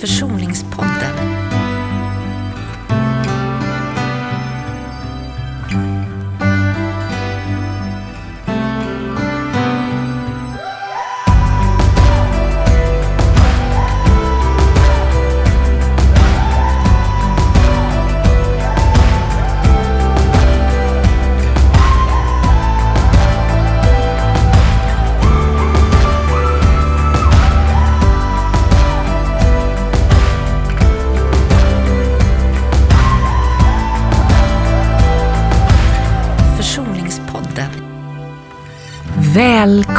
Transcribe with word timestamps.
Försoningspodden. 0.00 1.35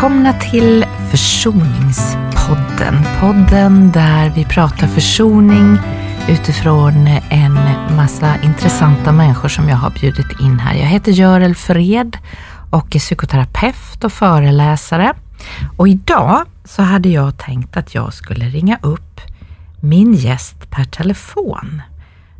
Välkomna 0.07 0.33
till 0.33 0.85
Försoningspodden. 1.11 2.95
Podden 3.19 3.91
där 3.91 4.29
vi 4.35 4.45
pratar 4.45 4.87
försoning 4.87 5.77
utifrån 6.29 7.07
en 7.29 7.53
massa 7.95 8.41
intressanta 8.41 9.11
människor 9.11 9.49
som 9.49 9.69
jag 9.69 9.77
har 9.77 9.89
bjudit 9.89 10.39
in 10.39 10.59
här. 10.59 10.75
Jag 10.75 10.85
heter 10.85 11.11
Görel 11.11 11.55
Fred 11.55 12.17
och 12.71 12.95
är 12.95 12.99
psykoterapeut 12.99 14.03
och 14.03 14.13
föreläsare. 14.13 15.13
Och 15.77 15.87
idag 15.87 16.45
så 16.65 16.81
hade 16.81 17.09
jag 17.09 17.37
tänkt 17.37 17.77
att 17.77 17.95
jag 17.95 18.13
skulle 18.13 18.45
ringa 18.45 18.79
upp 18.81 19.21
min 19.81 20.13
gäst 20.13 20.69
per 20.69 20.83
telefon. 20.83 21.81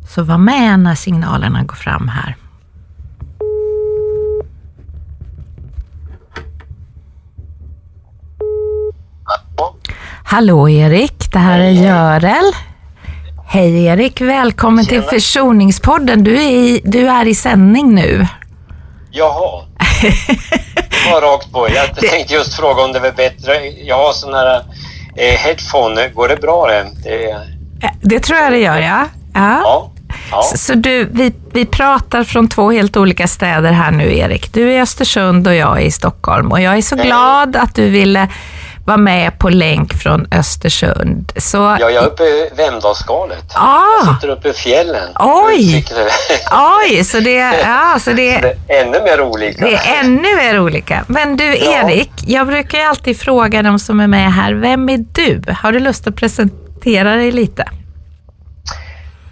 Så 0.08 0.22
var 0.22 0.38
med 0.38 0.80
när 0.80 0.94
signalerna 0.94 1.62
går 1.62 1.76
fram 1.76 2.08
här. 2.08 2.36
Hallå 10.30 10.68
Erik, 10.68 11.32
det 11.32 11.38
här 11.38 11.60
är 11.60 11.70
Görel. 11.70 12.52
Hej 13.46 13.84
Erik, 13.84 14.20
välkommen 14.20 14.86
till 14.86 15.00
Tjena. 15.00 15.10
Försoningspodden. 15.10 16.24
Du 16.24 16.36
är, 16.36 16.50
i, 16.50 16.80
du 16.84 17.08
är 17.08 17.28
i 17.28 17.34
sändning 17.34 17.94
nu. 17.94 18.26
Jaha. 19.10 19.64
Det 20.90 21.12
var 21.12 21.20
rakt 21.20 21.52
på. 21.52 21.68
Jag 21.74 21.96
tänkte 21.96 22.34
just 22.34 22.54
fråga 22.54 22.82
om 22.82 22.92
det 22.92 23.00
var 23.00 23.12
bättre. 23.12 23.66
Jag 23.66 23.96
har 23.96 24.12
sån 24.12 24.34
här 24.34 24.56
eh, 25.16 25.34
headphone. 25.34 26.08
Går 26.08 26.28
det 26.28 26.36
bra 26.36 26.66
det? 26.66 26.86
det 27.04 27.30
Eh, 27.30 27.90
Det 28.00 28.20
tror 28.20 28.38
jag 28.38 28.52
det 28.52 28.58
gör, 28.58 28.78
ja. 28.78 29.06
ja. 29.34 29.60
ja. 29.64 29.90
ja. 30.30 30.42
Så, 30.42 30.58
så 30.58 30.74
du, 30.74 31.04
vi, 31.04 31.32
vi 31.52 31.66
pratar 31.66 32.24
från 32.24 32.48
två 32.48 32.70
helt 32.70 32.96
olika 32.96 33.28
städer 33.28 33.72
här 33.72 33.90
nu 33.90 34.16
Erik. 34.16 34.52
Du 34.52 34.72
är 34.72 34.78
i 34.78 34.80
Östersund 34.80 35.46
och 35.46 35.54
jag 35.54 35.80
är 35.82 35.84
i 35.84 35.90
Stockholm. 35.90 36.52
Och 36.52 36.60
jag 36.60 36.76
är 36.76 36.82
så 36.82 36.96
glad 36.96 37.56
att 37.56 37.74
du 37.74 37.90
ville 37.90 38.28
vara 38.88 38.96
med 38.96 39.38
på 39.38 39.48
länk 39.48 39.94
från 39.94 40.26
Östersund. 40.32 41.32
Så, 41.36 41.56
Ja, 41.56 41.90
jag 41.90 41.92
är 41.92 42.06
uppe 42.06 42.22
i 42.22 42.50
Vemdalsskalet. 42.56 43.44
Ah. 43.54 43.80
Jag 44.06 44.14
sitter 44.14 44.28
uppe 44.28 44.48
i 44.48 44.52
fjällen. 44.52 45.08
Oj. 45.20 45.84
Oj, 46.90 47.04
så 47.04 47.20
det, 47.20 47.34
ja, 47.62 47.96
så 48.00 48.10
det, 48.10 48.38
Det 48.38 48.74
är 48.74 48.84
ännu 48.84 49.02
mer 49.02 49.20
olika. 49.20 49.64
Det 49.64 49.74
är 49.74 50.00
ännu 50.04 50.36
mer 50.36 50.60
olika. 50.60 51.04
Men 51.06 51.36
du 51.36 51.44
Ja. 51.44 51.90
Erik, 51.90 52.10
jag 52.26 52.46
brukar 52.46 52.78
ju 52.78 52.84
alltid 52.84 53.20
fråga 53.20 53.62
de 53.62 53.78
som 53.78 54.00
är 54.00 54.06
med 54.06 54.32
här, 54.32 54.52
vem 54.52 54.88
är 54.88 55.04
du? 55.12 55.42
Har 55.62 55.72
du 55.72 55.78
lust 55.80 56.06
att 56.06 56.16
presentera 56.16 57.16
dig 57.16 57.32
lite? 57.32 57.64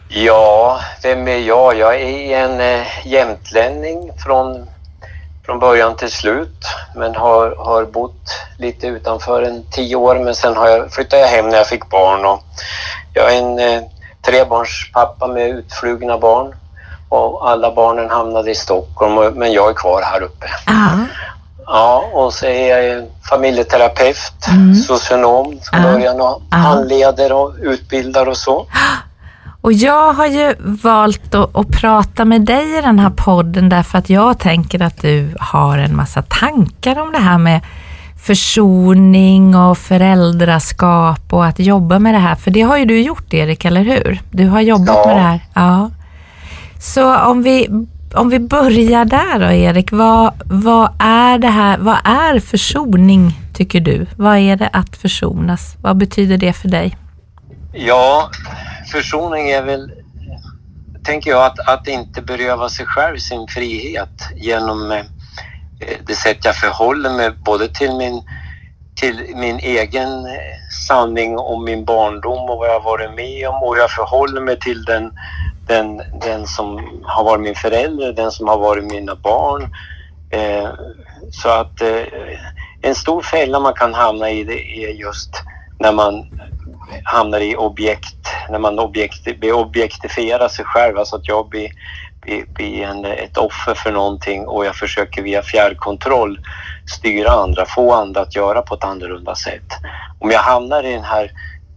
Ja, 0.08 0.80
vem 1.02 1.28
är 1.28 1.38
jag? 1.38 1.78
Jag 1.78 2.00
är 2.00 2.38
en 2.38 2.60
eh, 2.60 2.86
jämtlänning 3.04 4.10
från, 4.24 4.66
från 5.46 5.58
början 5.58 5.96
till 5.96 6.11
slut. 6.11 6.67
Men 6.95 7.14
har, 7.14 7.57
har 7.57 7.84
bott 7.84 8.30
lite 8.58 8.86
utanför 8.86 9.42
en 9.42 9.64
tio 9.70 9.96
år. 9.96 10.17
Men 10.18 10.34
sen 10.34 10.57
har 10.57 10.68
jag, 10.68 10.92
flyttade 10.92 11.23
jag 11.23 11.29
hem 11.29 11.48
när 11.48 11.57
jag 11.57 11.67
fick 11.67 11.90
barn. 11.90 12.24
Och 12.24 12.42
jag 13.14 13.34
är 13.34 13.39
en 13.39 13.58
eh, 13.58 13.83
trebarnspappa 14.27 15.27
med 15.27 15.48
utflugna 15.48 16.18
barn. 16.18 16.55
Och 17.08 17.51
alla 17.51 17.74
barnen 17.74 18.11
hamnade 18.11 18.51
i 18.51 18.55
Stockholm, 18.55 19.18
och, 19.18 19.33
men 19.33 19.52
jag 19.52 19.70
är 19.70 19.74
kvar 19.74 20.02
här 20.02 20.23
uppe. 20.23 20.46
Ja. 20.67 20.89
Ja, 21.67 22.05
och 22.13 22.34
så 22.34 22.46
är 22.46 22.78
jag 22.78 23.07
familjeterapeut, 23.30 24.33
Mm. 24.48 24.74
socionom 24.74 25.61
från 25.63 25.83
Ja. 25.83 25.92
början 25.92 26.20
och 26.20 26.42
handleder 26.51 27.33
och 27.33 27.55
utbildar 27.61 28.28
och 28.28 28.36
så. 28.36 28.67
Och 29.66 29.72
jag 29.72 30.12
har 30.12 30.27
ju 30.27 30.54
valt 30.58 31.34
att, 31.34 31.56
att 31.56 31.68
prata 31.68 32.24
med 32.24 32.40
dig 32.40 32.78
i 32.78 32.80
den 32.80 32.98
här 32.98 33.10
podden 33.10 33.68
därför 33.68 33.98
att 33.98 34.10
jag 34.10 34.38
tänker 34.38 34.82
att 34.82 35.02
du 35.02 35.34
har 35.40 35.78
en 35.78 35.96
massa 35.96 36.22
tankar 36.22 36.98
om 36.98 37.12
det 37.12 37.18
här 37.18 37.38
med 37.38 37.60
försoning 38.22 39.56
och 39.56 39.78
föräldraskap 39.78 41.32
och 41.32 41.46
att 41.46 41.58
jobba 41.58 41.98
med 41.98 42.14
det 42.14 42.18
här. 42.18 42.34
För 42.34 42.50
det 42.50 42.60
har 42.62 42.77
ju 42.77 42.84
du 42.84 43.00
gjort 43.00 43.34
Erik, 43.34 43.64
eller 43.64 43.80
hur? 43.84 44.20
Du 44.30 44.46
har 44.48 44.60
jobbat 44.60 44.96
Ja. 44.96 45.06
med 45.06 45.16
det 45.16 45.22
här. 45.22 45.40
Ja. 45.54 45.90
Så 46.78 47.16
om 47.16 47.42
vi, 47.42 47.68
om 48.14 48.28
vi 48.30 48.38
börjar 48.38 49.04
där 49.04 49.38
då 49.38 49.52
Erik, 49.52 49.92
vad, 49.92 50.33
vad 50.44 50.90
är 50.98 51.38
det 51.38 51.48
här, 51.50 51.78
vad 51.78 51.98
är 52.04 52.40
försoning 52.40 53.40
tycker 53.54 53.80
du? 53.80 54.06
Vad 54.16 54.36
är 54.36 54.56
det 54.56 54.68
att 54.72 54.96
försonas? 54.96 55.77
Vad 55.80 55.96
betyder 55.96 56.38
det 56.38 56.52
för 56.52 56.68
dig? 56.68 56.96
Ja, 57.72 58.30
försoning 58.86 59.51
är 59.51 59.63
väl, 59.63 59.92
tänker 61.05 61.30
jag, 61.30 61.47
att, 61.47 61.69
att 61.69 61.89
inte 61.89 62.23
beröva 62.23 62.69
sig 62.69 62.86
själv 62.86 63.19
sin 63.19 63.47
frihet 63.48 64.29
genom 64.36 64.91
eh, 64.91 65.05
det 66.07 66.14
sätt 66.14 66.45
jag 66.45 66.57
förhåller 66.57 67.11
mig 67.11 67.30
både 67.30 67.69
till 67.69 67.92
min, 67.92 68.23
till 69.01 69.33
min 69.35 69.58
egen 69.58 70.27
eh, 70.27 70.57
sanning 70.89 71.39
om 71.39 71.64
min 71.64 71.85
barndom 71.85 72.51
och 72.51 72.58
vad 72.58 72.69
jag 72.69 72.80
varit 72.80 73.14
med 73.14 73.48
om 73.48 73.63
och 73.63 73.79
jag 73.79 73.91
förhåller 73.91 74.41
mig 74.41 74.61
till 74.61 74.85
den, 74.85 75.13
den, 75.67 76.02
den 76.20 76.46
som 76.46 77.01
har 77.05 77.25
varit 77.25 77.42
min 77.42 77.55
förälder, 77.55 78.13
den 78.13 78.30
som 78.30 78.48
har 78.48 78.58
varit 78.58 78.85
mina 78.85 79.14
barn. 79.14 79.75
Eh, 80.30 80.69
så 81.30 81.48
att 81.48 81.80
eh, 81.80 82.02
en 82.83 82.95
stor 82.95 83.23
fälla 83.23 83.61
man 83.61 83.75
kan 83.75 83.95
hamna 83.95 84.30
i 84.30 84.45
det 84.45 84.85
är 84.85 84.89
just 84.89 85.42
när 85.79 85.92
man 85.92 86.41
hamnar 87.05 87.41
i 87.41 87.57
objekt, 87.57 88.29
när 88.48 88.58
man 88.58 88.79
objekt, 88.79 89.27
objektifierar 89.52 90.48
sig 90.48 90.64
själv, 90.64 90.98
alltså 90.98 91.17
att 91.17 91.29
jag 91.29 91.48
blir, 91.48 91.70
blir, 92.27 92.45
blir 92.55 92.83
en, 92.83 93.05
ett 93.05 93.36
offer 93.36 93.74
för 93.74 93.92
någonting 93.92 94.46
och 94.46 94.67
jag 94.67 94.77
försöker 94.77 95.23
via 95.23 95.42
fjärrkontroll 95.42 96.39
styra 96.90 97.30
andra, 97.30 97.67
få 97.67 97.95
andra 97.95 98.20
att 98.20 98.36
göra 98.36 98.62
på 98.62 98.74
ett 98.74 98.84
annorlunda 98.84 99.34
sätt. 99.34 99.67
Om 100.18 100.30
jag 100.30 100.40
hamnar 100.40 100.83
i 100.83 100.92
den 100.92 101.05
här, 101.05 101.30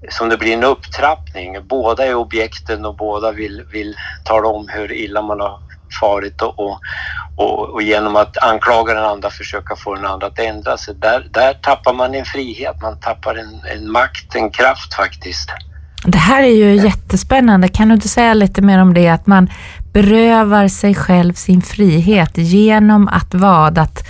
som 0.10 0.30
det 0.30 0.38
blir 0.38 0.54
en 0.54 0.64
upptrappning, 0.64 1.68
båda 1.68 2.06
är 2.06 2.16
objekten 2.16 2.86
och 2.86 2.96
båda 2.96 3.32
vill, 3.32 3.64
vill 3.72 3.96
tala 4.24 4.48
om 4.48 4.70
hur 4.70 4.92
illa 4.92 5.22
man 5.22 5.40
har 5.40 5.60
farit 6.02 6.42
och, 6.42 6.60
och, 6.60 6.80
och, 7.36 7.70
och 7.70 7.82
genom 7.82 8.16
att 8.16 8.38
anklaga 8.38 8.94
den 8.94 9.06
andra 9.06 9.30
försöka 9.30 9.76
få 9.76 9.96
den 9.96 10.06
andra 10.06 10.28
att 10.28 10.40
ändra 10.40 10.78
sig. 10.78 10.96
Där, 10.96 11.28
där 11.32 11.54
tappar 11.54 11.94
man 11.94 12.16
en 12.16 12.26
frihet, 12.26 12.82
man 12.82 13.00
tappar 13.00 13.36
en, 13.36 13.62
en 13.66 13.92
makt, 13.92 14.36
en 14.36 14.52
kraft 14.52 14.94
faktiskt. 14.94 15.50
Det 16.06 16.18
här 16.18 16.44
är 16.44 16.56
ju 16.56 16.76
jättespännande. 16.76 17.68
Kan 17.68 17.88
du 17.88 17.94
inte 17.96 18.10
säga 18.10 18.34
lite 18.34 18.62
mer 18.62 18.80
om 18.82 18.94
det? 18.94 19.08
Att 19.10 19.28
man 19.28 19.50
berövar 19.94 20.68
sig 20.68 20.96
själv 20.96 21.34
sin 21.34 21.62
frihet 21.62 22.32
genom 22.36 23.08
att 23.08 23.34
vad? 23.34 23.78
Att, 23.78 24.08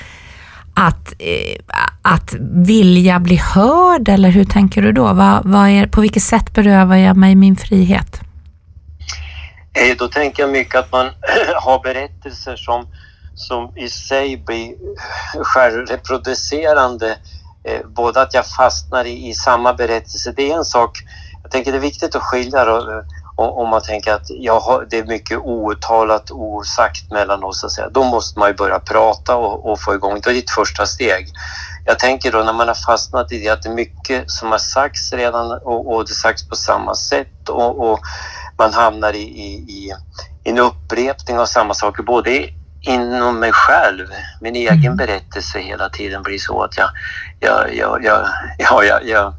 att, 0.73 1.13
eh, 1.19 1.77
att 2.01 2.33
vilja 2.51 3.19
bli 3.19 3.35
hörd 3.35 4.09
eller 4.09 4.29
hur 4.29 4.45
tänker 4.45 4.81
du 4.81 4.91
då? 4.91 5.13
Vad, 5.13 5.45
vad 5.45 5.69
är, 5.69 5.87
på 5.87 6.01
vilket 6.01 6.23
sätt 6.23 6.53
berövar 6.53 6.95
jag 6.95 7.17
mig 7.17 7.35
min 7.35 7.55
frihet? 7.57 8.21
Eh, 9.73 9.97
Då 9.97 10.07
tänker 10.07 10.43
jag 10.43 10.49
mycket 10.51 10.75
att 10.75 10.91
man 10.91 11.05
har 11.61 11.83
berättelser 11.83 12.55
som, 12.55 12.87
som 13.35 13.77
i 13.77 13.89
sig 13.89 14.37
blir 14.37 14.73
självreproducerande. 15.43 17.17
Eh, 17.63 17.87
Både 17.87 18.21
att 18.21 18.33
jag 18.33 18.47
fastnar 18.47 19.05
i, 19.05 19.29
i 19.29 19.33
samma 19.33 19.73
berättelse, 19.73 20.33
det 20.35 20.51
är 20.51 20.57
en 20.57 20.65
sak. 20.65 20.97
Jag 21.49 21.51
tänker 21.51 21.71
det 21.71 21.77
är 21.77 21.81
viktigt 21.81 22.15
att 22.15 22.21
skilja 22.21 22.65
då, 22.65 22.77
eh, 22.77 23.03
om, 23.35 23.69
man 23.69 23.81
tänker 23.81 24.13
att 24.13 24.29
jag 24.29 24.59
har, 24.59 24.87
det 24.89 24.97
är 24.97 25.03
mycket 25.03 25.37
outtalat, 25.37 26.31
osagt 26.31 27.11
mellan 27.11 27.43
oss. 27.43 27.65
Så. 27.67 27.89
Då 27.89 28.03
måste 28.03 28.39
man 28.39 28.49
ju 28.49 28.55
börja 28.55 28.79
prata 28.79 29.35
och, 29.35 29.71
och 29.71 29.81
få 29.81 29.93
igång, 29.93 30.19
det 30.23 30.29
är 30.29 30.33
ditt 30.33 30.51
första 30.51 30.85
steg. 30.85 31.27
Jag 31.85 31.99
tänker 31.99 32.31
då 32.31 32.43
när 32.43 32.53
man 32.53 32.67
har 32.67 32.75
fastnat 32.75 33.31
i 33.31 33.39
det 33.39 33.49
att 33.49 33.61
det 33.61 33.69
är 33.69 33.73
mycket 33.73 34.31
som 34.31 34.51
har 34.51 34.57
sagts 34.57 35.13
redan 35.13 35.51
och, 35.51 35.93
och 35.93 36.07
det 36.07 36.13
sagts 36.13 36.49
på 36.49 36.55
samma 36.55 36.95
sätt 36.95 37.49
och, 37.49 37.91
och 37.91 37.99
man 38.57 38.73
hamnar 38.73 39.13
i, 39.13 39.21
i, 39.21 39.53
i 39.53 39.93
en 40.43 40.57
upprepning 40.57 41.39
av 41.39 41.45
samma 41.45 41.73
saker 41.73 42.03
både 42.03 42.49
inom 42.81 43.39
mig 43.39 43.51
själv, 43.53 44.07
min 44.41 44.55
egen 44.55 44.85
Mm. 44.85 44.97
berättelse 44.97 45.59
hela 45.59 45.89
tiden 45.89 46.23
blir 46.23 46.37
så 46.37 46.63
att 46.63 46.77
jag, 46.77 46.89
jag, 47.39 47.75
jag, 47.75 48.03
jag, 48.03 48.27
ja, 48.57 48.83
jag, 48.83 49.07
jag, 49.07 49.33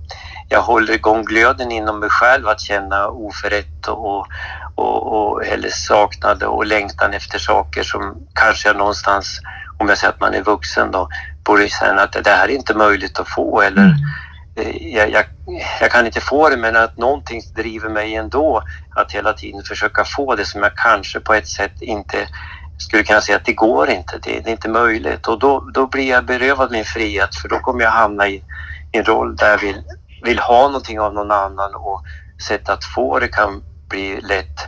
jag 0.52 0.62
håller 0.62 0.92
igång 0.92 1.24
glöden 1.24 1.72
inom 1.72 2.00
mig 2.00 2.10
själv 2.10 2.48
att 2.48 2.60
känna 2.60 3.08
oförrätt 3.08 3.88
och, 3.88 4.26
och, 4.74 5.12
och, 5.12 5.44
eller 5.46 5.68
saknad 5.68 6.42
och 6.42 6.66
längtan 6.66 7.14
efter 7.14 7.38
saker 7.38 7.82
som 7.82 8.26
kanske 8.34 8.68
jag 8.68 8.76
någonstans, 8.76 9.40
om 9.78 9.88
jag 9.88 9.98
säger 9.98 10.12
att 10.12 10.20
man 10.20 10.34
är 10.34 10.42
vuxen 10.42 10.90
då, 10.90 11.08
borde 11.44 11.68
känna 11.68 12.02
att 12.02 12.12
det 12.12 12.30
här 12.30 12.48
är 12.48 12.54
inte 12.54 12.74
möjligt 12.74 13.18
att 13.18 13.28
få 13.28 13.60
eller 13.60 13.82
mm. 13.82 13.96
Eh, 14.56 14.94
jag, 14.94 15.10
jag, 15.10 15.24
jag, 15.80 15.90
kan 15.90 16.06
inte 16.06 16.20
få 16.20 16.48
det 16.48 16.56
men 16.56 16.76
att 16.76 16.96
någonting 16.96 17.42
driver 17.54 17.88
mig 17.88 18.14
ändå 18.14 18.62
att 18.96 19.12
hela 19.12 19.32
tiden 19.32 19.62
försöka 19.62 20.04
få 20.04 20.34
det 20.34 20.44
som 20.44 20.62
jag 20.62 20.76
kanske 20.76 21.20
på 21.20 21.34
ett 21.34 21.48
sätt 21.48 21.82
inte 21.82 22.28
skulle 22.78 23.02
kunna 23.02 23.20
säga 23.20 23.36
att 23.36 23.44
det 23.44 23.52
går 23.52 23.90
inte, 23.90 24.18
det, 24.22 24.40
det 24.40 24.50
är 24.50 24.52
inte 24.52 24.68
möjligt 24.68 25.28
och 25.28 25.38
då, 25.38 25.70
då 25.74 25.86
blir 25.86 26.08
jag 26.08 26.24
berövad 26.24 26.72
min 26.72 26.84
frihet 26.84 27.34
för 27.34 27.48
då 27.48 27.58
kommer 27.58 27.84
jag 27.84 27.90
hamna 27.90 28.28
i, 28.28 28.34
i 28.92 28.98
en 28.98 29.04
roll 29.04 29.36
där 29.36 29.50
jag 29.50 29.58
vill, 29.58 29.82
vill 30.22 30.38
ha 30.38 30.66
någonting 30.66 31.00
av 31.00 31.14
någon 31.14 31.30
annan 31.30 31.74
och 31.74 32.02
sätt 32.48 32.68
att 32.68 32.84
få 32.84 33.18
det 33.18 33.28
kan 33.28 33.62
bli 33.88 34.20
lätt 34.20 34.58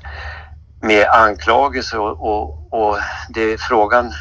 med 0.83 1.07
anklagelse 1.09 1.99
och, 1.99 2.21
och, 2.21 2.73
och 2.73 2.99
det 3.29 3.53
är 3.53 3.57
frågan 3.57 4.13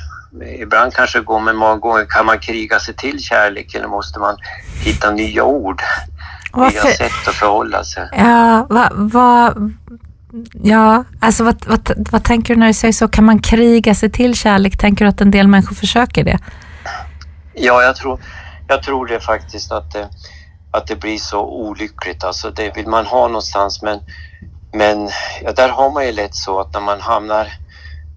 ibland 0.60 0.94
kanske 0.94 1.20
det 1.20 1.26
går 1.26 1.40
men 1.40 1.56
många 1.56 1.76
gånger 1.76 2.06
kan 2.06 2.26
man 2.26 2.40
kriga 2.40 2.80
sig 2.80 2.94
till 2.94 3.20
kärlek 3.20 3.76
eller 3.76 3.88
måste 3.88 4.20
man 4.20 4.38
hitta 4.84 5.12
nya 5.12 5.44
ord, 5.44 5.82
Varför? 6.52 6.74
nya 6.74 6.94
sätt 6.94 7.28
att 7.28 7.36
förhålla 7.36 7.84
sig. 7.84 8.10
Ja, 8.12 8.68
vad, 8.70 8.90
vad, 8.94 9.74
ja 10.54 11.04
alltså 11.20 11.44
vad, 11.44 11.66
vad, 11.68 11.92
vad 12.12 12.24
tänker 12.24 12.54
du 12.54 12.60
när 12.60 12.68
du 12.68 12.74
säger 12.74 12.94
så? 12.94 13.08
Kan 13.08 13.26
man 13.26 13.40
kriga 13.40 13.96
sig 13.96 14.12
till 14.12 14.36
kärlek? 14.36 14.78
Tänker 14.78 15.06
du 15.06 15.10
att 15.10 15.22
en 15.22 15.32
del 15.32 15.48
människor 15.48 15.76
försöker 15.76 16.24
det? 16.24 16.40
Ja, 17.54 17.84
jag 17.84 17.96
tror, 17.96 18.22
jag 18.68 18.84
tror 18.84 19.08
det 19.08 19.20
faktiskt 19.20 19.72
att 19.72 19.92
det, 19.92 20.10
att 20.72 20.88
det 20.88 20.96
blir 20.96 21.18
så 21.18 21.42
olyckligt. 21.42 22.24
Alltså 22.24 22.52
det 22.52 22.76
vill 22.76 22.88
man 22.88 23.06
ha 23.06 23.28
någonstans 23.28 23.82
men, 23.82 24.00
men 24.74 25.10
ja, 25.44 25.52
där 25.52 25.70
har 25.70 25.92
man 25.92 26.06
ju 26.06 26.12
lätt 26.12 26.36
så 26.36 26.60
att 26.60 26.74
när 26.74 26.82
man 26.82 27.02
hamnar 27.02 27.52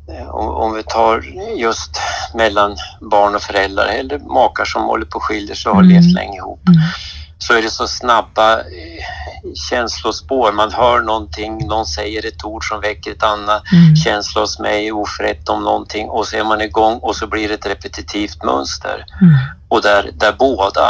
Eh, 0.09 0.29
om, 0.29 0.49
om 0.49 0.75
vi 0.75 0.83
tar 0.83 1.25
just 1.57 2.01
mellan 2.35 2.77
barn 3.01 3.35
och 3.35 3.43
föräldrar 3.43 3.87
eller 3.87 4.19
makar 4.19 4.65
som 4.65 4.83
håller 4.83 5.07
på 5.07 5.19
att 5.19 5.25
skilja 5.25 5.55
sig 5.55 5.71
och 5.71 5.77
har 5.77 5.83
mm. 5.83 5.95
levt 5.95 6.15
länge 6.15 6.37
ihop 6.37 6.69
mm. 6.69 6.81
så 7.39 7.55
är 7.55 7.63
det 7.63 7.71
så 7.71 7.89
snabba 7.89 8.59
eh, 8.59 9.05
känslospår. 9.71 10.53
Man 10.53 10.73
hör 10.73 11.01
någonting, 11.01 11.67
någon 11.67 11.87
säger 11.87 12.27
ett 12.27 12.45
ord 12.45 12.69
som 12.69 12.81
väcker 12.81 13.11
ett 13.13 13.23
annat 13.23 13.63
mm. 13.73 13.97
känsla 13.97 14.41
hos 14.41 14.59
mig, 14.59 14.93
oförrätt 14.93 15.49
om 15.49 15.65
någonting 15.65 16.09
och 16.09 16.27
så 16.27 16.37
är 16.37 16.45
man 16.45 16.61
igång 16.61 16.99
och 16.99 17.17
så 17.17 17.27
blir 17.27 17.49
det 17.49 17.55
ett 17.55 17.67
repetitivt 17.67 18.43
mönster. 18.43 19.05
Mm. 19.21 19.35
Och 19.69 19.83
där, 19.83 20.11
där 20.15 20.33
båda 20.39 20.89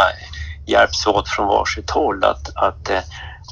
hjälps 0.67 1.07
åt 1.07 1.29
från 1.29 1.47
varsitt 1.47 1.91
håll 1.91 2.25
att, 2.25 2.57
att 2.57 2.91
eh, 2.91 3.01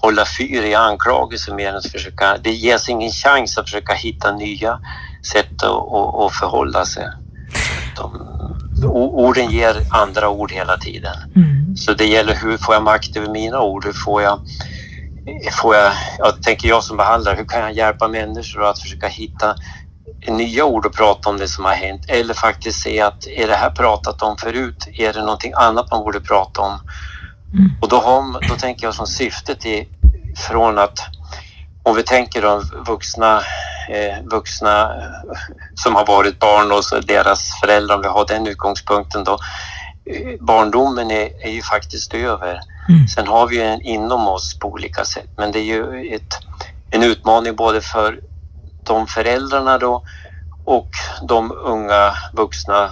hålla 0.02 0.24
fyr 0.38 0.62
i 0.62 0.74
anklagelser 0.74 1.54
mer 1.54 1.68
än 1.68 1.76
att 1.76 1.86
försöka, 1.86 2.38
det 2.38 2.50
ges 2.50 2.88
ingen 2.88 3.10
chans 3.10 3.58
att 3.58 3.64
försöka 3.64 3.94
hitta 3.94 4.32
nya 4.32 4.80
sätt 5.32 5.62
att, 5.62 6.14
att 6.14 6.32
förhålla 6.32 6.84
sig. 6.84 7.06
De, 7.96 8.32
orden 8.94 9.50
ger 9.50 9.76
andra 9.90 10.28
ord 10.28 10.52
hela 10.52 10.76
tiden. 10.76 11.16
Mm. 11.36 11.76
Så 11.76 11.94
det 11.94 12.06
gäller 12.06 12.34
hur 12.34 12.56
får 12.56 12.74
jag 12.74 12.82
makt 12.82 13.16
över 13.16 13.28
mina 13.28 13.60
ord? 13.60 13.84
Hur 13.84 13.92
får 13.92 14.22
jag, 14.22 14.40
får 15.52 15.74
jag, 15.74 15.92
jag 16.18 16.42
tänker 16.42 16.68
jag 16.68 16.84
som 16.84 16.96
behandlare, 16.96 17.36
hur 17.36 17.44
kan 17.44 17.60
jag 17.60 17.72
hjälpa 17.72 18.08
människor 18.08 18.64
att 18.64 18.78
försöka 18.78 19.08
hitta 19.08 19.54
nya 20.28 20.64
ord 20.64 20.86
och 20.86 20.94
prata 20.94 21.28
om 21.28 21.38
det 21.38 21.48
som 21.48 21.64
har 21.64 21.72
hänt 21.72 22.04
eller 22.08 22.34
faktiskt 22.34 22.82
se 22.82 23.00
att 23.00 23.26
är 23.26 23.46
det 23.46 23.56
här 23.56 23.70
pratat 23.70 24.22
om 24.22 24.36
förut? 24.36 24.88
Är 24.92 25.12
det 25.12 25.20
någonting 25.20 25.52
annat 25.56 25.90
man 25.90 26.04
borde 26.04 26.20
prata 26.20 26.60
om? 26.60 26.78
Mm. 27.52 27.70
Och 27.80 27.88
då, 27.88 27.96
har, 27.96 28.48
då 28.48 28.54
tänker 28.54 28.86
jag 28.86 28.94
som 28.94 29.06
syftet 29.06 29.66
är 29.66 29.86
från 30.36 30.78
att 30.78 30.98
om 31.82 31.96
vi 31.96 32.02
tänker 32.02 32.42
de 32.42 32.62
vuxna, 32.86 33.42
eh, 33.88 34.24
vuxna 34.24 34.92
som 35.74 35.94
har 35.94 36.06
varit 36.06 36.38
barn 36.38 36.72
och 36.72 36.84
så 36.84 37.00
deras 37.00 37.60
föräldrar, 37.60 37.96
om 37.96 38.02
vi 38.02 38.08
har 38.08 38.26
den 38.26 38.46
utgångspunkten 38.46 39.24
då. 39.24 39.38
Eh, 40.04 40.40
barndomen 40.40 41.10
är, 41.10 41.46
är 41.46 41.50
ju 41.50 41.62
faktiskt 41.62 42.14
över. 42.14 42.60
Mm. 42.88 43.08
Sen 43.08 43.26
har 43.26 43.46
vi 43.46 43.62
en 43.62 43.80
inom 43.82 44.28
oss 44.28 44.58
på 44.58 44.68
olika 44.68 45.04
sätt, 45.04 45.28
men 45.36 45.52
det 45.52 45.58
är 45.58 45.64
ju 45.64 46.14
ett, 46.14 46.38
en 46.90 47.02
utmaning 47.02 47.56
både 47.56 47.80
för 47.80 48.20
de 48.84 49.06
föräldrarna 49.06 49.78
då 49.78 50.02
och 50.64 50.90
de 51.28 51.52
unga 51.52 52.14
vuxna 52.32 52.90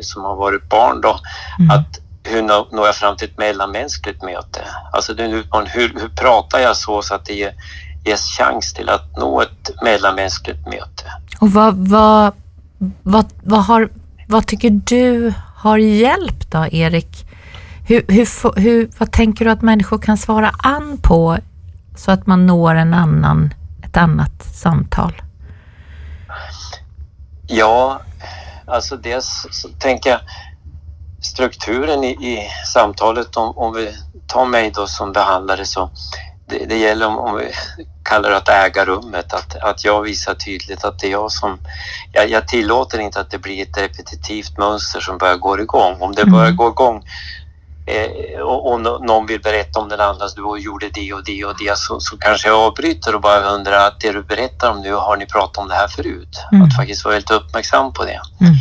som 0.00 0.24
har 0.24 0.36
varit 0.36 0.68
barn 0.68 1.00
då, 1.00 1.20
mm. 1.58 1.70
att 1.70 2.00
hur 2.24 2.42
når 2.42 2.86
jag 2.86 2.96
fram 2.96 3.16
till 3.16 3.28
ett 3.28 3.38
mellanmänskligt 3.38 4.22
möte? 4.22 4.60
Alltså 4.92 5.14
det 5.14 5.22
är 5.22 5.28
en 5.28 5.34
utmaning, 5.34 5.70
hur, 5.72 6.00
hur 6.00 6.08
pratar 6.08 6.58
jag 6.58 6.76
så, 6.76 7.02
så 7.02 7.14
att 7.14 7.24
det 7.24 7.34
ger 7.34 7.54
ges 8.04 8.20
chans 8.38 8.72
till 8.72 8.88
att 8.88 9.16
nå 9.16 9.40
ett 9.40 9.70
mellanmänskligt 9.82 10.66
möte. 10.66 11.04
Och 11.40 11.52
vad, 11.52 11.74
vad, 11.88 12.32
vad, 13.02 13.26
vad, 13.42 13.64
har, 13.64 13.88
vad 14.28 14.46
tycker 14.46 14.70
du 14.70 15.34
har 15.56 15.78
hjälpt 15.78 16.50
då, 16.50 16.66
Erik? 16.66 17.26
Hur, 17.86 18.04
hur, 18.08 18.60
hur, 18.60 18.90
vad 18.98 19.12
tänker 19.12 19.44
du 19.44 19.50
att 19.50 19.62
människor 19.62 19.98
kan 19.98 20.18
svara 20.18 20.50
an 20.58 20.98
på 21.02 21.38
så 21.96 22.10
att 22.10 22.26
man 22.26 22.46
når 22.46 22.74
en 22.74 22.94
annan, 22.94 23.54
ett 23.92 23.96
annat 23.96 24.42
samtal? 24.42 25.22
Ja, 27.46 28.00
alltså 28.66 28.96
dels 28.96 29.46
så 29.50 29.68
tänker 29.68 30.10
jag 30.10 30.20
strukturen 31.20 32.04
i, 32.04 32.10
i 32.10 32.48
samtalet, 32.66 33.36
om, 33.36 33.58
om 33.58 33.74
vi 33.74 33.94
tar 34.26 34.46
mig 34.46 34.70
då 34.74 34.86
som 34.86 35.12
behandlare 35.12 35.64
så 35.64 35.90
det, 36.46 36.66
det 36.66 36.76
gäller 36.76 37.06
om, 37.06 37.18
om 37.18 37.36
vi 37.36 37.52
kallar 38.02 38.30
det 38.30 38.36
att 38.36 38.48
äga 38.48 38.84
rummet, 38.84 39.32
att, 39.32 39.56
att 39.56 39.84
jag 39.84 40.02
visar 40.02 40.34
tydligt 40.34 40.84
att 40.84 40.98
det 40.98 41.06
är 41.06 41.10
jag 41.10 41.32
som... 41.32 41.58
Jag, 42.12 42.30
jag 42.30 42.48
tillåter 42.48 42.98
inte 42.98 43.20
att 43.20 43.30
det 43.30 43.38
blir 43.38 43.62
ett 43.62 43.78
repetitivt 43.78 44.58
mönster 44.58 45.00
som 45.00 45.18
börjar 45.18 45.36
gå 45.36 45.60
igång. 45.60 45.96
Om 46.00 46.14
det 46.14 46.24
börjar 46.24 46.46
mm. 46.46 46.56
gå 46.56 46.68
igång 46.68 47.04
eh, 47.86 48.40
och, 48.40 48.72
och 48.72 48.80
någon 48.80 49.26
vill 49.26 49.40
berätta 49.40 49.80
om 49.80 49.88
den 49.88 50.00
andra, 50.00 50.26
du 50.36 50.58
gjorde 50.58 50.88
det 50.88 51.12
och 51.12 51.24
det 51.24 51.44
och 51.44 51.54
det, 51.58 51.78
så, 51.78 52.00
så 52.00 52.16
kanske 52.16 52.48
jag 52.48 52.58
avbryter 52.58 53.14
och 53.14 53.20
bara 53.20 53.50
undrar 53.50 53.86
att 53.86 54.00
det 54.00 54.12
du 54.12 54.22
berättar 54.22 54.70
om 54.70 54.80
nu, 54.80 54.92
har 54.92 55.16
ni 55.16 55.26
pratat 55.26 55.58
om 55.58 55.68
det 55.68 55.74
här 55.74 55.88
förut? 55.88 56.40
Mm. 56.52 56.62
Att 56.64 56.76
faktiskt 56.76 57.04
vara 57.04 57.14
helt 57.14 57.30
uppmärksam 57.30 57.92
på 57.92 58.04
det. 58.04 58.20
Mm. 58.40 58.54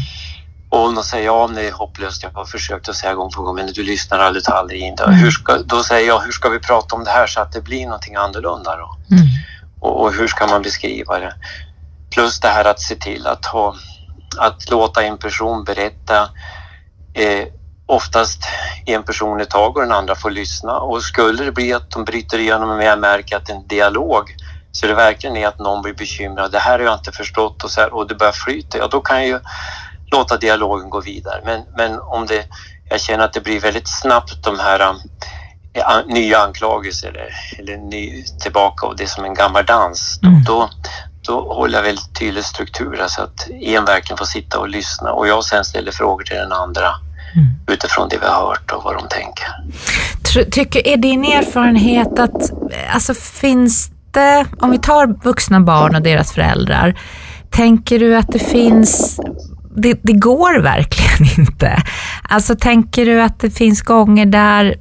Och 0.72 0.86
om 0.86 0.96
de 0.96 1.04
säger 1.04 1.26
ja, 1.26 1.50
det 1.56 1.68
är 1.68 1.72
hopplöst, 1.72 2.24
jag 2.24 2.30
har 2.30 2.46
försökt 2.46 2.90
att 2.90 2.96
säga 2.96 3.14
gång 3.14 3.32
på 3.32 3.42
gång, 3.42 3.56
men 3.56 3.74
du 3.74 3.84
lyssnar 3.84 4.20
aldrig, 4.20 4.44
tar 4.44 4.54
aldrig 4.54 4.82
in. 4.82 4.96
Mm. 5.00 5.20
Hur 5.20 5.32
ska, 5.32 5.58
då 5.58 5.84
säger 5.84 6.08
jag, 6.08 6.20
hur 6.20 6.32
ska 6.32 6.50
vi 6.50 6.60
prata 6.60 6.96
om 6.96 7.04
det 7.04 7.12
här 7.12 7.28
så 7.28 7.42
att 7.42 7.52
det 7.52 7.62
blir 7.62 7.86
någonting 7.86 8.16
annorlunda 8.16 8.78
då? 8.78 9.16
Mm. 9.16 9.28
Och, 9.80 10.02
och, 10.02 10.14
hur 10.14 10.28
ska 10.28 10.48
man 10.48 10.62
beskriva 10.62 11.20
det? 11.20 11.34
Plus 12.10 12.40
det 12.40 12.48
här 12.48 12.66
att 12.66 12.80
se 12.80 12.96
till 12.96 13.28
att, 13.28 13.46
ha, 13.46 13.76
att 14.38 14.70
låta 14.70 15.04
en 15.04 15.18
person 15.18 15.64
berätta 15.64 16.30
eh, 17.14 17.48
oftast 17.92 18.44
en 18.86 19.04
person 19.04 19.42
i 19.42 19.46
taget 19.46 19.76
och 19.76 19.82
den 19.82 19.92
andra 19.92 20.16
får 20.16 20.32
lyssna. 20.32 20.80
Och 20.80 21.04
skulle 21.04 21.44
det 21.44 21.52
bli 21.52 21.74
att 21.74 21.92
de 21.92 22.06
bryter 22.06 22.40
igenom 22.40 22.70
och 22.70 22.84
jag 22.84 23.00
märker 23.00 23.38
att 23.38 23.50
en 23.50 23.68
dialog 23.68 24.36
så 24.72 24.88
det 24.88 24.94
verkligen 24.94 25.38
är 25.38 25.48
att 25.48 25.60
någon 25.60 25.82
blir 25.82 25.94
bekymrad, 25.94 26.52
det 26.52 26.60
här 26.60 26.80
har 26.80 26.86
jag 26.86 26.94
inte 26.94 27.12
förstått 27.12 27.64
och, 27.64 27.72
så 27.72 27.82
här, 27.82 27.94
och 27.94 28.08
det 28.08 28.16
börjar 28.16 28.32
flyta, 28.32 28.78
ja 28.78 28.88
då 28.88 29.02
kan 29.02 29.18
jag 29.18 29.28
ju 29.28 29.40
låta 30.12 30.38
dialogen 30.38 30.90
gå 30.90 31.02
vidare. 31.02 31.42
Men, 31.46 31.62
men 31.78 32.00
om 32.00 32.26
det, 32.26 32.46
jag 32.90 33.02
känner 33.02 33.24
att 33.24 33.34
det 33.34 33.42
blir 33.42 33.60
väldigt 33.60 33.88
snabbt 33.88 34.44
de 34.44 34.60
här 34.60 34.96
äh, 35.74 36.06
nya 36.06 36.40
anklagelser 36.40 37.08
eller, 37.08 37.60
eller 37.60 37.78
ny, 37.78 38.24
tillbaka 38.44 38.88
och 38.88 38.96
det 38.98 39.04
är 39.04 39.08
som 39.08 39.26
en 39.26 39.34
gammal 39.34 39.66
dans. 39.66 40.20
Mm. 40.24 40.44
Då, 40.44 40.70
då 41.22 41.54
håller 41.54 41.78
jag 41.78 41.84
väldigt 41.84 42.20
tydlig 42.20 42.46
struktur 42.46 43.04
så 43.08 43.22
att 43.22 43.50
en 43.50 43.86
verkligen 43.86 44.18
får 44.18 44.26
sitta 44.26 44.60
och 44.60 44.70
lyssna 44.70 45.12
och 45.12 45.28
jag 45.28 45.44
sen 45.44 45.66
ställer 45.66 45.92
frågor 45.92 46.24
till 46.24 46.38
den 46.38 46.52
andra 46.52 46.96
mm. 47.36 47.48
utifrån 47.68 48.10
det 48.10 48.18
vi 48.18 48.26
har 48.26 48.48
hört 48.48 48.72
och 48.72 48.84
vad 48.84 48.96
de 48.96 49.08
tänker. 49.08 49.48
Tycker, 50.52 50.88
är 50.88 50.98
din 50.98 51.24
erfarenhet 51.26 52.20
att, 52.20 52.52
alltså 52.94 53.14
finns 53.14 53.92
det, 54.12 54.46
om 54.60 54.72
vi 54.72 54.80
tar 54.80 55.24
vuxna 55.24 55.60
barn 55.60 55.96
och 55.96 56.02
deras 56.02 56.32
föräldrar, 56.32 57.00
tänker 57.50 58.00
du 58.00 58.18
att 58.18 58.28
det 58.28 58.40
finns 58.40 59.20
det, 59.76 60.00
det, 60.04 60.14
går 60.14 60.62
verkligen 60.62 61.40
inte. 61.40 61.84
Alltså 62.24 62.56
tänker 62.56 63.06
du 63.06 63.22
att 63.22 63.40
det 63.40 63.50
finns 63.50 63.82
gånger 63.82 64.26
där 64.26 64.76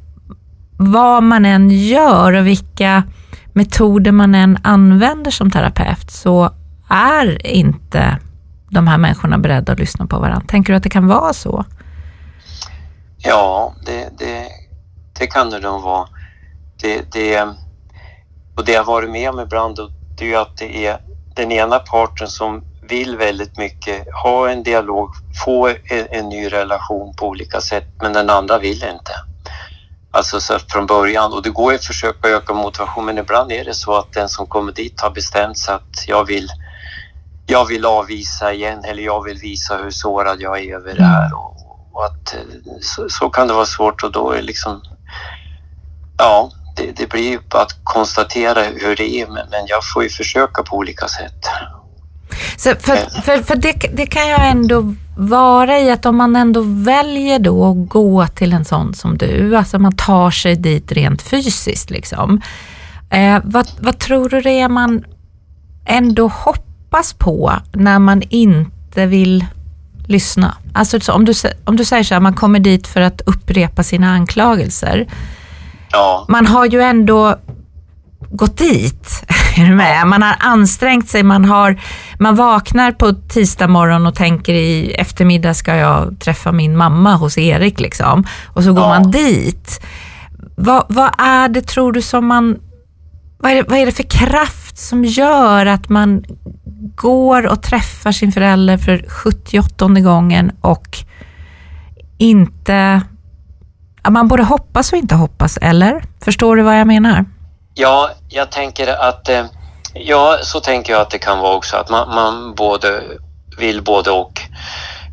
vad 0.76 1.22
man 1.22 1.44
än 1.44 1.70
gör 1.70 2.32
och 2.32 2.46
vilka 2.46 3.02
metoder 3.52 4.12
man 4.12 4.34
än 4.34 4.58
använder 4.62 5.30
som 5.30 5.50
terapeut 5.50 6.10
så 6.10 6.50
är 6.88 7.46
inte 7.46 8.18
de 8.70 8.86
här 8.86 8.98
människorna 8.98 9.38
beredda 9.38 9.72
att 9.72 9.78
lyssna 9.78 10.06
på 10.06 10.18
varandra. 10.18 10.46
Tänker 10.48 10.72
du 10.72 10.76
att 10.76 10.82
det 10.82 10.90
kan 10.90 11.06
vara 11.06 11.32
så? 11.32 11.64
Ja, 13.22 13.74
det, 13.86 14.08
det, 14.18 14.48
det 15.18 15.26
kan 15.26 15.50
det 15.50 15.58
nog 15.58 15.82
vara. 15.82 16.08
Det, 16.80 17.12
det, 17.12 17.40
och 18.56 18.64
det 18.64 18.72
jag 18.72 18.84
varit 18.84 19.10
med 19.10 19.30
om 19.30 19.40
ibland 19.40 19.78
det 20.16 20.24
är 20.24 20.28
ju 20.28 20.36
att 20.36 20.56
det 20.56 20.86
är 20.86 21.00
den 21.34 21.52
ena 21.52 21.78
parten 21.78 22.28
som 22.28 22.64
vill 22.82 23.16
väldigt 23.16 23.58
mycket 23.58 24.06
ha 24.22 24.50
en 24.50 24.62
dialog, 24.62 25.10
få 25.44 25.68
en, 25.68 26.06
en, 26.10 26.28
ny 26.28 26.48
relation 26.48 27.14
på 27.14 27.26
olika 27.26 27.60
sätt, 27.60 27.86
men 28.02 28.12
den 28.12 28.30
andra 28.30 28.58
vill 28.58 28.84
inte. 28.84 29.12
Alltså 30.10 30.40
så 30.40 30.58
från 30.58 30.86
början 30.86 31.32
och 31.32 31.42
det 31.42 31.50
går 31.50 31.72
ju 31.72 31.76
att 31.76 31.84
försöka 31.84 32.28
öka 32.28 32.54
motivation 32.54 33.06
men 33.06 33.18
ibland 33.18 33.52
är 33.52 33.64
det 33.64 33.74
så 33.74 33.98
att 33.98 34.12
den 34.12 34.28
som 34.28 34.46
kommer 34.46 34.72
dit 34.72 35.00
har 35.00 35.10
bestämt 35.10 35.58
sig 35.58 35.74
att 35.74 36.08
jag 36.08 36.24
vill 36.24 36.48
jag 37.46 37.64
vill 37.64 37.86
avvisa 37.86 38.52
igen 38.52 38.84
eller 38.84 39.02
jag 39.02 39.24
vill 39.24 39.38
visa 39.38 39.76
hur 39.76 39.90
sårad 39.90 40.40
jag 40.40 40.64
är 40.64 40.74
över 40.74 40.94
det 40.94 41.04
här 41.04 41.34
och, 41.34 41.59
och 42.00 42.06
att 42.06 42.34
så, 42.80 43.08
så, 43.08 43.30
kan 43.30 43.48
det 43.48 43.54
vara 43.54 43.66
svårt 43.66 44.02
och 44.02 44.12
då 44.12 44.30
är 44.30 44.42
liksom 44.42 44.82
ja, 46.18 46.50
det, 46.76 46.92
det 46.96 47.08
blir 47.10 47.30
ju 47.30 47.38
bara 47.50 47.62
att 47.62 47.84
konstatera 47.84 48.62
hur 48.62 48.96
det 48.96 49.20
är 49.20 49.26
men 49.26 49.66
jag 49.66 49.80
får 49.94 50.02
ju 50.02 50.08
försöka 50.08 50.62
på 50.62 50.76
olika 50.76 51.08
sätt. 51.08 51.46
Så 52.56 52.74
för, 52.74 53.22
för, 53.22 53.42
för 53.42 53.56
det, 53.56 53.72
det, 53.92 54.06
kan 54.06 54.28
jag 54.28 54.48
ändå 54.48 54.94
vara 55.16 55.78
i 55.78 55.90
att 55.90 56.06
om 56.06 56.16
man 56.16 56.36
ändå 56.36 56.62
väljer 56.66 57.38
då 57.38 57.70
att 57.70 57.88
gå 57.88 58.26
till 58.26 58.52
en 58.52 58.64
sån 58.64 58.94
som 58.94 59.18
du, 59.18 59.56
alltså 59.56 59.78
man 59.78 59.96
tar 59.96 60.30
sig 60.30 60.56
dit 60.56 60.92
rent 60.92 61.22
fysiskt 61.22 61.90
liksom. 61.90 62.40
Eh, 63.10 63.38
vad, 63.44 63.66
vad 63.78 63.98
tror 63.98 64.28
du 64.28 64.40
det 64.40 64.60
är 64.60 64.68
man 64.68 65.04
ändå 65.86 66.28
hoppas 66.28 67.12
på 67.12 67.52
när 67.72 67.98
man 67.98 68.22
inte 68.28 69.06
vill 69.06 69.46
lyssna? 70.06 70.56
Alltså 70.72 71.12
om 71.12 71.24
du, 71.24 71.32
om 71.64 71.76
du 71.76 71.84
säger 71.84 72.02
så 72.02 72.14
här, 72.14 72.20
man 72.20 72.34
kommer 72.34 72.58
dit 72.58 72.86
för 72.86 73.00
att 73.00 73.20
upprepa 73.20 73.82
sina 73.82 74.10
anklagelser. 74.10 75.06
Ja. 75.92 76.26
Man 76.28 76.46
har 76.46 76.66
ju 76.66 76.80
ändå 76.80 77.36
gått 78.30 78.58
dit. 78.58 79.24
Är 79.56 79.64
du 79.64 79.74
med? 79.74 80.06
Man 80.06 80.22
har 80.22 80.36
ansträngt 80.40 81.08
sig, 81.08 81.22
man, 81.22 81.44
har, 81.44 81.80
man 82.18 82.36
vaknar 82.36 82.92
på 82.92 83.12
tisdag 83.12 83.68
morgon 83.68 84.06
och 84.06 84.14
tänker 84.14 84.54
i 84.54 84.90
eftermiddag 84.90 85.54
ska 85.54 85.76
jag 85.76 86.20
träffa 86.20 86.52
min 86.52 86.76
mamma 86.76 87.14
hos 87.16 87.38
Erik 87.38 87.80
liksom. 87.80 88.24
Och 88.46 88.64
så 88.64 88.72
går 88.72 88.82
ja. 88.82 88.88
man 88.88 89.10
dit. 89.10 89.80
Vad, 90.56 90.84
vad, 90.88 91.10
är 91.18 91.48
det 91.48 91.62
tror 91.62 91.92
du 91.92 92.02
som 92.02 92.26
man, 92.26 92.58
vad 93.38 93.52
är, 93.52 93.56
det, 93.56 93.62
vad 93.68 93.78
är 93.78 93.86
det 93.86 93.92
för 93.92 94.10
kraft 94.10 94.78
som 94.78 95.04
gör 95.04 95.66
att 95.66 95.88
man 95.88 96.24
går 96.94 97.46
och 97.46 97.62
träffar 97.62 98.12
sin 98.12 98.32
förälder 98.32 98.78
för 98.78 99.04
78 99.08 99.86
gången 99.86 100.52
och 100.60 100.98
inte, 102.18 103.02
man 104.08 104.28
både 104.28 104.42
hoppas 104.42 104.92
och 104.92 104.98
inte 104.98 105.14
hoppas, 105.14 105.56
eller? 105.56 106.04
Förstår 106.24 106.56
du 106.56 106.62
vad 106.62 106.80
jag 106.80 106.86
menar? 106.86 107.24
Ja, 107.74 108.10
jag 108.28 108.50
tänker 108.50 109.08
att 109.08 109.28
eh, 109.28 109.44
Ja, 109.94 110.38
så 110.42 110.60
tänker 110.60 110.92
jag 110.92 111.02
att 111.02 111.10
det 111.10 111.18
kan 111.18 111.38
vara 111.38 111.56
också, 111.56 111.76
att 111.76 111.90
man, 111.90 112.14
man 112.14 112.54
både 112.54 113.02
vill 113.58 113.82
både 113.82 114.10
och. 114.10 114.40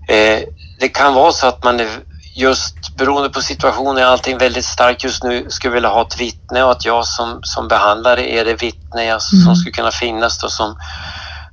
Eh, 0.09 0.39
det 0.79 0.89
kan 0.89 1.13
vara 1.13 1.31
så 1.31 1.47
att 1.47 1.63
man 1.63 1.79
är 1.79 1.87
just 2.35 2.97
beroende 2.97 3.29
på 3.29 3.41
situationen 3.41 3.97
är 3.97 4.07
allting 4.07 4.37
väldigt 4.37 4.65
starkt 4.65 5.03
just 5.03 5.23
nu 5.23 5.45
skulle 5.49 5.73
vilja 5.73 5.89
ha 5.89 6.01
ett 6.01 6.21
vittne 6.21 6.63
och 6.63 6.71
att 6.71 6.85
jag 6.85 7.05
som, 7.05 7.39
som 7.43 7.67
behandlare 7.67 8.31
är 8.31 8.45
det 8.45 8.53
vittne 8.53 9.03
jag, 9.05 9.21
mm. 9.33 9.45
som 9.45 9.55
skulle 9.55 9.73
kunna 9.73 9.91
finnas 9.91 10.39
då 10.39 10.49
som, 10.49 10.77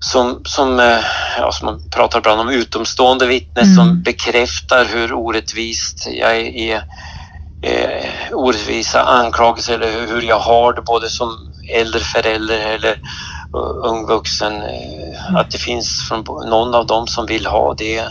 som, 0.05 0.41
som, 0.45 0.81
eh, 0.81 1.05
ja, 1.39 1.53
som 1.53 1.67
man 1.67 1.81
pratar 1.91 2.19
ibland 2.19 2.41
om 2.41 2.49
utomstående 2.49 3.27
vittne 3.27 3.63
mm. 3.63 3.75
som 3.75 4.03
bekräftar 4.03 4.85
hur 4.85 5.13
orättvist 5.13 6.09
jag 6.13 6.37
är, 6.37 6.57
är 6.57 6.77
eh, 7.63 8.33
orättvisa 8.33 9.03
anklagelser 9.03 9.75
eller 9.75 10.07
hur 10.07 10.23
jag 10.23 10.39
har 10.39 10.73
det 10.73 10.83
både 10.83 11.11
som 11.11 11.53
äldre 11.75 12.01
förälder 12.01 12.59
eller 12.59 12.99
ung 13.85 14.07
vuxen. 14.07 14.63
Eh, 14.63 15.37
att 15.37 15.51
det 15.51 15.59
finns 15.59 16.09
från 16.09 16.25
någon 16.49 16.75
av 16.75 16.87
dem 16.87 17.07
som 17.07 17.27
vill 17.27 17.47
ha 17.47 17.75
det. 17.75 18.05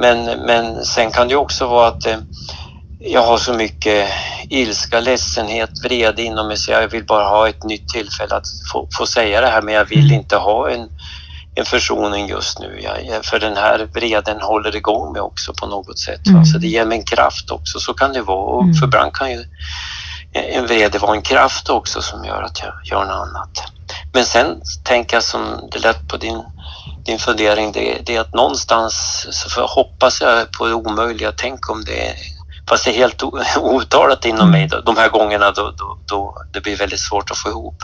Men, 0.00 0.24
men 0.24 0.84
sen 0.84 1.10
kan 1.10 1.28
det 1.28 1.36
också 1.36 1.66
vara 1.66 1.88
att 1.88 2.06
jag 3.04 3.22
har 3.22 3.38
så 3.38 3.52
mycket 3.52 4.08
ilska, 4.48 5.00
ledsenhet, 5.00 5.70
vrede 5.84 6.22
inom 6.22 6.48
mig 6.48 6.56
så 6.56 6.70
jag 6.70 6.88
vill 6.88 7.04
bara 7.04 7.24
ha 7.24 7.48
ett 7.48 7.64
nytt 7.64 7.88
tillfälle 7.88 8.34
att 8.34 8.46
få, 8.72 8.88
få 8.98 9.06
säga 9.06 9.40
det 9.40 9.46
här 9.46 9.62
men 9.62 9.74
jag 9.74 9.84
vill 9.84 10.06
mm. 10.06 10.12
inte 10.12 10.36
ha 10.36 10.70
en, 10.70 10.88
en 11.54 11.64
försoning 11.64 12.28
just 12.28 12.58
nu. 12.58 12.80
Jag, 12.82 13.24
för 13.24 13.40
den 13.40 13.56
här 13.56 13.88
vreden 13.94 14.40
håller 14.40 14.76
igång 14.76 15.12
mig 15.12 15.20
också 15.20 15.52
på 15.54 15.66
något 15.66 15.98
sätt. 15.98 16.26
Mm. 16.26 16.44
Så 16.44 16.58
det 16.58 16.66
ger 16.66 16.84
mig 16.84 16.98
en 16.98 17.04
kraft 17.04 17.50
också, 17.50 17.80
så 17.80 17.94
kan 17.94 18.12
det 18.12 18.22
vara. 18.22 18.56
Och 18.56 18.62
mm. 18.62 18.74
för 18.74 18.86
ibland 18.86 19.12
kan 19.12 19.30
ju 19.30 19.44
en 20.32 20.66
vrede 20.66 20.98
vara 20.98 21.16
en 21.16 21.22
kraft 21.22 21.68
också 21.68 22.02
som 22.02 22.24
gör 22.24 22.42
att 22.42 22.60
jag 22.60 22.72
gör 22.84 23.04
något 23.04 23.28
annat. 23.28 23.62
Men 24.12 24.24
sen 24.24 24.60
tänker 24.84 25.16
jag 25.16 25.24
som 25.24 25.68
det 25.72 25.78
lät 25.78 26.08
på 26.08 26.16
din, 26.16 26.42
din 27.04 27.18
fundering, 27.18 27.72
det, 27.72 27.98
det 28.06 28.16
är 28.16 28.20
att 28.20 28.34
någonstans 28.34 29.26
så 29.30 29.66
hoppas 29.66 30.20
jag 30.20 30.52
på 30.52 30.66
det 30.66 30.74
omöjliga. 30.74 31.32
Tänk 31.36 31.70
om 31.70 31.84
det 31.84 32.14
fast 32.68 32.84
det 32.84 32.90
är 32.90 32.94
helt 32.94 33.22
outtalat 33.56 34.24
inom 34.24 34.50
mig 34.50 34.68
då, 34.68 34.80
de 34.80 34.96
här 34.96 35.08
gångerna 35.08 35.50
då, 35.50 35.74
då, 35.76 35.98
då 36.06 36.36
det 36.52 36.60
blir 36.60 36.76
väldigt 36.76 37.00
svårt 37.00 37.30
att 37.30 37.38
få 37.38 37.48
ihop. 37.48 37.82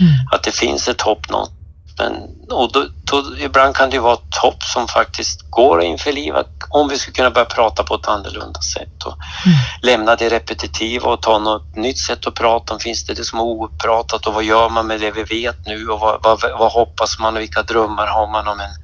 Mm. 0.00 0.12
Att 0.32 0.42
det 0.42 0.52
finns 0.52 0.88
ett 0.88 1.00
hopp 1.00 1.30
något 1.30 1.52
men, 1.98 2.12
och 2.50 2.72
då, 2.72 2.86
då, 3.04 3.36
ibland 3.38 3.74
kan 3.74 3.90
det 3.90 3.98
vara 3.98 4.14
ett 4.14 4.36
hopp 4.42 4.62
som 4.62 4.88
faktiskt 4.88 5.50
går 5.50 5.78
att 5.78 5.84
införliva 5.84 6.44
om 6.68 6.88
vi 6.88 6.98
skulle 6.98 7.14
kunna 7.14 7.30
börja 7.30 7.44
prata 7.44 7.82
på 7.82 7.94
ett 7.94 8.08
annorlunda 8.08 8.60
sätt 8.60 9.02
och 9.04 9.12
mm. 9.46 9.58
lämna 9.82 10.16
det 10.16 10.28
repetitiva 10.28 11.10
och 11.10 11.22
ta 11.22 11.38
något 11.38 11.76
nytt 11.76 11.98
sätt 11.98 12.26
att 12.26 12.34
prata 12.34 12.74
om. 12.74 12.80
Finns 12.80 13.04
det 13.04 13.14
det 13.14 13.24
som 13.24 13.38
är 13.38 13.42
opratat 13.42 14.26
och 14.26 14.34
vad 14.34 14.44
gör 14.44 14.68
man 14.68 14.86
med 14.86 15.00
det 15.00 15.10
vi 15.10 15.22
vet 15.22 15.66
nu 15.66 15.88
och 15.88 16.00
vad, 16.00 16.22
vad, 16.22 16.40
vad 16.58 16.72
hoppas 16.72 17.18
man 17.18 17.36
och 17.36 17.42
vilka 17.42 17.62
drömmar 17.62 18.06
har 18.06 18.26
man 18.26 18.48
om 18.48 18.60
en, 18.60 18.66
en 18.66 18.76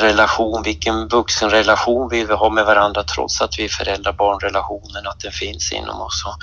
relation? 0.00 0.62
Vilken 0.62 1.08
vuxenrelation 1.08 2.08
vill 2.08 2.26
vi 2.26 2.34
ha 2.34 2.50
med 2.50 2.64
varandra 2.64 3.02
trots 3.02 3.40
att 3.40 3.58
vi 3.58 3.64
är 3.64 3.68
föräldrar-barnrelationen, 3.68 5.06
att 5.06 5.20
den 5.20 5.32
finns 5.32 5.72
inom 5.72 6.00
oss? 6.00 6.24
Och 6.26 6.36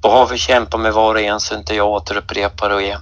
vad 0.00 0.12
har 0.12 0.26
vi 0.26 0.38
kämpat 0.38 0.80
med 0.80 0.92
var 0.92 1.14
och 1.14 1.20
en 1.20 1.40
så 1.40 1.54
inte 1.54 1.74
jag 1.74 1.88
återupprepar 1.88 2.70
och 2.70 2.82
är 2.82 2.98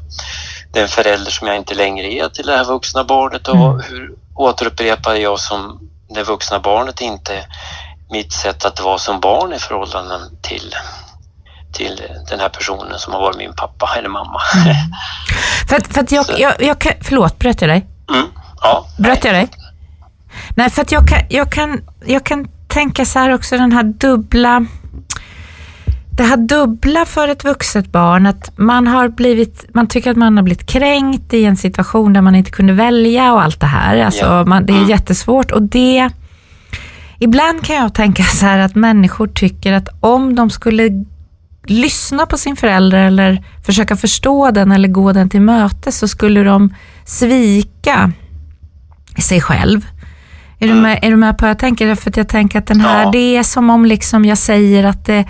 den 0.72 0.88
förälder 0.88 1.30
som 1.30 1.46
jag 1.46 1.56
inte 1.56 1.74
längre 1.74 2.12
är 2.12 2.28
till 2.28 2.46
det 2.46 2.56
här 2.56 2.64
vuxna 2.64 3.04
barnet 3.04 3.48
och 3.48 3.56
mm. 3.56 3.80
hur 3.80 4.14
återupprepar 4.36 5.14
jag 5.14 5.40
som 5.40 5.90
det 6.14 6.22
vuxna 6.22 6.58
barnet 6.58 7.00
inte 7.00 7.46
mitt 8.10 8.32
sätt 8.32 8.64
att 8.64 8.80
vara 8.80 8.98
som 8.98 9.20
barn 9.20 9.52
i 9.52 9.58
förhållande 9.58 10.18
till 10.42 10.74
till 11.72 12.02
den 12.28 12.40
här 12.40 12.48
personen 12.48 12.98
som 12.98 13.12
har 13.12 13.20
varit 13.20 13.36
min 13.36 13.54
pappa 13.54 13.94
eller 13.98 14.08
mamma. 14.08 14.40
Mm. 14.54 14.76
För, 15.68 15.76
att, 15.76 15.86
för 15.86 16.00
att 16.00 16.12
jag, 16.12 16.26
jag, 16.38 16.62
jag 16.62 16.96
förlåt, 17.02 17.38
bröt 17.38 17.60
jag 17.60 17.70
dig? 17.70 17.86
Mm. 18.10 18.26
Ja. 18.60 18.86
Bröt 18.98 19.24
jag 19.24 19.34
dig? 19.34 19.48
Nej, 20.54 20.70
för 20.70 20.82
att 20.82 20.92
jag 20.92 21.08
kan, 21.08 21.20
jag, 21.28 21.52
kan, 21.52 21.80
jag 22.06 22.24
kan 22.24 22.46
tänka 22.68 23.04
så 23.04 23.18
här 23.18 23.34
också, 23.34 23.56
den 23.56 23.72
här 23.72 23.82
dubbla 23.82 24.66
det 26.16 26.22
här 26.22 26.36
dubbla 26.36 27.04
för 27.04 27.28
ett 27.28 27.44
vuxet 27.44 27.92
barn, 27.92 28.26
att 28.26 28.58
man 28.58 28.86
har 28.86 29.08
blivit, 29.08 29.74
man 29.74 29.86
tycker 29.86 30.10
att 30.10 30.16
man 30.16 30.36
har 30.36 30.44
blivit 30.44 30.66
kränkt 30.66 31.34
i 31.34 31.44
en 31.44 31.56
situation 31.56 32.12
där 32.12 32.20
man 32.20 32.34
inte 32.34 32.50
kunde 32.50 32.72
välja 32.72 33.32
och 33.32 33.42
allt 33.42 33.60
det 33.60 33.66
här. 33.66 33.98
Alltså, 33.98 34.24
yeah. 34.24 34.46
man, 34.46 34.66
det 34.66 34.72
är 34.72 34.76
mm. 34.76 34.90
jättesvårt 34.90 35.50
och 35.50 35.62
det, 35.62 36.10
ibland 37.18 37.64
kan 37.64 37.76
jag 37.76 37.94
tänka 37.94 38.22
så 38.22 38.46
här 38.46 38.58
att 38.58 38.74
människor 38.74 39.26
tycker 39.26 39.72
att 39.72 39.88
om 40.00 40.34
de 40.34 40.50
skulle 40.50 41.04
lyssna 41.66 42.26
på 42.26 42.38
sin 42.38 42.56
förälder 42.56 42.98
eller 42.98 43.44
försöka 43.66 43.96
förstå 43.96 44.50
den 44.50 44.72
eller 44.72 44.88
gå 44.88 45.12
den 45.12 45.28
till 45.28 45.40
möte 45.40 45.92
så 45.92 46.08
skulle 46.08 46.42
de 46.42 46.74
svika 47.04 48.12
sig 49.18 49.40
själv. 49.40 49.86
Är, 50.64 50.68
mm. 50.68 50.76
du, 50.76 50.82
med, 50.82 50.98
är 51.02 51.10
du 51.10 51.16
med 51.16 51.38
på 51.38 51.42
vad 51.42 51.50
jag 51.50 51.58
tänker? 51.58 51.94
För 51.94 52.10
att 52.10 52.16
jag 52.16 52.28
tänker 52.28 52.58
att 52.58 52.66
den 52.66 52.80
här, 52.80 53.02
ja. 53.04 53.10
det 53.10 53.36
är 53.36 53.42
som 53.42 53.70
om 53.70 53.84
liksom 53.84 54.24
jag 54.24 54.38
säger 54.38 54.84
att 54.84 55.04
det 55.04 55.24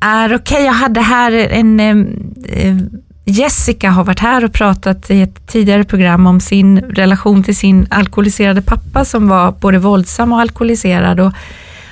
är 0.00 0.34
okej. 0.34 0.54
Okay. 0.54 0.64
Jag 0.64 0.72
hade 0.72 1.00
här 1.00 1.32
en 1.32 1.80
eh, 1.80 2.76
Jessica 3.24 3.90
har 3.90 4.04
varit 4.04 4.18
här 4.20 4.44
och 4.44 4.52
pratat 4.52 5.10
i 5.10 5.22
ett 5.22 5.46
tidigare 5.46 5.84
program 5.84 6.26
om 6.26 6.40
sin 6.40 6.78
relation 6.78 7.44
till 7.44 7.56
sin 7.56 7.86
alkoholiserade 7.90 8.62
pappa 8.62 9.04
som 9.04 9.28
var 9.28 9.52
både 9.52 9.78
våldsam 9.78 10.32
och 10.32 10.40
alkoholiserad. 10.40 11.20
Och, 11.20 11.32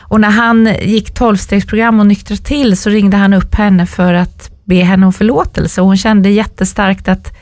och 0.00 0.20
när 0.20 0.30
han 0.30 0.74
gick 0.82 1.14
tolvstegsprogram 1.14 2.00
och 2.00 2.06
nyktrade 2.06 2.42
till 2.42 2.76
så 2.76 2.90
ringde 2.90 3.16
han 3.16 3.32
upp 3.32 3.54
henne 3.54 3.86
för 3.86 4.14
att 4.14 4.50
be 4.64 4.74
henne 4.74 5.06
om 5.06 5.12
förlåtelse 5.12 5.80
och 5.80 5.86
hon 5.86 5.96
kände 5.96 6.30
jättestarkt 6.30 7.08
att 7.08 7.36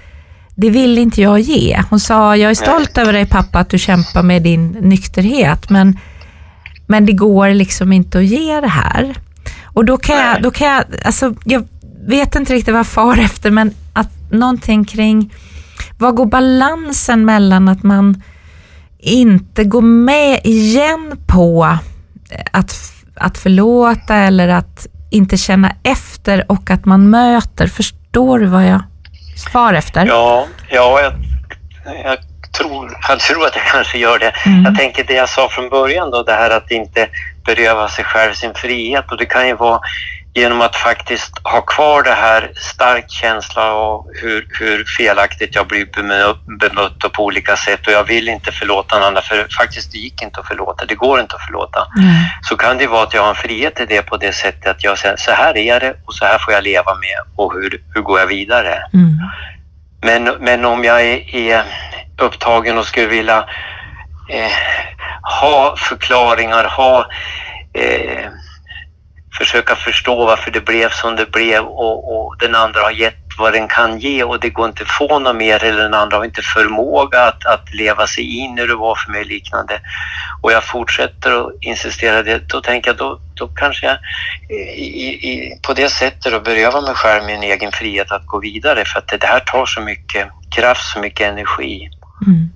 det 0.54 0.70
vill 0.70 0.99
inte 0.99 1.23
jag 1.23 1.40
ge. 1.40 1.82
Hon 1.90 2.00
sa, 2.00 2.37
jag 2.37 2.50
är 2.50 2.54
stolt 2.54 2.99
över 2.99 3.12
dig 3.12 3.26
pappa 3.26 3.58
att 3.58 3.70
du 3.70 3.78
kämpar 3.78 4.23
med 4.23 4.42
din 4.42 4.68
nykterhet 4.68 5.70
men, 5.70 5.99
men 6.87 7.06
det 7.06 7.12
går 7.12 7.50
liksom 7.50 7.92
inte 7.92 8.18
att 8.18 8.25
ge 8.25 8.61
det 8.61 8.68
här. 8.68 9.14
Och 9.62 9.84
då 9.84 9.96
kan 9.96 10.16
jag, 10.16 10.42
då 10.42 10.50
kan 10.50 10.68
jag, 10.68 10.84
alltså 11.04 11.34
jag 11.44 11.68
vet 12.06 12.37
inte 12.37 12.52
riktigt 12.52 12.73
vad 12.73 12.78
jag 12.78 12.87
far 12.87 13.18
efter, 13.18 13.50
men 13.50 13.75
att 13.92 14.11
någonting 14.30 14.84
kring, 14.84 15.34
vad 15.99 16.14
går 16.14 16.26
balansen 16.26 17.25
mellan 17.25 17.68
att 17.68 17.82
man 17.82 18.23
inte 18.99 19.64
går 19.64 19.82
med 19.82 20.40
igen 20.44 21.16
på 21.26 21.78
att, 22.52 22.75
att 23.14 23.38
förlåta 23.38 24.16
eller 24.16 24.49
att 24.49 24.87
inte 25.11 25.37
känna 25.37 25.73
efter 25.82 26.52
och 26.52 26.70
att 26.70 26.84
man 26.84 27.11
möter. 27.11 27.66
Förstår 27.66 28.38
du 28.38 28.46
vad 28.46 28.66
jag 28.66 28.82
far 29.53 29.75
efter? 29.75 30.07
Ja, 30.07 30.47
ja 30.71 31.00
jag, 31.00 31.12
jag 32.05 32.19
tror, 32.59 32.99
jag 33.09 33.21
tror 33.21 33.47
att 33.47 33.57
jag 33.57 33.64
kanske 33.64 33.99
gör 33.99 34.19
det. 34.19 34.33
Mm. 34.47 34.64
Jag 34.64 34.79
tänker 34.79 35.05
det 35.05 35.14
jag 35.14 35.29
sa 35.29 35.49
från 35.49 35.69
början 35.69 36.11
då, 36.11 36.23
det 36.23 36.33
här 36.33 36.50
att 36.50 36.71
inte 36.71 37.09
beröva 37.45 37.88
sig 37.88 38.05
själv 38.05 38.33
sin 38.35 38.55
frihet 38.55 39.12
och 39.12 39.19
det 39.19 39.26
kan 39.26 39.47
ju 39.47 39.55
vara 39.55 39.81
genom 40.35 40.61
att 40.61 40.76
faktiskt 40.76 41.38
ha 41.43 41.61
kvar 41.61 42.03
det 42.03 42.14
här 42.14 42.53
stark 42.57 43.11
känsla 43.11 43.73
av 43.73 44.07
hur, 44.14 44.47
hur 44.61 44.85
felaktigt 44.85 45.55
jag 45.55 45.67
blir 45.67 45.87
bemött 46.59 47.12
på 47.12 47.25
olika 47.25 47.57
sätt 47.57 47.87
och 47.87 47.93
jag 47.93 48.05
vill 48.05 48.29
inte 48.29 48.53
förlåta 48.53 48.99
någon 48.99 49.09
annan 49.09 49.23
för 49.23 49.47
faktiskt 49.59 49.93
det 49.93 49.99
gick 49.99 50.23
inte 50.23 50.41
att 50.41 50.47
förlåta, 50.47 50.85
det 50.85 50.95
går 50.95 51.21
inte 51.21 51.37
att 51.37 51.47
förlåta. 51.47 51.87
Mm. 51.99 52.14
Så 52.43 52.57
kan 52.57 52.79
det 52.79 52.87
vara 52.87 53.03
att 53.03 53.14
jag 53.14 53.23
har 53.23 53.29
en 53.29 53.35
frihet 53.35 53.81
i 53.81 53.87
det 53.87 54.03
på 54.03 54.17
det 54.17 54.33
sättet 54.33 54.67
att 54.67 54.85
jag 54.85 54.99
säger 54.99 55.17
så 55.17 55.33
här 55.33 55.57
är 55.57 55.81
det 55.81 55.97
och 56.05 56.14
så 56.14 56.25
här 56.25 56.38
får 56.38 56.55
jag 56.55 56.64
leva 56.64 56.95
med 56.95 57.19
och 57.37 57.53
hur, 57.53 57.83
hur 57.95 58.03
går 58.03 58.21
jag 58.21 58.26
vidare? 58.26 58.79
Mm. 58.95 59.19
Men, 60.03 60.25
men 60.41 60.64
om 60.64 60.85
jag 60.85 61.03
är, 61.03 61.35
är 61.35 61.62
upptagen 62.19 62.79
och 62.79 62.87
skulle 62.87 63.07
vilja 63.07 63.45
eh, 64.31 64.53
ha 65.43 65.75
förklaringar, 65.79 66.64
ha 66.64 67.07
eh, 67.73 68.26
försöka 69.38 69.76
förstå 69.76 70.26
varför 70.26 70.50
det 70.50 70.61
blev 70.61 70.91
som 70.91 71.17
det 71.17 71.31
blev 71.31 71.64
och, 71.64 72.17
och, 72.17 72.37
den 72.38 72.55
andra 72.55 72.81
har 72.81 72.91
gett 72.91 73.19
vad 73.38 73.53
den 73.53 73.69
kan 73.69 73.99
ge 73.99 74.25
och 74.25 74.41
det 74.41 74.50
går 74.50 74.69
inte 74.69 74.83
att 74.83 74.91
få 74.91 75.19
något 75.19 75.37
mer 75.37 75.64
eller 75.64 75.83
den 75.83 75.95
andra 75.95 76.17
har 76.17 76.25
inte 76.25 76.43
förmåga 76.43 77.21
att, 77.23 77.47
att 77.47 77.75
leva 77.75 78.07
sig 78.07 78.38
in 78.38 78.59
i 78.59 78.67
det 78.67 78.75
var 78.75 78.95
för 78.95 79.12
mig 79.12 79.25
liknande. 79.25 79.81
Och 80.41 80.53
jag 80.53 80.64
fortsätter 80.64 81.47
att 81.47 81.53
insistera 81.61 82.23
det, 82.23 82.49
då 82.49 82.61
tänker 82.61 82.91
jag 82.91 82.97
då, 82.97 83.21
då 83.35 83.49
kanske 83.49 83.87
jag 83.87 83.99
i, 84.76 85.29
i, 85.31 85.59
på 85.62 85.73
det 85.73 85.88
sättet 85.88 86.33
då 86.33 86.41
berövar 86.41 86.83
mig 86.83 86.95
själv 86.95 87.25
min 87.25 87.43
egen 87.43 87.73
frihet 87.73 88.12
att 88.12 88.26
gå 88.26 88.41
vidare 88.41 88.85
för 88.85 88.99
att 88.99 89.09
det, 89.09 89.17
det 89.17 89.26
här 89.26 89.41
tar 89.41 89.67
så 89.67 89.81
mycket 89.81 90.29
kraft, 90.57 90.93
så 90.93 90.99
mycket 90.99 91.29
energi. 91.29 91.91
Mm 92.26 92.50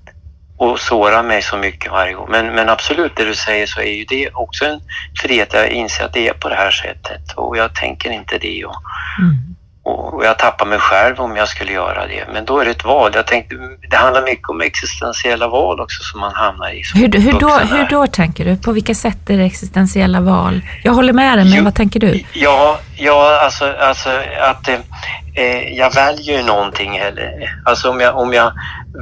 och 0.59 0.81
sårar 0.81 1.23
mig 1.23 1.43
så 1.43 1.57
mycket 1.57 1.93
varje 1.93 2.13
gång. 2.13 2.29
Men, 2.31 2.47
men 2.47 2.69
absolut, 2.69 3.17
det 3.17 3.25
du 3.25 3.35
säger 3.35 3.67
så 3.67 3.81
är 3.81 3.93
ju 3.93 4.05
det 4.05 4.31
också 4.33 4.65
en 4.65 4.81
frihet. 5.21 5.53
Jag 5.53 5.69
inser 5.69 6.05
att 6.05 6.13
det 6.13 6.29
är 6.29 6.33
på 6.33 6.49
det 6.49 6.55
här 6.55 6.71
sättet 6.71 7.33
och 7.37 7.57
jag 7.57 7.75
tänker 7.75 8.11
inte 8.11 8.39
det. 8.39 8.65
Och, 8.65 8.77
mm. 9.19 9.57
och 9.83 10.25
jag 10.25 10.39
tappar 10.39 10.67
mig 10.67 10.79
själv 10.79 11.21
om 11.21 11.37
jag 11.37 11.49
skulle 11.49 11.73
göra 11.73 12.07
det. 12.07 12.25
Men 12.33 12.45
då 12.45 12.59
är 12.59 12.65
det 12.65 12.71
ett 12.71 12.85
val. 12.85 13.13
Jag 13.15 13.27
tänkte, 13.27 13.57
det 13.91 13.97
handlar 13.97 14.23
mycket 14.23 14.49
om 14.49 14.61
existentiella 14.61 15.49
val 15.49 15.81
också 15.81 16.03
som 16.03 16.21
man 16.21 16.35
hamnar 16.35 16.71
i. 16.71 16.83
Hur, 16.95 17.21
hur, 17.21 17.33
då, 17.33 17.49
hur 17.49 17.87
då 17.91 18.07
tänker 18.07 18.45
du? 18.45 18.57
På 18.57 18.73
vilka 18.73 18.95
sätt 18.95 19.31
är 19.31 19.37
det 19.37 19.45
existentiella 19.45 20.21
val? 20.21 20.61
Jag 20.83 20.93
håller 20.93 21.13
med 21.13 21.39
dig, 21.39 21.45
men 21.45 21.59
jo, 21.59 21.65
vad 21.65 21.75
tänker 21.75 22.01
du? 22.01 22.25
Ja, 22.33 22.81
ja 22.97 23.41
alltså, 23.45 23.75
alltså 23.81 24.11
att 24.41 24.69
eh, 24.69 25.79
jag 25.79 25.95
väljer 25.95 26.43
någonting. 26.43 26.97
Eller, 26.97 27.61
alltså 27.65 27.91
om 27.91 28.01
jag, 28.01 28.17
om 28.17 28.33
jag 28.33 28.53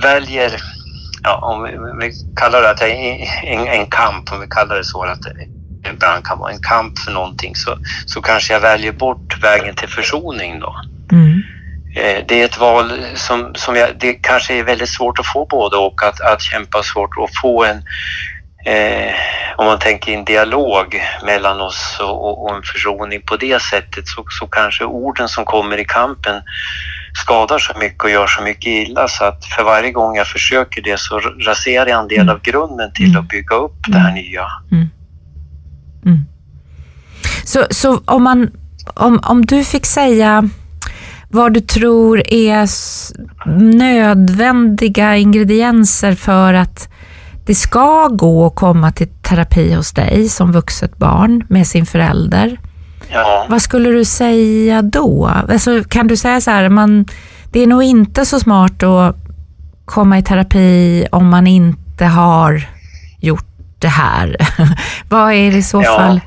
väljer 0.02 0.75
ja, 1.26 1.38
om 1.42 1.62
vi, 1.62 1.70
vi 2.06 2.12
kallar 2.36 2.62
det 2.62 2.70
att 2.70 2.82
en, 2.82 3.66
en 3.66 3.86
kamp, 3.86 4.32
om 4.32 4.40
vi 4.40 4.46
kallar 4.46 4.76
det 4.76 4.84
så, 4.84 5.02
att 5.04 5.22
det 5.22 5.90
ibland 5.90 6.24
kan 6.24 6.38
vara 6.38 6.52
en 6.52 6.58
kamp 6.58 6.98
för 6.98 7.12
någonting, 7.12 7.56
så, 7.56 7.78
så 8.06 8.20
kanske 8.20 8.52
jag 8.52 8.60
väljer 8.60 8.92
bort 8.92 9.42
vägen 9.42 9.74
till 9.74 9.88
försoning 9.88 10.60
då. 10.60 10.74
Mm. 11.12 11.42
Eh, 11.96 12.24
det 12.28 12.40
är 12.40 12.44
ett 12.44 12.58
val 12.58 12.92
som, 13.14 13.54
som 13.54 13.76
jag, 13.76 13.88
det 13.98 14.12
kanske 14.14 14.54
är 14.54 14.62
väldigt 14.62 14.88
svårt 14.88 15.18
att 15.18 15.26
få 15.26 15.46
både 15.46 15.76
och, 15.76 16.02
att, 16.02 16.20
att 16.20 16.42
kämpa 16.42 16.82
svårt 16.82 17.16
och 17.16 17.30
få 17.42 17.64
en, 17.64 17.82
eh, 18.66 19.14
om 19.56 19.66
man 19.66 19.78
tänker 19.78 20.12
en 20.12 20.24
dialog 20.24 21.02
mellan 21.24 21.60
oss 21.60 21.96
och, 22.00 22.24
och, 22.28 22.44
och, 22.44 22.56
en 22.56 22.62
försoning 22.62 23.22
på 23.22 23.36
det 23.36 23.62
sättet 23.62 24.08
så, 24.08 24.24
så 24.28 24.46
kanske 24.46 24.84
orden 24.84 25.28
som 25.28 25.44
kommer 25.44 25.78
i 25.78 25.84
kampen 25.84 26.42
skadar 27.22 27.58
så 27.58 27.78
mycket 27.78 28.04
och 28.04 28.10
gör 28.10 28.26
så 28.26 28.42
mycket 28.42 28.66
illa 28.66 29.08
så 29.08 29.24
att 29.24 29.44
för 29.44 29.62
varje 29.62 29.92
gång 29.92 30.16
jag 30.16 30.26
försöker 30.26 30.82
det 30.82 31.00
så 31.00 31.18
raserar 31.20 31.86
jag 31.86 32.00
en 32.00 32.08
del 32.08 32.28
av 32.28 32.40
grunden 32.40 32.92
till 32.92 33.10
mm. 33.10 33.20
att 33.20 33.28
bygga 33.28 33.56
upp 33.56 33.76
det 33.88 33.98
här 33.98 34.10
mm. 34.10 34.22
nya. 34.24 34.46
Mm. 34.72 34.88
Mm. 36.04 36.24
Så, 37.44 37.66
så 37.70 38.00
om, 38.04 38.22
man, 38.22 38.50
om, 38.94 39.20
om 39.22 39.46
du 39.46 39.64
fick 39.64 39.86
säga 39.86 40.48
vad 41.28 41.54
du 41.54 41.60
tror 41.60 42.22
är 42.32 42.68
nödvändiga 43.76 45.16
ingredienser 45.16 46.14
för 46.14 46.54
att 46.54 46.88
det 47.46 47.54
ska 47.54 48.08
gå 48.08 48.46
att 48.46 48.54
komma 48.54 48.92
till 48.92 49.08
terapi 49.08 49.74
hos 49.74 49.92
dig 49.92 50.28
som 50.28 50.52
vuxet 50.52 50.96
barn 50.96 51.44
med 51.48 51.66
sin 51.66 51.86
förälder. 51.86 52.58
Ja. 53.08 53.46
Vad 53.48 53.62
skulle 53.62 53.90
du 53.90 54.04
säga 54.04 54.82
då? 54.82 55.30
Alltså, 55.48 55.84
kan 55.84 56.06
du 56.06 56.16
säga 56.16 56.40
så 56.40 56.50
här, 56.50 56.68
man, 56.68 57.06
det 57.52 57.60
är 57.60 57.66
nog 57.66 57.82
inte 57.82 58.26
så 58.26 58.40
smart 58.40 58.82
att 58.82 59.16
komma 59.84 60.18
i 60.18 60.22
terapi 60.22 61.06
om 61.12 61.28
man 61.28 61.46
inte 61.46 62.04
har 62.04 62.68
gjort 63.20 63.46
det 63.78 63.88
här. 63.88 64.36
vad 65.08 65.32
är 65.32 65.50
det 65.50 65.56
i 65.56 65.62
så 65.62 65.82
ja. 65.82 65.96
fall, 65.96 66.20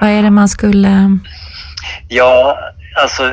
vad 0.00 0.10
är 0.10 0.22
det 0.22 0.30
man 0.30 0.48
skulle... 0.48 1.18
Ja, 2.08 2.58
alltså 3.02 3.32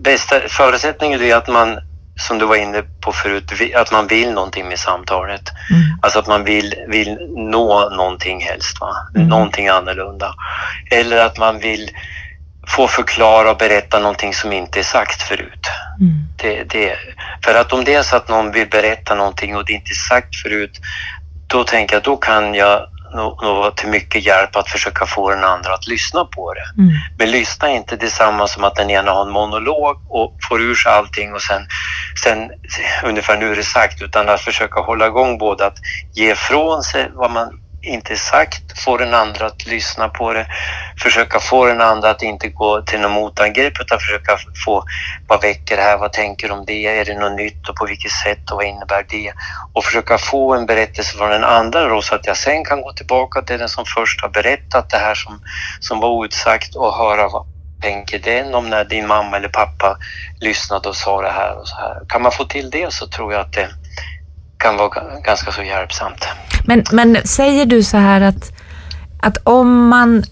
bästa 0.00 0.34
förutsättningen 0.48 1.22
är 1.22 1.36
att 1.36 1.48
man 1.48 1.78
som 2.18 2.38
du 2.38 2.46
var 2.46 2.56
inne 2.56 2.82
på 3.00 3.12
förut, 3.12 3.52
att 3.74 3.92
man 3.92 4.06
vill 4.06 4.32
någonting 4.32 4.68
med 4.68 4.78
samtalet. 4.78 5.52
Mm. 5.70 5.82
Alltså 6.02 6.18
att 6.18 6.26
man 6.26 6.44
vill, 6.44 6.74
vill 6.88 7.18
nå 7.36 7.90
någonting 7.90 8.40
helst, 8.40 8.80
va? 8.80 8.96
Mm. 9.14 9.28
någonting 9.28 9.68
annorlunda. 9.68 10.34
Eller 10.90 11.16
att 11.16 11.38
man 11.38 11.58
vill 11.58 11.90
få 12.68 12.88
förklara 12.88 13.50
och 13.50 13.56
berätta 13.56 13.98
någonting 13.98 14.34
som 14.34 14.52
inte 14.52 14.78
är 14.78 14.82
sagt 14.82 15.22
förut. 15.22 15.70
Mm. 16.00 16.12
Det, 16.36 16.64
det, 16.64 16.96
för 17.44 17.54
att 17.54 17.72
om 17.72 17.84
det 17.84 17.94
är 17.94 18.02
så 18.02 18.16
att 18.16 18.28
någon 18.28 18.52
vill 18.52 18.68
berätta 18.68 19.14
någonting 19.14 19.56
och 19.56 19.64
det 19.64 19.72
inte 19.72 19.92
är 19.92 20.08
sagt 20.08 20.36
förut, 20.36 20.80
då 21.46 21.64
tänker 21.64 21.96
jag 21.96 22.02
då 22.02 22.16
kan 22.16 22.54
jag 22.54 22.86
nog, 23.14 23.42
vara 23.42 23.70
till 23.70 23.88
mycket 23.88 24.26
hjälp 24.26 24.56
att 24.56 24.68
försöka 24.68 25.06
få 25.06 25.30
den 25.30 25.44
andra 25.44 25.74
att 25.74 25.86
lyssna 25.86 26.24
på 26.24 26.54
det. 26.54 26.82
Mm. 26.82 26.94
Men 27.18 27.30
lyssna 27.30 27.70
är 27.70 27.76
inte 27.76 27.96
detsamma 27.96 28.48
som 28.48 28.64
att 28.64 28.74
den 28.74 28.90
ena 28.90 29.10
har 29.10 29.22
en 29.22 29.32
monolog 29.32 29.96
och 30.08 30.36
får 30.48 30.60
ur 30.60 30.74
sig 30.74 30.92
allting 30.92 31.34
och 31.34 31.42
sen, 31.42 31.66
sen 32.24 32.50
ungefär 33.04 33.36
nu 33.36 33.52
är 33.52 33.56
det 33.56 33.62
sagt, 33.62 34.02
utan 34.02 34.28
att 34.28 34.40
försöka 34.40 34.80
hålla 34.80 35.06
igång 35.06 35.38
både 35.38 35.66
att 35.66 35.76
ge 36.14 36.32
ifrån 36.32 36.82
sig 36.82 37.10
vad 37.14 37.30
man 37.30 37.50
inte 37.88 38.16
sagt, 38.16 38.80
få 38.80 38.96
den 38.96 39.14
andra 39.14 39.46
att 39.46 39.66
lyssna 39.66 40.08
på 40.08 40.32
det, 40.32 40.46
försöka 41.02 41.40
få 41.40 41.66
den 41.66 41.80
andra 41.80 42.10
att 42.10 42.22
inte 42.22 42.48
gå 42.48 42.82
till 42.82 43.00
något 43.00 43.12
motangrepp 43.12 43.80
utan 43.80 43.98
försöka 43.98 44.38
få 44.64 44.84
vad 45.26 45.42
väcker 45.42 45.76
det 45.76 45.82
här, 45.82 45.98
vad 45.98 46.12
tänker 46.12 46.48
du 46.48 46.54
om 46.54 46.64
det, 46.66 46.86
är 46.86 47.04
det 47.04 47.14
något 47.14 47.36
nytt 47.36 47.68
och 47.68 47.76
på 47.76 47.86
vilket 47.86 48.12
sätt 48.12 48.50
och 48.50 48.56
vad 48.56 48.66
innebär 48.66 49.06
det? 49.08 49.32
Och 49.72 49.84
försöka 49.84 50.18
få 50.18 50.54
en 50.54 50.66
berättelse 50.66 51.16
från 51.16 51.30
den 51.30 51.44
andra 51.44 51.88
då 51.88 52.02
så 52.02 52.14
att 52.14 52.26
jag 52.26 52.36
sen 52.36 52.64
kan 52.64 52.82
gå 52.82 52.92
tillbaka 52.92 53.42
till 53.42 53.58
den 53.58 53.68
som 53.68 53.84
först 53.86 54.22
har 54.22 54.28
berättat 54.28 54.90
det 54.90 54.98
här 54.98 55.14
som, 55.14 55.40
som 55.80 56.00
var 56.00 56.08
outsagt 56.08 56.74
och 56.76 56.94
höra 56.94 57.28
vad 57.28 57.46
tänker 57.80 58.18
den 58.18 58.54
om 58.54 58.70
när 58.70 58.84
din 58.84 59.06
mamma 59.06 59.36
eller 59.36 59.48
pappa 59.48 59.98
lyssnade 60.40 60.88
och 60.88 60.96
sa 60.96 61.22
det 61.22 61.30
här 61.30 61.58
och 61.60 61.68
så 61.68 61.76
här. 61.76 62.02
Kan 62.08 62.22
man 62.22 62.32
få 62.32 62.44
till 62.44 62.70
det 62.70 62.92
så 62.92 63.06
tror 63.06 63.32
jag 63.32 63.40
att 63.40 63.52
det 63.52 63.68
kan 64.58 64.76
vara 64.76 65.20
ganska 65.24 65.52
så 65.52 65.62
hjälpsamt. 65.62 66.26
Men, 66.64 66.84
men 66.92 67.16
säger 67.24 67.66
du 67.66 67.82
så 67.82 67.96
här 67.96 68.20
att, 68.20 68.52
att 69.22 69.36
om, 69.44 69.88
man, 69.88 70.24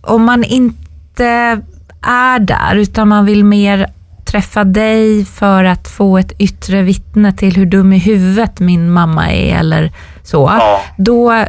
om 0.00 0.24
man 0.24 0.44
inte 0.44 1.60
är 2.02 2.38
där 2.38 2.76
utan 2.76 3.08
man 3.08 3.26
vill 3.26 3.44
mer 3.44 3.90
träffa 4.26 4.64
dig 4.64 5.24
för 5.24 5.64
att 5.64 5.88
få 5.88 6.18
ett 6.18 6.32
yttre 6.38 6.82
vittne 6.82 7.32
till 7.32 7.56
hur 7.56 7.66
dum 7.66 7.92
i 7.92 7.98
huvudet 7.98 8.60
min 8.60 8.90
mamma 8.90 9.30
är 9.30 9.58
eller 9.58 9.92
så, 10.22 10.52
ja. 10.58 10.82
då 10.96 11.44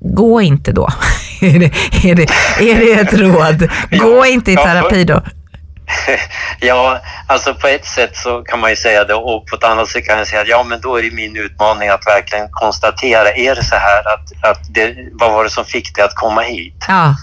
gå 0.00 0.40
inte 0.40 0.72
då. 0.72 0.88
är, 1.40 1.58
det, 1.58 1.72
är, 2.08 2.14
det, 2.14 2.22
är 2.70 2.78
det 2.78 2.92
ett 2.92 3.12
råd? 3.12 3.68
Gå 3.90 4.26
inte 4.26 4.52
i 4.52 4.56
terapi 4.56 5.04
då. 5.04 5.22
ja, 6.60 7.00
alltså 7.26 7.54
på 7.54 7.66
ett 7.66 7.84
sätt 7.84 8.16
så 8.16 8.42
kan 8.42 8.60
man 8.60 8.70
ju 8.70 8.76
säga 8.76 9.04
det 9.04 9.14
och 9.14 9.46
på 9.46 9.56
ett 9.56 9.64
annat 9.64 9.88
sätt 9.88 10.04
kan 10.04 10.18
jag 10.18 10.26
säga 10.26 10.42
att 10.42 10.48
ja, 10.48 10.62
men 10.62 10.80
då 10.80 10.96
är 10.96 11.02
det 11.02 11.10
min 11.10 11.36
utmaning 11.36 11.88
att 11.88 12.06
verkligen 12.06 12.48
konstatera, 12.50 13.32
är 13.32 13.54
det 13.54 13.64
så 13.64 13.76
här 13.76 13.98
att, 14.14 14.50
att 14.50 14.74
det, 14.74 14.96
vad 15.12 15.32
var 15.32 15.44
det 15.44 15.50
som 15.50 15.64
fick 15.64 15.94
dig 15.94 16.04
att 16.04 16.14
komma 16.14 16.40
hit? 16.40 16.84
Ja, 16.88 17.14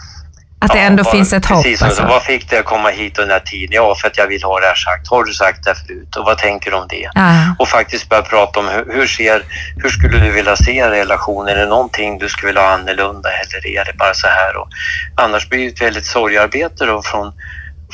att 0.65 0.71
det 0.71 0.79
ändå 0.79 1.03
ja, 1.05 1.11
finns 1.11 1.33
ett 1.33 1.45
hopp. 1.45 1.63
Precis, 1.63 1.81
alltså. 1.81 2.03
vad 2.03 2.23
fick 2.23 2.49
dig 2.49 2.59
att 2.59 2.65
komma 2.65 2.89
hit 2.89 3.17
under 3.17 3.35
den 3.35 3.41
här 3.45 3.51
tiden? 3.51 3.69
Ja, 3.71 3.95
för 3.95 4.07
att 4.07 4.17
jag 4.17 4.27
vill 4.27 4.43
ha 4.43 4.59
det 4.59 4.67
här 4.67 4.75
sagt. 4.75 5.07
Har 5.07 5.23
du 5.23 5.33
sagt 5.33 5.63
det 5.63 5.75
förut 5.75 6.15
och 6.15 6.25
vad 6.25 6.37
tänker 6.37 6.71
du 6.71 6.77
om 6.77 6.87
det? 6.89 7.09
Ja. 7.13 7.55
Och 7.59 7.67
faktiskt 7.67 8.09
börja 8.09 8.23
prata 8.23 8.59
om 8.59 8.67
hur, 8.67 8.93
hur, 8.93 9.07
ser, 9.07 9.43
hur 9.75 9.89
skulle 9.89 10.19
du 10.19 10.31
vilja 10.31 10.55
se 10.55 10.89
relationen? 10.89 11.55
Är 11.55 11.59
det 11.59 11.65
någonting 11.65 12.17
du 12.17 12.29
skulle 12.29 12.47
vilja 12.47 12.61
ha 12.61 12.69
annorlunda 12.69 13.29
eller 13.29 13.67
är 13.67 13.85
det 13.85 13.93
bara 13.97 14.13
så 14.13 14.27
här? 14.27 14.57
Och 14.57 14.67
annars 15.15 15.49
blir 15.49 15.59
det 15.59 15.67
ett 15.67 15.81
väldigt 15.81 16.05
sorgarbete 16.05 16.85
då 16.85 17.01
från 17.01 17.33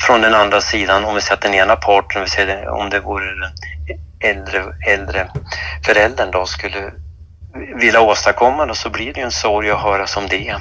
från 0.02 0.20
den 0.20 0.34
andra 0.34 0.60
sidan, 0.60 1.04
om 1.04 1.14
vi 1.14 1.20
säger 1.20 1.34
att 1.34 1.40
den 1.40 1.54
ena 1.54 1.76
parten, 1.76 2.22
vi 2.22 2.28
säger 2.28 2.68
om 2.68 2.90
det 2.90 3.00
vore 3.00 3.24
den 3.24 3.52
äldre, 4.20 4.64
äldre 4.86 5.28
föräldern 5.86 6.30
då, 6.30 6.46
skulle 6.46 6.92
vilja 7.76 8.00
åstadkomma 8.00 8.66
det 8.66 8.74
så 8.74 8.90
blir 8.90 9.12
det 9.12 9.20
ju 9.20 9.24
en 9.24 9.30
sorg 9.32 9.70
att 9.70 9.80
höra 9.80 10.06
som 10.06 10.28
det. 10.28 10.56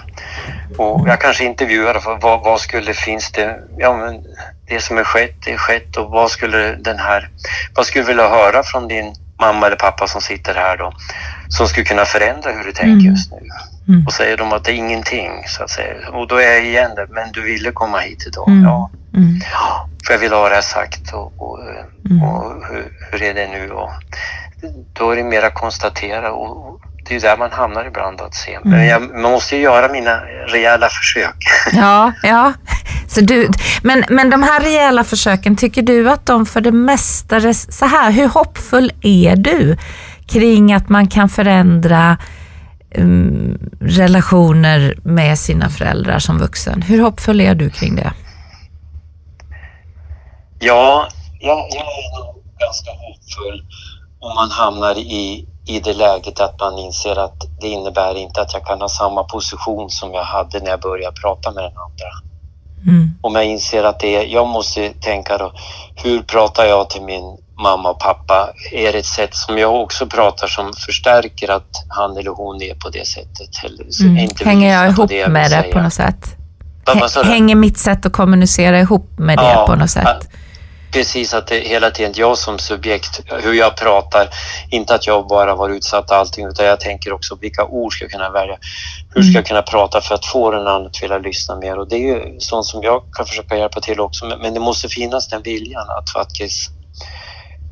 Och 0.77 1.07
jag 1.09 1.21
kanske 1.21 1.43
intervjuar 1.43 2.17
vad, 2.21 2.43
vad 2.43 2.59
skulle, 2.61 2.93
finns 2.93 3.31
det, 3.31 3.59
ja 3.77 3.97
men 3.97 4.23
det 4.67 4.81
som 4.81 4.97
är 4.97 5.03
skett 5.03 5.47
är 5.47 5.57
skett 5.57 5.97
och 5.97 6.09
vad 6.11 6.31
skulle 6.31 6.75
den 6.75 6.99
här, 6.99 7.29
vad 7.75 7.85
skulle 7.85 8.03
du 8.03 8.07
vilja 8.07 8.29
höra 8.29 8.63
från 8.63 8.87
din 8.87 9.15
mamma 9.39 9.67
eller 9.67 9.75
pappa 9.75 10.07
som 10.07 10.21
sitter 10.21 10.55
här 10.55 10.77
då, 10.77 10.93
som 11.49 11.67
skulle 11.67 11.85
kunna 11.85 12.05
förändra 12.05 12.51
hur 12.51 12.63
du 12.63 12.71
tänker 12.71 12.91
Mm. 12.91 13.05
just 13.05 13.31
nu. 13.31 13.37
Mm. 13.87 14.07
Och 14.07 14.13
säger 14.13 14.37
de 14.37 14.53
att 14.53 14.63
det 14.63 14.71
är 14.71 14.75
ingenting, 14.75 15.31
så 15.47 15.63
att 15.63 15.69
säga. 15.69 16.09
Och 16.09 16.27
då 16.27 16.35
är 16.35 16.51
jag 16.51 16.65
igen 16.65 16.91
där, 16.95 17.07
men 17.09 17.31
du 17.31 17.41
ville 17.41 17.71
komma 17.71 17.99
hit 17.99 18.23
idag. 18.27 18.47
Mm. 18.47 18.63
Ja, 18.63 18.89
Mm. 19.15 19.39
För 20.07 20.13
jag 20.13 20.19
vill 20.19 20.33
ha 20.33 20.49
det 20.49 20.55
här 20.55 20.61
sagt 20.61 21.13
och, 21.13 21.33
och, 21.37 21.59
Mm. 22.09 22.23
och 22.23 22.65
hur, 22.67 22.93
hur 23.11 23.23
är 23.23 23.33
det 23.33 23.47
nu? 23.47 23.71
Och 23.71 23.89
då 24.93 25.11
är 25.11 25.15
det 25.15 25.23
mera 25.23 25.49
konstatera 25.51 26.31
och 26.31 26.81
det 27.09 27.15
är 27.15 27.19
där 27.19 27.37
man 27.37 27.51
hamnar 27.51 27.85
ibland 27.85 28.21
att 28.21 28.35
se. 28.35 28.59
Men 28.63 28.73
Mm. 28.73 28.87
jag, 28.87 29.01
man 29.01 29.31
måste 29.31 29.55
ju 29.55 29.61
göra 29.61 29.91
mina 29.91 30.21
rejäla 30.47 30.89
försök. 30.89 31.35
Ja, 31.73 32.11
ja. 32.23 32.53
Så 33.07 33.21
du, 33.21 33.49
men, 33.83 34.03
men 34.09 34.29
de 34.29 34.43
här 34.43 34.61
rejäla 34.61 35.03
försöken, 35.03 35.55
tycker 35.55 35.81
du 35.81 36.09
att 36.09 36.25
de 36.25 36.45
för 36.45 36.61
det 36.61 36.71
mesta, 36.71 37.53
så 37.53 37.85
här, 37.85 38.11
hur 38.11 38.27
hoppfull 38.27 38.91
är 39.01 39.35
du 39.35 39.77
kring 40.27 40.73
att 40.73 40.89
man 40.89 41.07
kan 41.07 41.29
förändra 41.29 42.17
um, 42.97 43.57
relationer 43.81 44.95
med 45.03 45.39
sina 45.39 45.69
föräldrar 45.69 46.19
som 46.19 46.37
vuxen? 46.39 46.81
Hur 46.81 47.01
hoppfull 47.01 47.41
är 47.41 47.55
du 47.55 47.69
kring 47.69 47.95
det? 47.95 48.13
Ja, 50.59 51.07
jag, 51.39 51.57
jag 51.57 51.81
är 51.81 52.33
ganska 52.59 52.91
hoppfull 52.91 53.65
om 54.21 54.35
man 54.35 54.51
hamnar 54.51 54.97
i, 54.97 55.45
i 55.65 55.79
det 55.79 55.93
läget 55.93 56.39
att 56.39 56.59
man 56.59 56.77
inser 56.77 57.15
att 57.19 57.37
det 57.61 57.67
innebär 57.67 58.15
inte 58.17 58.41
att 58.41 58.53
jag 58.53 58.65
kan 58.65 58.81
ha 58.81 58.89
samma 58.89 59.23
position 59.23 59.89
som 59.89 60.13
jag 60.13 60.23
hade 60.23 60.59
när 60.59 60.69
jag 60.69 60.79
började 60.79 61.15
prata 61.21 61.51
med 61.51 61.63
den 61.63 61.77
andra. 61.77 62.07
Mm. 62.87 63.09
om 63.21 63.35
jag 63.35 63.45
inser 63.45 63.83
att 63.83 63.99
det 63.99 64.15
är, 64.15 64.23
jag 64.25 64.47
måste 64.47 64.89
tänka 64.89 65.37
då, 65.37 65.53
hur 65.95 66.21
pratar 66.21 66.65
jag 66.65 66.89
till 66.89 67.01
min 67.01 67.37
mamma 67.59 67.89
och 67.89 67.99
pappa? 67.99 68.49
Är 68.71 68.91
det 68.91 68.97
ett 68.99 69.05
sätt 69.05 69.35
som 69.35 69.57
jag 69.57 69.75
också 69.81 70.07
pratar 70.07 70.47
som 70.47 70.73
förstärker 70.85 71.51
att 71.51 71.85
han 71.89 72.17
eller 72.17 72.31
hon 72.31 72.61
är 72.61 72.73
på 72.75 72.89
det 72.89 73.07
sättet? 73.07 73.49
Eller 73.65 74.01
Mm. 74.05 74.17
inte 74.17 74.45
Hänger 74.45 74.73
jag 74.73 74.89
ihop 74.89 75.11
jag 75.11 75.23
vill 75.23 75.33
med 75.33 75.43
det 75.43 75.49
säga. 75.49 75.73
på 75.73 75.79
något 75.81 75.93
sätt? 75.93 76.35
Hänger 77.25 77.55
mitt 77.55 77.77
sätt 77.77 78.05
att 78.05 78.13
kommunicera 78.13 78.79
ihop 78.79 79.09
med 79.17 79.37
det 79.37 79.43
Ja, 79.51 79.65
på 79.67 79.75
något 79.75 79.89
sätt? 79.89 80.29
Precis, 80.91 81.33
att 81.33 81.47
det 81.47 81.59
hela 81.59 81.91
tiden 81.91 82.13
jag 82.15 82.37
som 82.37 82.59
subjekt, 82.59 83.21
hur 83.43 83.53
jag 83.53 83.75
pratar. 83.75 84.29
Inte 84.69 84.95
att 84.95 85.07
jag 85.07 85.27
bara 85.27 85.55
var 85.55 85.69
utsatt 85.69 86.11
allting, 86.11 86.47
utan 86.47 86.65
jag 86.65 86.79
tänker 86.79 87.13
också 87.13 87.37
vilka 87.41 87.65
ord 87.65 87.93
ska 87.93 88.03
jag 88.05 88.11
kunna 88.11 88.29
välja? 88.29 88.57
Hur 89.09 89.21
ska 89.21 89.29
Mm. 89.29 89.33
jag 89.35 89.45
kunna 89.45 89.61
prata 89.61 90.01
för 90.01 90.15
att 90.15 90.25
få 90.25 90.51
den 90.51 90.67
andra 90.67 90.87
att 90.89 91.03
vilja 91.03 91.17
lyssna 91.17 91.55
mer? 91.55 91.79
Och 91.79 91.89
det 91.89 91.95
är 91.95 91.99
ju 91.99 92.39
sånt 92.39 92.65
som 92.65 92.83
jag 92.83 93.03
kan 93.13 93.25
försöka 93.25 93.57
hjälpa 93.57 93.81
till 93.81 93.99
också, 93.99 94.25
men, 94.25 94.39
men 94.39 94.53
det 94.53 94.59
måste 94.59 94.89
finnas 94.89 95.27
den 95.27 95.41
viljan 95.41 95.89
att 95.89 96.09
faktiskt 96.09 96.71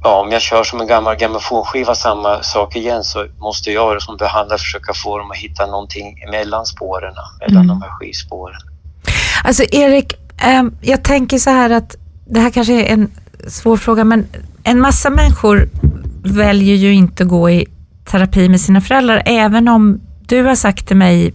Ja, 0.04 0.20
om 0.22 0.32
jag 0.32 0.42
kör 0.42 0.64
som 0.64 0.82
en 0.82 0.88
gammal 0.88 1.16
grammofonskiva 1.16 1.96
samma 1.96 2.44
sak 2.44 2.76
igen 2.76 3.04
så 3.04 3.28
måste 3.40 3.72
jag 3.72 4.02
som 4.02 4.18
behandlare 4.18 4.60
försöka 4.60 4.94
få 4.94 5.18
dem 5.18 5.32
att 5.32 5.38
hitta 5.38 5.66
någonting 5.66 6.16
mellan 6.32 6.66
spåren, 6.66 7.14
mellan 7.40 7.56
Mm. 7.64 7.68
de 7.68 7.82
här 7.82 7.90
skivspåren. 7.90 8.62
Alltså 9.44 9.64
Erik, 9.72 10.14
ehm, 10.42 10.78
jag 10.82 11.04
tänker 11.04 11.38
så 11.38 11.50
här 11.50 11.70
att 11.70 11.96
det 12.30 12.39
här 12.39 12.50
kanske 12.50 12.74
är 12.86 12.94
en 12.94 13.12
svår 13.48 13.78
fråga, 13.78 14.04
men 14.04 14.26
en 14.63 14.80
massa 14.82 15.10
människor 15.10 15.70
väljer 16.24 16.76
ju 16.76 16.94
inte 16.94 17.24
att 17.24 17.30
gå 17.30 17.50
i 17.50 17.65
terapi 18.12 18.50
med 18.50 18.62
sina 18.62 18.82
föräldrar, 18.82 19.22
även 19.26 19.68
om 19.68 20.02
du 20.28 20.44
har 20.44 20.56
sagt 20.56 20.88
till 20.88 20.98
mig 20.98 21.34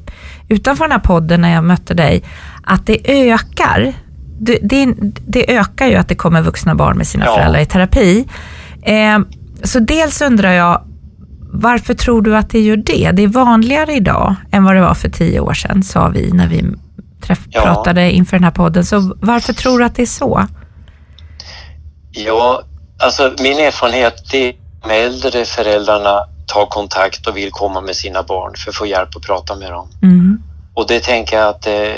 utanför 0.48 0.85
den 0.85 0.92
här 0.92 0.98
podden 0.98 1.40
när 1.40 1.54
jag 1.54 1.64
mötte 1.64 1.94
dig, 1.94 2.22
att 2.64 2.87
det 2.87 3.28
ökar. 3.30 3.92
Det, 4.40 4.59
det, 4.62 4.94
det 5.26 5.57
ökar 5.57 5.87
ju 5.87 5.94
att 5.94 6.09
det 6.09 6.14
kommer 6.14 6.42
vuxna 6.42 6.74
barn 6.74 6.96
med 6.96 7.07
sina 7.07 7.24
Ja. 7.24 7.35
föräldrar 7.35 7.61
i 7.61 7.66
terapi. 7.66 8.28
Ehm, 8.83 9.26
så 9.62 9.78
dels 9.78 10.20
undrar 10.22 10.52
jag, 10.52 10.83
varför 11.52 11.94
tror 11.94 12.22
du 12.22 12.37
att 12.37 12.50
det 12.50 12.61
gör 12.61 12.76
det? 12.76 13.11
Det 13.12 13.22
är 13.22 13.28
vanligare 13.28 13.92
idag 13.92 14.35
än 14.50 14.64
vad 14.64 14.74
det 14.74 14.80
var 14.80 14.94
för 14.94 15.09
tio 15.11 15.40
år 15.40 15.54
sedan, 15.54 15.83
sa 15.83 16.09
vi 16.09 16.33
när 16.33 16.48
vi 16.48 16.62
träff- 17.22 17.46
Ja. 17.50 17.61
pratade 17.62 18.12
inför 18.12 18.37
den 18.37 18.44
här 18.44 18.50
podden. 18.50 18.85
Så 18.85 19.14
varför 19.20 19.52
tror 19.52 19.78
du 19.78 19.85
att 19.85 19.94
det 19.94 20.02
är 20.02 20.07
så? 20.07 20.46
Ja, 22.14 22.62
alltså 23.03 23.33
min 23.38 23.59
erfarenhet 23.59 24.05
är 24.35 24.48
att 24.48 24.55
de 24.83 24.90
äldre 24.90 25.44
föräldrarna 25.44 26.24
tar 26.46 26.66
kontakt 26.66 27.27
och 27.27 27.37
vill 27.37 27.50
komma 27.50 27.81
med 27.81 27.96
sina 27.96 28.22
barn 28.22 28.53
för 28.57 28.70
att 28.70 28.77
få 28.77 28.87
hjälp 28.87 29.16
att 29.16 29.22
prata 29.22 29.57
med 29.57 29.72
dem. 29.72 29.88
Mm. 30.03 30.42
Och 30.74 30.87
det 30.87 31.00
tänker 31.03 31.38
jag 31.38 31.48
att 31.48 31.66
eh, 31.66 31.94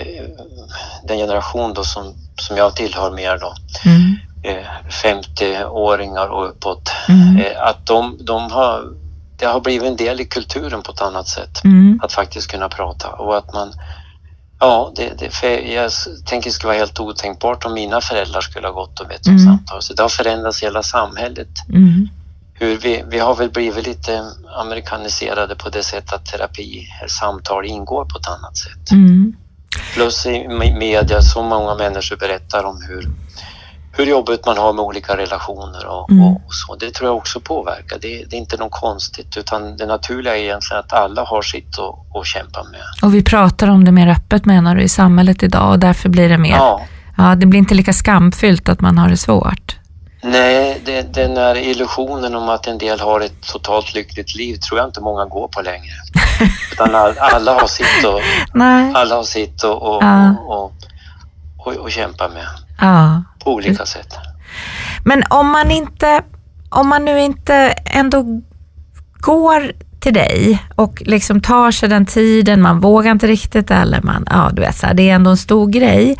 den 1.05 1.18
generation 1.18 1.74
då 1.74 1.85
som, 1.85 2.14
som 2.40 2.57
jag 2.57 2.76
tillhör 2.76 3.11
mer 3.11 3.38
då, 3.38 3.55
Mm. 3.85 4.16
eh, 4.42 4.66
50-åringar 4.90 6.29
och 6.29 6.48
uppåt, 6.48 6.92
Mm. 7.09 7.37
eh, 7.37 7.62
att 7.62 7.87
de, 7.87 8.16
de 8.20 8.50
har, 8.50 8.85
det 9.38 9.46
har 9.46 9.61
blivit 9.61 9.88
en 9.88 9.96
del 9.96 10.20
i 10.20 10.24
kulturen 10.24 10.83
på 10.83 10.92
ett 10.92 11.02
annat 11.02 11.29
sätt. 11.29 11.64
Mm. 11.64 12.00
Att 12.02 12.12
faktiskt 12.12 12.50
kunna 12.50 12.68
prata 12.68 13.09
och 13.09 13.37
att 13.37 13.52
man 13.55 13.72
Ja, 14.58 14.92
det, 14.96 15.12
det, 15.18 15.60
jag 15.74 15.92
tänker 16.24 16.50
det 16.50 16.54
skulle 16.54 16.68
vara 16.68 16.78
helt 16.78 17.00
otänkbart 17.00 17.64
om 17.64 17.74
mina 17.74 18.00
föräldrar 18.00 18.40
skulle 18.40 18.66
ha 18.66 18.72
gått 18.74 19.00
och 19.00 19.08
bett 19.08 19.26
om 19.26 19.32
Mm. 19.32 19.44
samtal. 19.46 19.82
Så 19.82 19.94
det 19.94 20.02
har 20.02 20.08
förändrats 20.08 20.62
hela 20.62 20.82
samhället. 20.82 21.48
Mm. 21.68 22.08
Hur 22.54 22.76
vi, 22.76 23.04
vi 23.08 23.18
har 23.18 23.34
väl 23.34 23.50
blivit 23.50 23.86
lite 23.86 24.24
amerikaniserade 24.58 25.54
på 25.56 25.68
det 25.68 25.82
sättet 25.82 26.12
att 26.12 26.26
terapi, 26.26 26.86
samtal 27.08 27.66
ingår 27.66 28.04
på 28.04 28.18
ett 28.18 28.28
annat 28.28 28.56
sätt. 28.56 28.90
Mm. 28.92 29.36
Plus 29.94 30.26
i 30.26 30.30
me- 30.30 30.78
media, 30.78 31.22
så 31.22 31.42
många 31.42 31.74
människor 31.74 32.16
berättar 32.16 32.64
om 32.64 32.82
hur, 32.88 33.10
hur 33.96 34.06
jobbigt 34.06 34.46
man 34.46 34.59
har 34.59 34.72
med 34.72 34.85
olika 34.85 35.16
relationer 35.16 35.87
och, 35.87 36.11
Mm. 36.11 36.22
och, 36.26 36.40
så. 36.54 36.74
Det 36.74 36.90
tror 36.94 37.09
jag 37.09 37.16
också 37.16 37.40
påverkar. 37.40 37.98
Det, 38.00 38.24
det 38.30 38.37
är 38.37 38.38
inte 38.38 38.56
något 38.56 38.72
konstigt 38.72 39.37
utan 39.37 39.76
det 39.76 39.87
naturliga 39.87 40.37
är 40.37 40.40
egentligen 40.42 40.80
att 40.80 40.92
alla 40.92 41.24
har 41.24 41.42
sitt 41.42 41.78
att, 41.78 42.16
att 42.20 42.26
kämpa 42.26 42.62
med. 42.64 42.80
Och 43.02 43.14
vi 43.14 43.22
pratar 43.22 43.68
om 43.68 43.85
det 43.85 43.92
mer 43.92 44.09
öppet 44.09 44.44
menar 44.44 44.74
du 44.74 44.82
i 44.82 44.88
samhället 44.88 45.42
idag 45.42 45.70
och 45.70 45.78
därför 45.78 46.09
blir 46.09 46.28
det 46.28 46.38
mer, 46.38 46.50
ja. 46.56 46.80
Ja, 47.18 47.35
det 47.35 47.46
blir 47.46 47.59
inte 47.59 47.74
lika 47.74 47.92
skamfyllt 47.92 48.68
att 48.68 48.80
man 48.80 48.98
har 48.98 49.09
det 49.09 49.16
svårt. 49.16 49.76
Nej, 50.22 50.82
det, 50.85 51.14
den 51.14 51.37
här 51.37 51.56
illusionen 51.56 52.35
om 52.35 52.48
att 52.48 52.66
en 52.66 52.78
del 52.78 53.00
har 53.00 53.20
ett 53.20 53.42
totalt 53.52 53.94
lyckligt 53.94 54.35
liv 54.35 54.56
tror 54.56 54.78
jag 54.80 54.88
inte 54.88 55.00
många 55.00 55.24
går 55.24 55.48
på 55.48 55.62
längre. 55.62 55.94
Utan 56.72 56.94
all, 56.94 57.18
alla 57.18 57.52
har 57.61 57.66
sitt 57.66 58.04
och, 58.06 58.20
alla 58.96 59.14
har 59.16 59.22
sitt 59.22 59.62
och, 59.62 59.82
och, 59.82 60.02
Ja. 60.02 60.30
och, 60.30 60.64
och, 60.64 60.72
och, 61.66 61.72
och 61.76 61.90
kämpa 61.90 62.28
med 62.28 62.46
Ja. 62.80 63.22
På 63.46 63.54
olika 63.54 63.87
sätt. 63.87 64.14
Men 65.04 65.24
om 65.30 65.50
man 65.50 65.70
inte, 65.70 66.22
om 66.68 66.88
man 66.88 67.04
nu 67.04 67.20
inte 67.20 67.54
ändå 67.85 68.42
går 69.12 69.72
till 70.00 70.14
dig 70.14 70.62
och 70.74 71.02
liksom 71.06 71.40
tar 71.40 71.70
sig 71.70 71.88
den 71.88 72.06
tiden, 72.06 72.62
man 72.62 72.80
vågar 72.80 73.12
inte 73.12 73.26
riktigt 73.26 73.70
eller 73.70 74.02
man, 74.02 74.26
ja 74.30 74.50
du 74.52 74.62
vet 74.62 74.76
så 74.76 74.87
här, 74.87 74.94
det 74.94 75.11
är 75.11 75.14
ändå 75.14 75.30
en 75.30 75.37
stor 75.37 75.66
grej. 75.68 76.16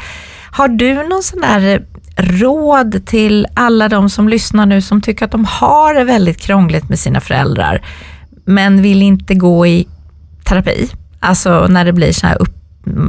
Har 0.51 0.69
du 0.69 0.95
någon 0.95 1.23
sån 1.23 1.41
där 1.41 1.87
råd 2.17 3.07
till 3.07 3.47
alla 3.55 3.89
de 3.89 4.11
som 4.11 4.29
lyssnar 4.29 4.67
nu 4.67 4.83
som 4.83 5.01
tycker 5.01 5.25
att 5.25 5.33
de 5.33 5.45
har 5.45 5.95
det 5.95 6.05
väldigt 6.05 6.41
krångligt 6.41 6.89
med 6.89 6.99
sina 6.99 7.21
föräldrar 7.21 7.87
men 8.45 8.83
vill 8.83 9.03
inte 9.03 9.35
gå 9.35 9.67
i 9.67 9.89
terapi? 10.45 10.91
Alltså 11.21 11.67
när 11.67 11.85
det 11.85 11.93
blir 11.93 12.13
så 12.13 12.27
här 12.27 12.43
upp, 12.43 12.56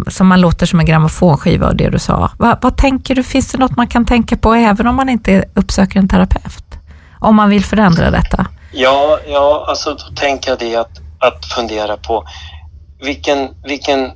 som 0.08 0.28
man 0.28 0.42
låter 0.42 0.66
som 0.66 0.80
en 0.80 0.86
grammofonskiva 0.86 1.68
och 1.68 1.76
det 1.76 1.90
du 1.90 2.00
sa. 2.00 2.32
Vad, 2.38 2.58
vad 2.62 2.78
tänker 2.78 3.16
du, 3.16 3.24
finns 3.24 3.52
det 3.52 3.58
något 3.58 3.78
man 3.78 3.88
kan 3.88 4.06
tänka 4.06 4.38
på 4.38 4.54
även 4.54 4.88
om 4.88 4.96
man 4.96 5.10
inte 5.10 5.46
uppsöker 5.54 6.00
en 6.00 6.08
terapeut? 6.08 6.66
Om 7.20 7.36
man 7.36 7.50
vill 7.50 7.66
förändra 7.66 8.12
detta? 8.12 8.48
Ja, 8.72 9.20
ja 9.28 9.66
alltså 9.68 9.94
då 9.94 10.16
tänker 10.16 10.50
jag 10.52 10.60
det 10.60 10.76
att, 10.76 11.00
att 11.20 11.46
fundera 11.46 11.98
på 11.98 12.28
vilken, 13.00 13.50
vilken 13.64 14.12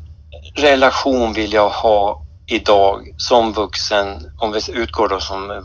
relation 0.56 1.34
vill 1.34 1.54
jag 1.54 1.70
ha 1.70 2.22
idag 2.48 3.14
som 3.18 3.54
vuxen, 3.54 4.08
om 4.38 4.52
vi 4.52 4.60
utgår 4.74 5.10
då 5.10 5.20
som 5.20 5.64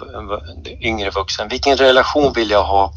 yngre 0.80 1.10
vuxen, 1.10 1.48
vilken 1.48 1.76
relation 1.76 2.32
vill 2.32 2.50
jag 2.50 2.64
ha 2.64 2.92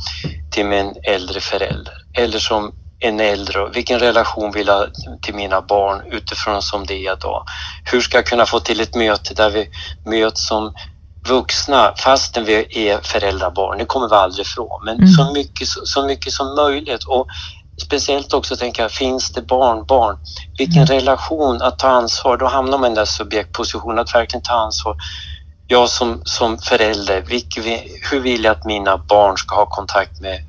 till 0.51 0.65
min 0.65 0.93
äldre 1.03 1.39
förälder? 1.39 1.93
Eller 2.13 2.39
som 2.39 2.71
en 2.99 3.19
äldre, 3.19 3.69
vilken 3.69 3.99
relation 3.99 4.51
vill 4.51 4.67
jag 4.67 4.87
till 5.21 5.35
mina 5.35 5.61
barn 5.61 6.01
utifrån 6.11 6.61
som 6.61 6.85
det 6.85 6.93
är 7.07 7.13
idag? 7.13 7.43
Hur 7.91 8.01
ska 8.01 8.17
jag 8.17 8.25
kunna 8.25 8.45
få 8.45 8.59
till 8.59 8.79
ett 8.81 8.95
möte 8.95 9.33
där 9.33 9.49
vi 9.49 9.69
möts 10.05 10.47
som 10.47 10.73
vuxna 11.27 11.93
fastän 11.97 12.45
vi 12.45 12.87
är 12.89 12.99
föräldrabarn, 13.03 13.77
det 13.77 13.85
kommer 13.85 14.09
vi 14.09 14.15
aldrig 14.15 14.45
ifrån, 14.45 14.81
men 14.85 14.95
Mm. 14.97 15.07
så, 15.07 15.33
mycket, 15.33 15.67
så, 15.67 16.05
mycket 16.05 16.33
som 16.33 16.55
möjligt. 16.55 17.03
Och 17.03 17.27
speciellt 17.81 18.33
också 18.33 18.55
tänka, 18.55 18.89
finns 18.89 19.31
det 19.31 19.41
barnbarn? 19.41 20.17
Vilken 20.57 20.85
relation 20.85 21.61
att 21.61 21.79
ta 21.79 21.87
ansvar, 21.87 22.37
då 22.37 22.45
hamnar 22.45 22.77
man 22.77 22.85
i 22.85 22.89
den 22.89 22.95
där 22.95 23.05
subjektpositionen 23.05 23.99
att 23.99 24.15
verkligen 24.15 24.41
ta 24.43 24.53
ansvar. 24.53 24.95
Jag 25.67 25.89
som, 25.89 26.21
som 26.25 26.57
förälder, 26.57 27.21
vilket, 27.21 27.65
vi- 27.65 27.99
hur 28.11 28.19
vill 28.19 28.43
jag 28.43 28.51
att 28.51 28.65
mina 28.65 28.97
barn 28.97 29.37
ska 29.37 29.55
ha 29.55 29.65
kontakt 29.65 30.19
med 30.21 30.39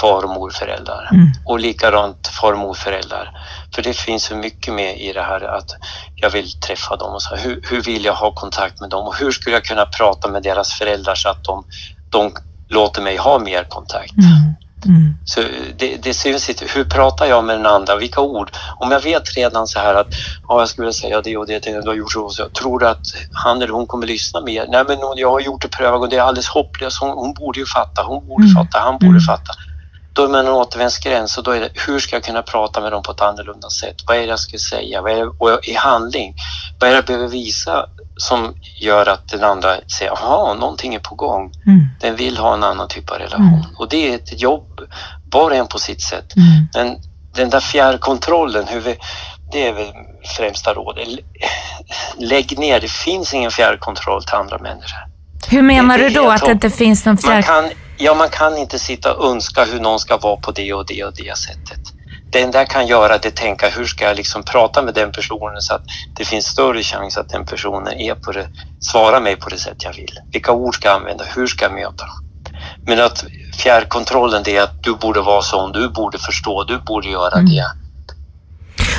far 0.00 0.24
och 0.24 0.30
morföräldrar? 0.30 1.08
Mm. 1.12 1.32
Och 1.44 1.60
likadant 1.60 2.26
far 2.26 2.52
och 2.52 2.58
morföräldrar. 2.58 3.30
För 3.74 3.82
det 3.82 3.92
finns 3.92 4.24
så 4.24 4.34
mycket 4.34 4.74
med 4.74 5.00
i 5.00 5.12
det 5.12 5.22
här 5.22 5.40
att 5.58 5.70
jag 6.14 6.30
vill 6.30 6.50
träffa 6.60 6.96
dem 6.96 7.14
och 7.14 7.22
så. 7.22 7.36
här, 7.36 7.42
Hur, 7.42 7.62
hur 7.70 7.82
vill 7.82 8.04
jag 8.04 8.14
ha 8.14 8.34
kontakt 8.34 8.80
med 8.80 8.90
dem 8.90 9.06
och 9.06 9.16
hur 9.16 9.30
skulle 9.30 9.56
jag 9.56 9.64
kunna 9.64 9.86
prata 9.86 10.28
med 10.28 10.42
deras 10.42 10.72
föräldrar 10.72 11.14
så 11.14 11.28
att 11.28 11.44
de, 11.44 11.64
de 12.10 12.32
låter 12.68 13.02
mig 13.02 13.16
ha 13.16 13.38
mer 13.38 13.64
kontakt? 13.64 14.16
Mm. 14.18 14.54
Mm. 14.86 15.14
Så 15.24 15.40
det, 15.76 15.96
det 16.02 16.14
syns 16.14 16.50
inte. 16.50 16.64
Hur 16.74 16.84
pratar 16.84 17.26
jag 17.26 17.44
med 17.44 17.56
den 17.56 17.66
andra? 17.66 17.96
Vilka 17.96 18.20
ord? 18.20 18.50
Om 18.78 18.90
jag 18.90 19.00
vet 19.00 19.36
redan 19.36 19.66
så 19.66 19.78
här 19.78 19.94
att 19.94 20.06
ja, 20.48 20.58
jag 20.58 20.68
skulle 20.68 20.92
säga 20.92 21.20
det 21.20 21.36
och 21.36 21.46
det 21.46 21.58
du 21.58 21.88
har 21.88 21.94
gjort 21.94 22.12
så 22.12 22.30
så. 22.30 22.48
Tror 22.48 22.78
du 22.78 22.88
att 22.88 23.06
han 23.32 23.62
eller 23.62 23.72
hon 23.72 23.86
kommer 23.86 24.06
lyssna 24.06 24.40
mer? 24.40 24.66
Nej, 24.68 24.84
men 24.88 24.98
jag 25.16 25.30
har 25.30 25.40
gjort 25.40 25.62
det 25.62 25.68
prövat 25.68 26.00
och 26.00 26.08
det 26.08 26.16
är 26.16 26.22
alldeles 26.22 26.48
hopplöst. 26.48 26.98
Hon, 27.00 27.10
hon 27.10 27.34
borde 27.34 27.60
ju 27.60 27.66
fatta, 27.66 28.02
hon 28.02 28.26
borde 28.26 28.44
mm. 28.44 28.54
fatta, 28.54 28.78
han 28.78 28.98
borde 28.98 29.06
mm. 29.06 29.20
fatta. 29.20 29.52
Då 30.12 30.24
är 30.24 30.28
man 30.28 30.46
en 30.46 30.52
återvändsgräns 30.52 31.38
och 31.38 31.44
då 31.44 31.50
är 31.50 31.60
det 31.60 31.70
hur 31.86 31.98
ska 31.98 32.16
jag 32.16 32.24
kunna 32.24 32.42
prata 32.42 32.80
med 32.80 32.92
dem 32.92 33.02
på 33.02 33.12
ett 33.12 33.20
annorlunda 33.20 33.70
sätt? 33.70 33.96
Vad 34.06 34.16
är 34.16 34.20
det 34.20 34.26
jag 34.26 34.38
ska 34.38 34.58
säga? 34.58 35.02
Vad 35.02 35.12
är 35.12 35.16
det, 35.16 35.24
och 35.24 35.68
i 35.68 35.74
handling, 35.74 36.34
vad 36.80 36.88
är 36.88 36.92
det 36.92 36.96
jag 36.96 37.04
behöver 37.04 37.28
visa 37.28 37.86
som 38.16 38.54
gör 38.80 39.06
att 39.08 39.28
den 39.28 39.44
andra 39.44 39.76
säger 39.86 40.10
jaha, 40.10 40.54
någonting 40.54 40.94
är 40.94 40.98
på 40.98 41.14
gång. 41.14 41.52
Mm. 41.66 41.88
Den 42.00 42.16
vill 42.16 42.36
ha 42.36 42.54
en 42.54 42.64
annan 42.64 42.88
typ 42.88 43.10
av 43.10 43.18
relation. 43.18 43.46
Mm. 43.46 43.76
Och 43.76 43.88
det 43.88 44.10
är 44.10 44.14
ett 44.14 44.40
jobb, 44.40 44.80
var 45.30 45.50
och 45.50 45.56
en 45.56 45.66
på 45.66 45.78
sitt 45.78 46.02
sätt. 46.02 46.36
Mm. 46.36 46.68
Men 46.74 47.02
den 47.34 47.50
där 47.50 47.60
fjärrkontrollen, 47.60 48.66
hur 48.68 48.80
vi, 48.80 48.96
det 49.52 49.68
är 49.68 49.72
väl 49.72 49.86
främsta 50.36 50.74
rådet. 50.74 51.08
Lägg 52.18 52.58
ner, 52.58 52.80
det 52.80 52.90
finns 52.90 53.34
ingen 53.34 53.50
fjärrkontroll 53.50 54.24
till 54.24 54.34
andra 54.34 54.58
människor. 54.58 54.98
Hur 55.48 55.62
menar 55.62 55.98
du 55.98 56.08
då 56.08 56.28
att 56.28 56.44
det 56.44 56.52
inte 56.52 56.70
finns 56.70 57.04
någon 57.04 57.18
fjärr... 57.18 57.44
ja, 58.00 58.14
man 58.14 58.28
kan 58.28 58.58
inte 58.58 58.78
sitta 58.78 59.14
och 59.14 59.30
önska 59.30 59.64
hur 59.64 59.80
någon 59.80 60.00
ska 60.00 60.16
vara 60.16 60.36
på 60.36 60.50
det 60.50 60.72
och 60.72 60.86
det 60.86 61.04
och 61.04 61.12
det 61.16 61.38
sättet 61.38 61.80
det 62.32 62.42
enda 62.42 62.58
jag 62.58 62.68
kan 62.68 62.86
göra 62.86 63.14
är 63.14 63.26
att 63.26 63.36
tänka 63.36 63.68
hur 63.68 63.84
ska 63.84 64.04
jag 64.04 64.16
liksom 64.16 64.42
prata 64.42 64.82
med 64.82 64.94
den 64.94 65.12
personen 65.12 65.60
så 65.60 65.74
att 65.74 65.82
det 66.16 66.24
finns 66.24 66.46
större 66.46 66.82
chans 66.82 67.16
att 67.16 67.28
den 67.28 67.46
personen 67.46 67.92
är 67.92 68.14
på 68.14 68.32
det, 68.32 68.48
svarar 68.80 69.20
mig 69.20 69.36
på 69.36 69.48
det 69.48 69.58
sätt 69.58 69.76
jag 69.78 69.92
vill. 69.92 70.18
Vilka 70.32 70.52
ord 70.52 70.74
ska 70.74 70.88
jag 70.88 70.96
använda? 70.96 71.24
Hur 71.34 71.46
ska 71.46 71.64
jag 71.64 71.72
möta? 71.74 72.04
Men 72.86 73.00
att 73.00 73.24
fjärrkontrollen 73.56 74.42
det 74.42 74.56
är 74.56 74.62
att 74.62 74.82
du 74.82 74.94
borde 74.94 75.20
vara 75.20 75.42
sån, 75.42 75.72
du 75.72 75.88
borde 75.88 76.18
förstå, 76.18 76.64
du 76.64 76.78
borde 76.78 77.08
göra 77.08 77.38
mm. 77.38 77.50
det. 77.50 77.64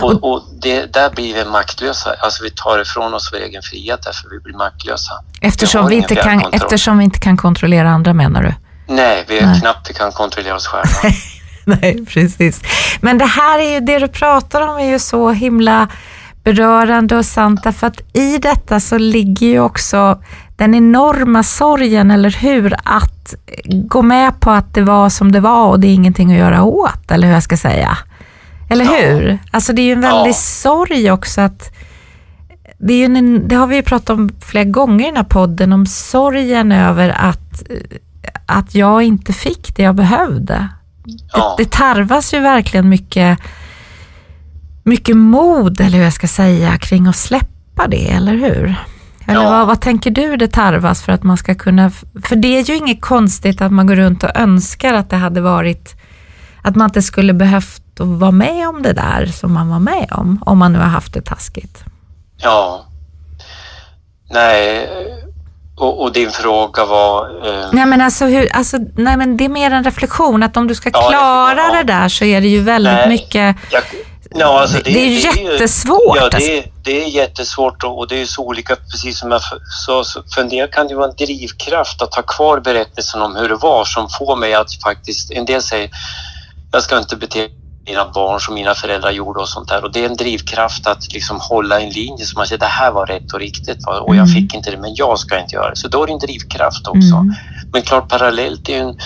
Och, 0.02 0.24
och 0.24 0.44
det, 0.62 0.94
där 0.94 1.10
blir 1.10 1.34
vi 1.34 1.46
maktlösa. 1.46 2.16
Alltså 2.20 2.44
vi 2.44 2.52
tar 2.52 2.82
ifrån 2.82 3.14
oss 3.14 3.30
vår 3.34 3.40
egen 3.40 3.62
frihet 3.62 4.00
därför 4.04 4.30
vi 4.30 4.40
blir 4.40 4.54
maktlösa. 4.54 5.14
Eftersom 5.42 5.88
vi, 5.88 5.96
inte 5.96 6.16
kan, 6.16 6.44
eftersom 6.54 6.98
vi 6.98 7.04
inte 7.04 7.20
kan 7.20 7.38
kontrollera 7.38 7.90
andra 7.90 8.14
menar 8.14 8.44
du? 8.44 8.54
Nej, 8.92 9.26
vi 9.28 9.40
är 9.40 9.60
knappt 9.60 9.90
vi 9.90 9.94
kan 9.94 10.12
kontrollera 10.12 10.56
oss 10.56 10.68
själva. 10.68 11.16
Nej, 11.82 12.06
precis. 12.06 12.62
Men 13.02 13.18
det 13.18 13.26
här 13.26 13.60
är 13.60 13.74
ju, 13.74 13.80
det 13.80 14.00
du 14.00 14.08
pratar 14.08 14.62
om 14.62 14.78
är 14.78 14.90
ju 14.90 15.00
så 15.00 15.32
himla 15.32 15.88
berörande 16.44 17.18
och 17.18 17.26
sant, 17.26 17.64
därför 17.64 17.88
att 17.88 18.16
i 18.16 18.38
detta 18.38 18.80
så 18.80 18.98
ligger 18.98 19.48
ju 19.48 19.60
också 19.60 20.22
den 20.58 20.76
enorma 20.76 21.44
sorgen, 21.44 22.12
eller 22.12 22.30
hur? 22.30 22.76
Att 22.84 23.36
gå 23.68 24.02
med 24.02 24.40
på 24.40 24.52
att 24.52 24.74
det 24.74 24.82
var 24.82 25.10
som 25.10 25.32
det 25.32 25.40
var 25.40 25.68
och 25.68 25.80
det 25.80 25.88
är 25.88 25.94
ingenting 25.94 26.32
att 26.32 26.40
göra 26.40 26.64
åt, 26.64 27.12
eller 27.12 27.28
hur 27.28 27.34
jag 27.34 27.44
ska 27.44 27.58
säga. 27.58 27.98
Eller 28.70 28.86
ja. 28.86 28.92
hur? 28.92 29.40
Alltså 29.52 29.74
det 29.74 29.82
är 29.82 29.84
ju 29.84 29.92
en 29.92 30.02
väldig 30.02 30.32
ja. 30.32 30.34
sorg 30.34 31.12
också 31.12 31.42
att 31.42 31.72
det, 32.78 32.94
är 32.94 33.06
en, 33.06 33.48
det 33.48 33.56
har 33.56 33.68
vi 33.68 33.76
ju 33.76 33.82
pratat 33.82 34.10
om 34.10 34.32
flera 34.42 34.64
gånger 34.64 35.06
i 35.06 35.08
den 35.08 35.18
här 35.18 35.24
podden, 35.24 35.74
om 35.74 35.86
sorgen 35.86 36.72
över 36.72 37.10
att, 37.10 37.64
att 38.46 38.76
jag 38.76 39.04
inte 39.04 39.34
fick 39.34 39.76
det 39.76 39.84
jag 39.84 39.96
behövde. 39.96 40.68
Ja. 41.34 41.56
Det, 41.58 41.64
det 41.64 41.72
tarvas 41.72 42.34
ju 42.34 42.40
verkligen 42.40 42.90
mycket, 42.90 43.40
mycket 44.84 45.18
mod, 45.18 45.82
eller 45.82 45.98
hur 45.98 46.04
jag 46.04 46.14
ska 46.14 46.28
säga, 46.28 46.78
kring 46.78 47.08
att 47.08 47.16
släppa 47.16 47.88
det, 47.88 48.12
eller 48.12 48.34
hur? 48.34 48.76
Eller 49.26 49.44
ja. 49.44 49.50
vad, 49.50 49.68
vad, 49.68 49.82
tänker 49.82 50.12
du 50.12 50.38
det 50.38 50.48
tarvas 50.48 51.02
för 51.02 51.12
att 51.12 51.24
man 51.24 51.38
ska 51.38 51.56
kunna... 51.56 51.92
För 52.24 52.36
det 52.36 52.48
är 52.48 52.64
ju 52.64 52.78
inget 52.78 53.02
konstigt 53.02 53.62
att 53.62 53.72
man 53.72 53.88
går 53.88 53.96
runt 53.96 54.24
och 54.24 54.36
önskar 54.36 54.94
att 54.94 55.10
det 55.10 55.16
hade 55.16 55.42
varit... 55.42 55.96
Att 56.62 56.76
man 56.76 56.86
inte 56.86 57.02
skulle 57.02 57.34
behövt 57.34 57.84
vara 58.00 58.32
med 58.32 58.70
om 58.70 58.82
det 58.82 58.94
där 58.94 59.26
som 59.26 59.54
man 59.54 59.70
var 59.70 59.80
med 59.80 60.08
om, 60.12 60.44
om 60.46 60.58
man 60.58 60.74
nu 60.74 60.80
har 60.80 60.86
haft 60.86 61.14
det 61.14 61.22
taskigt. 61.22 61.84
Ja. 62.38 62.86
Nej, 64.30 64.90
och, 65.82 66.02
och, 66.02 66.12
din 66.12 66.32
fråga 66.32 66.86
var? 66.86 67.48
Eh... 67.48 67.70
Nej, 67.72 67.86
men 67.86 68.02
alltså, 68.02 68.26
hur, 68.26 68.56
alltså, 68.56 68.78
nej 68.96 69.18
men 69.18 69.38
det 69.38 69.46
är 69.46 69.50
mer 69.50 69.72
en 69.72 69.84
reflektion 69.84 70.44
att 70.44 70.58
om 70.58 70.68
du 70.68 70.76
ska 70.76 70.92
klara 70.92 71.56
ja, 71.58 71.72
det 71.78 71.84
där 71.84 72.10
så 72.10 72.26
är 72.26 72.42
det 72.42 72.48
ju 72.48 72.62
väldigt 72.62 72.94
nej, 72.94 73.10
mycket 73.10 73.56
jag, 73.70 73.84
no, 74.36 74.44
alltså 74.44 74.78
det, 74.78 74.92
det, 74.92 75.00
är 75.00 75.34
det, 75.34 75.42
jättesvårt. 75.42 76.18
Ja, 76.18 76.30
det, 76.30 76.36
alltså. 76.36 76.52
det 76.84 77.04
är 77.04 77.08
jättesvårt 77.08 77.84
och 77.84 78.08
det 78.08 78.22
är 78.22 78.26
så 78.26 78.42
olika, 78.42 78.76
precis 78.76 79.20
som 79.20 79.32
jag 79.32 79.42
sa, 79.86 80.04
för 80.34 80.42
en 80.42 80.50
del 80.50 80.68
kan 80.68 80.88
det 80.88 80.96
vara 80.96 81.10
en 81.10 81.16
drivkraft 81.16 82.02
att 82.02 82.16
ha 82.16 82.24
kvar 82.24 82.60
berättelsen 82.60 83.22
om 83.22 83.36
hur 83.36 83.50
det 83.50 83.56
var 83.56 83.86
som 83.86 84.10
får 84.10 84.36
mig 84.36 84.54
att 84.54 84.74
faktiskt, 84.84 85.32
en 85.32 85.46
del 85.46 85.62
säger 85.62 85.90
jag 86.72 86.84
ska 86.84 86.98
inte 86.98 87.16
bete 87.16 87.48
mina 87.86 88.12
barn 88.14 88.40
som 88.40 88.54
mina 88.54 88.74
föräldrar 88.76 89.12
gjorde 89.12 89.40
och 89.40 89.50
sånt 89.50 89.70
där. 89.70 89.84
Och 89.84 89.92
det 89.92 90.06
är 90.06 90.10
en 90.10 90.18
drivkraft 90.18 90.88
att 90.88 91.14
liksom 91.14 91.40
hålla 91.42 91.80
en 91.80 91.90
linje 91.90 92.26
som 92.26 92.40
man 92.40 92.48
säger 92.48 92.60
det 92.60 92.66
här 92.66 92.92
var 92.92 93.06
rätt 93.06 93.34
och 93.34 93.40
riktigt 93.40 93.86
va? 93.86 94.00
och 94.00 94.16
jag 94.16 94.28
mm. 94.28 94.36
fick 94.36 94.54
inte 94.54 94.72
det 94.72 94.78
men 94.78 94.96
jag 94.96 95.20
ska 95.20 95.40
inte 95.40 95.56
göra 95.56 95.70
det. 95.70 95.76
Så 95.76 95.88
då 95.88 96.04
är 96.04 96.08
det 96.08 96.14
en 96.14 96.20
drivkraft 96.20 96.88
också. 96.88 97.16
Mm. 97.16 97.34
Men 97.74 97.82
klart 97.82 98.10
parallellt 98.10 98.70
är 98.70 98.78
en 98.78 98.98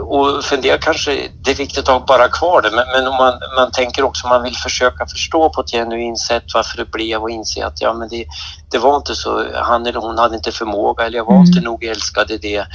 och 0.00 0.44
för 0.44 0.56
en 0.56 0.62
del 0.62 0.78
kanske 0.78 1.28
det 1.44 1.50
är 1.50 1.54
viktigt 1.54 1.88
att 1.88 2.06
bara 2.06 2.28
kvar 2.28 2.62
det 2.62 2.70
men, 2.70 2.84
men 2.92 3.06
om 3.06 3.16
man, 3.16 3.34
man 3.56 3.70
tänker 3.70 4.02
också 4.02 4.28
man 4.28 4.42
vill 4.42 4.56
försöka 4.56 5.06
förstå 5.06 5.50
på 5.50 5.60
ett 5.60 5.70
genuint 5.70 6.18
sätt 6.18 6.44
varför 6.54 6.76
det 6.76 6.90
blev 6.90 7.22
och 7.22 7.30
inse 7.30 7.66
att 7.66 7.80
ja 7.80 7.92
men 7.92 8.08
det, 8.08 8.24
det 8.70 8.78
var 8.78 8.96
inte 8.96 9.14
så, 9.14 9.46
han 9.54 9.86
eller 9.86 10.00
hon 10.00 10.18
hade 10.18 10.36
inte 10.36 10.52
förmåga 10.52 11.06
eller 11.06 11.18
jag 11.18 11.24
var 11.24 11.34
mm. 11.34 11.46
inte 11.46 11.60
nog 11.60 11.84
älskad 11.84 12.30
i 12.30 12.38
det 12.38 12.66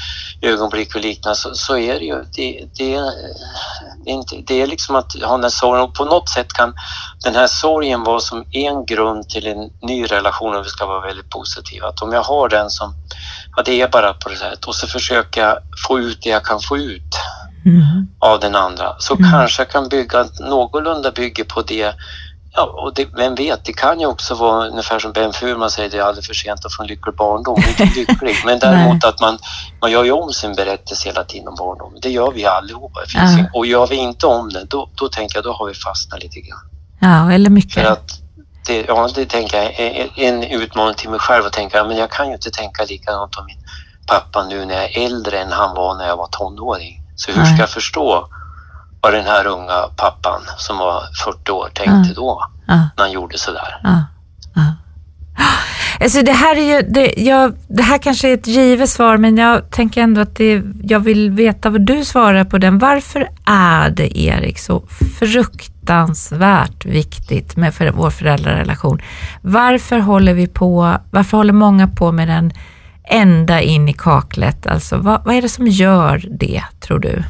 ögonblick 0.41 0.95
och 0.95 1.01
liknande 1.01 1.35
så, 1.35 1.55
så 1.55 1.77
är 1.77 1.99
det 1.99 2.05
ju. 2.05 2.23
Det, 2.35 2.67
det, 2.77 2.99
det, 4.03 4.11
är 4.11 4.13
inte, 4.13 4.35
det 4.47 4.61
är 4.61 4.67
liksom 4.67 4.95
att 4.95 5.13
ha 5.23 5.31
den 5.31 5.43
här 5.43 5.49
sorgen 5.49 5.83
och 5.83 5.95
på 5.95 6.05
något 6.05 6.29
sätt 6.29 6.53
kan 6.53 6.73
den 7.23 7.35
här 7.35 7.47
sorgen 7.47 8.03
vara 8.03 8.19
som 8.19 8.45
en 8.51 8.85
grund 8.85 9.29
till 9.29 9.47
en 9.47 9.69
ny 9.81 10.05
relation 10.05 10.55
och 10.55 10.65
vi 10.65 10.69
ska 10.69 10.85
vara 10.85 11.07
väldigt 11.07 11.29
positiva. 11.29 11.87
Att 11.87 12.01
om 12.01 12.13
jag 12.13 12.23
har 12.23 12.49
den 12.49 12.69
som 12.69 12.93
ja, 13.55 13.63
det 13.65 13.81
är 13.81 13.87
bara 13.87 14.13
på 14.13 14.29
det 14.29 14.35
sättet 14.35 14.65
och 14.65 14.75
så 14.75 14.87
försöka 14.87 15.57
få 15.87 15.99
ut 15.99 16.21
det 16.21 16.29
jag 16.29 16.45
kan 16.45 16.59
få 16.59 16.77
ut 16.77 17.15
mm. 17.65 18.07
av 18.19 18.39
den 18.39 18.55
andra. 18.55 18.95
Så 18.99 19.15
mm. 19.15 19.31
kanske 19.31 19.61
jag 19.61 19.69
kan 19.69 19.89
bygga 19.89 20.25
någorlunda 20.39 21.11
bygge 21.11 21.43
på 21.43 21.61
det. 21.61 21.95
Ja, 22.57 22.63
och 22.63 22.93
det, 22.93 23.05
vem 23.15 23.35
vet, 23.35 23.65
det 23.65 23.73
kan 23.73 23.99
ju 23.99 24.05
också 24.05 24.35
vara 24.35 24.67
ungefär 24.67 24.99
som 24.99 25.11
Ben 25.11 25.33
Furman 25.33 25.71
säger, 25.71 25.89
det 25.89 25.97
är 25.97 26.01
aldrig 26.01 26.25
för 26.25 26.33
sent 26.33 26.65
att 26.65 26.73
få 26.73 26.83
en 26.83 26.87
lycklig 26.87 27.15
barndom. 27.15 27.63
Inte 27.67 27.83
lycklig, 27.99 28.35
men 28.45 28.59
däremot 28.59 29.03
att 29.03 29.19
man, 29.21 29.37
man 29.81 29.91
gör 29.91 30.03
ju 30.03 30.11
om 30.11 30.33
sin 30.33 30.55
berättelse 30.55 31.09
hela 31.09 31.23
tiden 31.23 31.47
om 31.47 31.55
barndomen. 31.55 31.99
Det 32.01 32.09
gör 32.09 32.31
vi 32.31 32.45
allihopa. 32.45 32.99
Ja. 33.13 33.45
Och 33.53 33.65
gör 33.65 33.87
vi 33.87 33.95
inte 33.95 34.27
om 34.27 34.49
det, 34.49 34.63
då, 34.63 34.89
då 34.95 35.07
tänker 35.07 35.37
jag 35.37 35.43
då 35.43 35.53
har 35.53 35.67
vi 35.67 35.73
fastnat 35.73 36.23
lite 36.23 36.39
grann. 36.39 36.59
Ja, 36.99 37.31
eller 37.31 37.49
mycket. 37.49 37.73
För 37.73 37.91
att 37.91 38.24
det, 38.65 38.86
ja, 38.88 39.10
det 39.15 39.25
tänker 39.25 39.58
jag. 39.58 39.80
Är 39.80 40.10
en 40.15 40.43
utmaning 40.43 40.95
till 40.95 41.10
mig 41.10 41.19
själv 41.19 41.45
att 41.45 41.54
tänka, 41.54 41.84
men 41.84 41.97
jag 41.97 42.12
kan 42.12 42.28
ju 42.28 42.34
inte 42.34 42.51
tänka 42.51 42.84
likadant 42.84 43.36
om 43.36 43.45
min 43.45 43.58
pappa 44.08 44.43
nu 44.43 44.65
när 44.65 44.75
jag 44.75 44.84
är 44.84 45.06
äldre 45.06 45.39
än 45.39 45.51
han 45.51 45.75
var 45.75 45.95
när 45.95 46.08
jag 46.08 46.17
var 46.17 46.28
tonåring. 46.28 47.01
Så 47.15 47.32
hur 47.32 47.45
ska 47.45 47.58
jag 47.58 47.69
förstå 47.69 48.28
vad 49.01 49.13
den 49.13 49.25
här 49.25 49.47
unga 49.47 49.82
pappan 49.95 50.41
som 50.58 50.78
var 50.78 51.04
40 51.23 51.51
år 51.51 51.69
tänkte 51.73 52.13
då? 52.15 52.45
När 52.67 53.04
han 53.04 53.12
gjorde 53.12 53.38
sådär? 53.38 53.80
Alltså 55.99 56.21
det 56.21 56.32
här 56.32 56.56
är 56.56 56.75
ju, 56.75 56.82
det, 56.89 57.13
jag, 57.17 57.54
det 57.67 57.84
här 57.84 57.97
kanske 57.97 58.30
är 58.30 58.34
ett 58.34 58.47
givet 58.47 58.89
svar, 58.89 59.17
men 59.17 59.38
jag 59.38 59.71
tänker 59.71 60.01
ändå 60.01 60.21
att 60.21 60.36
det, 60.36 60.63
jag 60.84 60.99
vill 60.99 61.32
veta 61.32 61.69
vad 61.69 61.82
du 61.82 62.06
svarar 62.06 62.43
på 62.43 62.58
den. 62.58 62.80
Varför 62.80 63.30
är 63.45 63.89
det, 63.89 64.19
Erik, 64.19 64.60
så 64.60 64.84
fruktansvärt 65.86 66.86
viktigt 66.86 67.56
med 67.56 67.74
för, 67.74 67.91
vår 67.91 68.10
föräldrarelation? 68.10 69.02
Varför 69.41 70.00
håller 70.00 70.34
vi 70.34 70.48
på, 70.48 70.98
varför 71.12 71.38
håller 71.38 71.54
många 71.54 71.88
på 71.88 72.12
med 72.12 72.28
den 72.28 72.54
ända 73.04 73.62
in 73.62 73.89
i 73.89 73.93
kaklet? 73.93 74.67
Alltså, 74.67 74.98
vad, 74.98 75.24
vad 75.26 75.36
är 75.36 75.41
det 75.41 75.50
som 75.50 75.67
gör 75.67 76.26
det, 76.39 76.63
tror 76.82 77.00
du? 77.00 77.24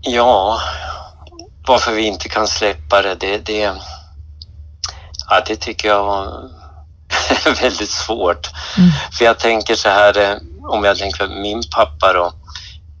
Ja, 0.00 0.58
varför 1.66 1.92
vi 1.92 2.02
inte 2.02 2.28
kan 2.28 2.46
släppa 2.46 3.02
det, 3.02 3.14
det, 3.14 3.46
det 3.46 3.72
Ja, 5.28 5.42
det 5.46 5.56
tycker 5.56 5.88
jag 5.88 6.04
var 6.04 6.50
väldigt 7.62 7.90
svårt. 7.90 8.50
Mm. 8.78 8.90
För 9.12 9.24
jag 9.24 9.38
tänker 9.38 9.74
så 9.74 9.88
här, 9.88 10.18
eh, 10.18 10.36
om 10.62 10.84
jag 10.84 10.98
tänker 10.98 11.28
min 11.28 11.62
pappa 11.74 12.12
då, 12.12 12.32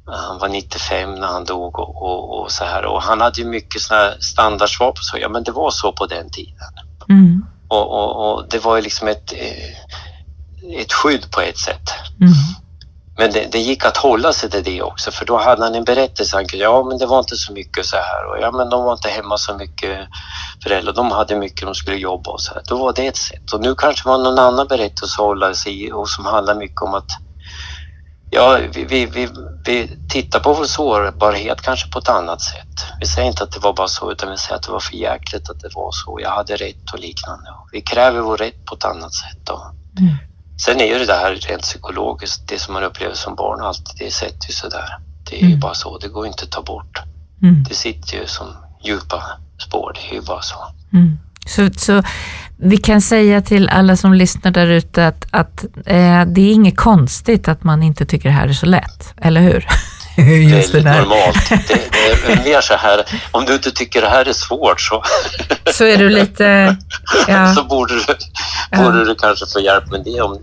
han 0.06 0.38
var 0.38 0.48
95 0.48 1.14
när 1.14 1.26
han 1.26 1.44
dog 1.44 1.78
och, 1.78 2.02
och, 2.02 2.40
och 2.40 2.50
så 2.50 2.64
här 2.64 2.84
och 2.84 3.02
han 3.02 3.20
hade 3.20 3.40
ju 3.40 3.46
mycket 3.46 3.80
såna 3.80 4.12
standardsvar 4.20 4.92
på 4.92 5.02
så, 5.02 5.18
ja 5.18 5.28
men 5.28 5.42
det 5.42 5.52
var 5.52 5.70
så 5.70 5.92
på 5.92 6.06
den 6.06 6.30
tiden. 6.30 6.68
Mm. 7.08 7.46
Och, 7.68 7.90
och, 7.90 8.34
och, 8.34 8.48
det 8.48 8.58
var 8.58 8.76
ju 8.76 8.82
liksom 8.82 9.08
ett, 9.08 9.32
eh, 9.32 10.80
ett 10.80 10.92
skydd 10.92 11.30
på 11.30 11.40
ett 11.40 11.58
sätt. 11.58 11.90
Mm. 12.20 12.32
Men 13.18 13.32
det, 13.32 13.48
det, 13.52 13.58
gick 13.58 13.84
att 13.84 13.96
hålla 13.96 14.32
sig 14.32 14.50
till 14.50 14.64
det 14.64 14.82
också 14.82 15.10
för 15.10 15.24
då 15.26 15.38
hade 15.38 15.62
han 15.62 15.74
en 15.74 15.84
berättelse. 15.84 16.36
Han 16.36 16.46
kunde, 16.46 16.64
ja 16.64 16.84
men 16.84 16.98
det 16.98 17.06
var 17.06 17.18
inte 17.18 17.36
så 17.36 17.52
mycket 17.52 17.86
så 17.86 17.96
här 17.96 18.24
och 18.24 18.38
ja 18.40 18.50
men 18.50 18.70
de 18.70 18.84
var 18.84 18.92
inte 18.92 19.08
hemma 19.08 19.38
så 19.38 19.54
mycket 19.54 20.08
föräldrar. 20.62 20.92
De 20.92 21.10
hade 21.10 21.36
mycket, 21.36 21.66
de 21.66 21.74
skulle 21.74 21.96
jobba 21.96 22.30
och 22.30 22.40
så 22.40 22.54
här. 22.54 22.62
Då 22.66 22.78
var 22.78 22.92
det 22.92 23.06
ett 23.06 23.16
sätt. 23.16 23.52
Och 23.52 23.60
nu 23.60 23.74
kanske 23.74 24.08
man 24.08 24.22
någon 24.22 24.38
annan 24.38 24.66
berättelse 24.66 25.14
att 25.22 25.26
hålla 25.26 25.54
sig 25.54 25.84
i 25.84 25.92
och 25.92 26.08
som 26.08 26.26
handlar 26.26 26.54
mycket 26.54 26.82
om 26.82 26.94
att 26.94 27.10
Ja, 28.34 28.58
vi, 28.74 28.84
vi, 28.84 29.06
vi, 29.06 29.28
vi 29.64 29.90
tittar 30.08 30.40
på 30.40 30.52
vår 30.52 30.64
sårbarhet 30.64 31.60
kanske 31.60 31.90
på 31.90 31.98
ett 31.98 32.08
annat 32.08 32.40
sätt. 32.40 32.84
Vi 33.00 33.06
säger 33.06 33.28
inte 33.28 33.44
att 33.44 33.52
det 33.52 33.60
var 33.60 33.72
bara 33.72 33.88
så, 33.88 34.12
utan 34.12 34.30
vi 34.30 34.36
säger 34.36 34.56
att 34.56 34.62
det 34.62 34.72
var 34.72 34.80
för 34.80 34.96
jäkligt 34.96 35.50
att 35.50 35.60
det 35.60 35.70
var 35.74 35.92
så. 35.92 36.18
Jag 36.22 36.30
hade 36.30 36.56
rätt 36.56 36.92
och 36.92 36.98
liknande. 36.98 37.50
Vi 37.72 37.80
kräver 37.80 38.20
vår 38.20 38.36
rätt 38.36 38.64
på 38.64 38.74
ett 38.74 38.84
annat 38.84 39.14
sätt. 39.14 39.38
Då. 39.44 39.72
Mm. 39.98 40.14
Sen 40.64 40.80
är 40.80 40.86
ju 40.86 40.98
det 40.98 41.06
där 41.06 41.34
rent 41.34 41.62
psykologiskt, 41.62 42.48
det 42.48 42.58
som 42.58 42.74
man 42.74 42.84
upplever 42.84 43.14
som 43.14 43.34
barn, 43.34 43.60
allt 43.60 43.98
det 43.98 44.10
sätter 44.10 44.48
ju 44.48 44.54
sig 44.54 44.70
där. 44.70 44.98
Det 45.30 45.36
är 45.36 45.40
mm. 45.40 45.50
ju 45.50 45.56
bara 45.56 45.74
så, 45.74 45.98
det 45.98 46.08
går 46.08 46.26
inte 46.26 46.44
att 46.44 46.50
ta 46.50 46.62
bort. 46.62 47.02
Mm. 47.42 47.64
Det 47.68 47.74
sitter 47.74 48.16
ju 48.16 48.26
som 48.26 48.56
djupa 48.84 49.22
spår, 49.58 49.92
det 49.94 50.10
är 50.10 50.14
ju 50.14 50.26
bara 50.26 50.42
så. 50.42 50.56
Mm. 50.92 51.18
Så, 51.46 51.70
så 51.76 52.02
vi 52.64 52.76
kan 52.76 53.00
säga 53.00 53.42
till 53.42 53.68
alla 53.68 53.96
som 53.96 54.14
lyssnar 54.14 54.50
där 54.50 54.66
ute 54.66 55.06
att, 55.06 55.26
att 55.30 55.64
eh, 55.86 56.24
det 56.26 56.40
är 56.40 56.52
inget 56.52 56.76
konstigt 56.76 57.48
att 57.48 57.64
man 57.64 57.82
inte 57.82 58.06
tycker 58.06 58.28
det 58.28 58.34
här 58.34 58.48
är 58.48 58.52
så 58.52 58.66
lätt, 58.66 59.14
eller 59.22 59.40
hur? 59.40 59.66
Just 60.56 60.72
det 60.72 60.78
är 60.78 60.82
normalt. 60.82 61.48
Det, 61.68 62.26
det, 62.26 62.32
är 62.32 62.44
mer 62.44 62.60
så 62.60 62.74
här, 62.74 63.04
om 63.30 63.44
du 63.44 63.54
inte 63.54 63.70
tycker 63.70 64.02
det 64.02 64.08
här 64.08 64.28
är 64.28 64.32
svårt 64.32 64.80
så... 64.80 65.02
Så 65.72 65.84
är 65.84 65.98
du 65.98 66.08
lite... 66.08 66.76
Ja. 67.28 67.54
Så 67.54 67.64
borde 67.64 67.94
du, 67.94 68.00
borde 68.76 68.98
ja. 68.98 69.04
du 69.04 69.14
kanske 69.14 69.46
få 69.46 69.60
hjälp 69.60 69.90
med 69.90 70.04
det. 70.04 70.20
Om, 70.20 70.38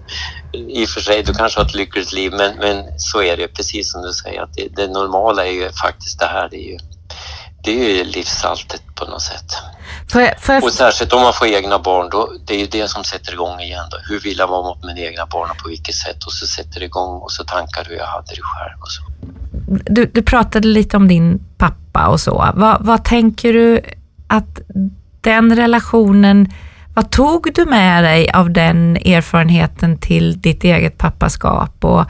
I 0.54 0.86
och 0.86 0.90
för 0.90 1.02
sig, 1.02 1.24
du 1.24 1.34
kanske 1.34 1.60
har 1.60 1.66
ett 1.66 1.76
lyckligt 1.76 2.14
liv, 2.14 2.32
men, 2.38 2.56
men 2.58 2.84
så 2.98 3.22
är 3.22 3.38
det 3.38 3.48
precis 3.48 3.92
som 3.92 4.02
du 4.02 4.14
säger. 4.14 4.44
att 4.44 4.54
det, 4.54 4.68
det 4.76 4.88
normala 4.88 5.46
är 5.46 5.52
ju 5.52 5.70
faktiskt 5.72 6.20
det 6.20 6.26
här. 6.26 6.48
Det 6.52 6.58
är 6.58 6.72
ju, 6.72 6.78
det 7.64 7.72
är 7.72 7.98
ju 7.98 8.04
livssaltet 8.04 8.82
på 8.96 9.06
något 9.06 9.22
sätt. 9.22 9.54
För 10.08 10.34
för. 10.40 10.64
Och 10.64 10.72
särskilt 10.72 11.14
om 11.14 11.22
man 11.22 11.34
får 11.34 11.48
egna 11.48 11.80
barn, 11.80 12.10
då, 12.12 12.34
det 12.46 12.54
är 12.54 12.60
ju 12.60 12.66
det 12.66 12.88
som 12.88 13.04
sätter 13.04 13.34
igång 13.34 13.60
igen. 13.60 13.86
Då. 13.92 13.98
Hur 14.10 14.20
vill 14.20 14.38
jag 14.38 14.48
vara 14.48 14.64
mot 14.64 14.84
mina 14.84 15.00
egna 15.00 15.26
barn 15.26 15.50
och 15.50 15.58
på 15.58 15.70
vilket 15.70 15.96
sätt? 15.96 16.24
Och 16.26 16.34
så 16.34 16.48
sätter 16.48 16.80
det 16.80 16.86
igång 16.86 17.22
och 17.22 17.32
så 17.32 17.44
tankar 17.44 17.86
hur 17.90 17.96
jag 17.96 18.06
hade 18.06 18.36
det 18.36 18.42
själv. 18.42 18.82
Och 18.82 18.92
så. 18.92 19.04
Du, 19.86 20.06
du 20.06 20.22
pratade 20.22 20.68
lite 20.68 20.98
om 20.98 21.08
din 21.08 21.40
pappa 21.58 22.08
och 22.08 22.20
så. 22.20 22.52
Vad, 22.56 22.86
vad 22.86 23.06
tänker 23.06 23.54
du 23.54 23.82
att 24.28 24.60
den 25.22 25.56
relationen, 25.56 26.54
vad 26.94 27.12
tog 27.12 27.54
du 27.56 27.66
med 27.66 28.04
dig 28.04 28.30
av 28.32 28.52
den 28.52 28.96
erfarenheten 28.96 29.98
till 29.98 30.42
ditt 30.42 30.64
eget 30.64 30.98
pappaskap? 30.98 31.86
Och 31.86 32.06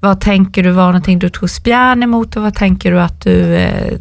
vad 0.00 0.20
tänker 0.20 0.62
du 0.62 0.70
var 0.70 0.86
någonting 0.86 1.18
du 1.18 1.28
tog 1.28 1.50
spjärn 1.50 2.02
emot 2.02 2.36
och 2.36 2.42
vad 2.42 2.54
tänker 2.54 2.90
du 2.90 3.00
att 3.00 3.20
du, 3.20 3.56
eh, 3.56 3.98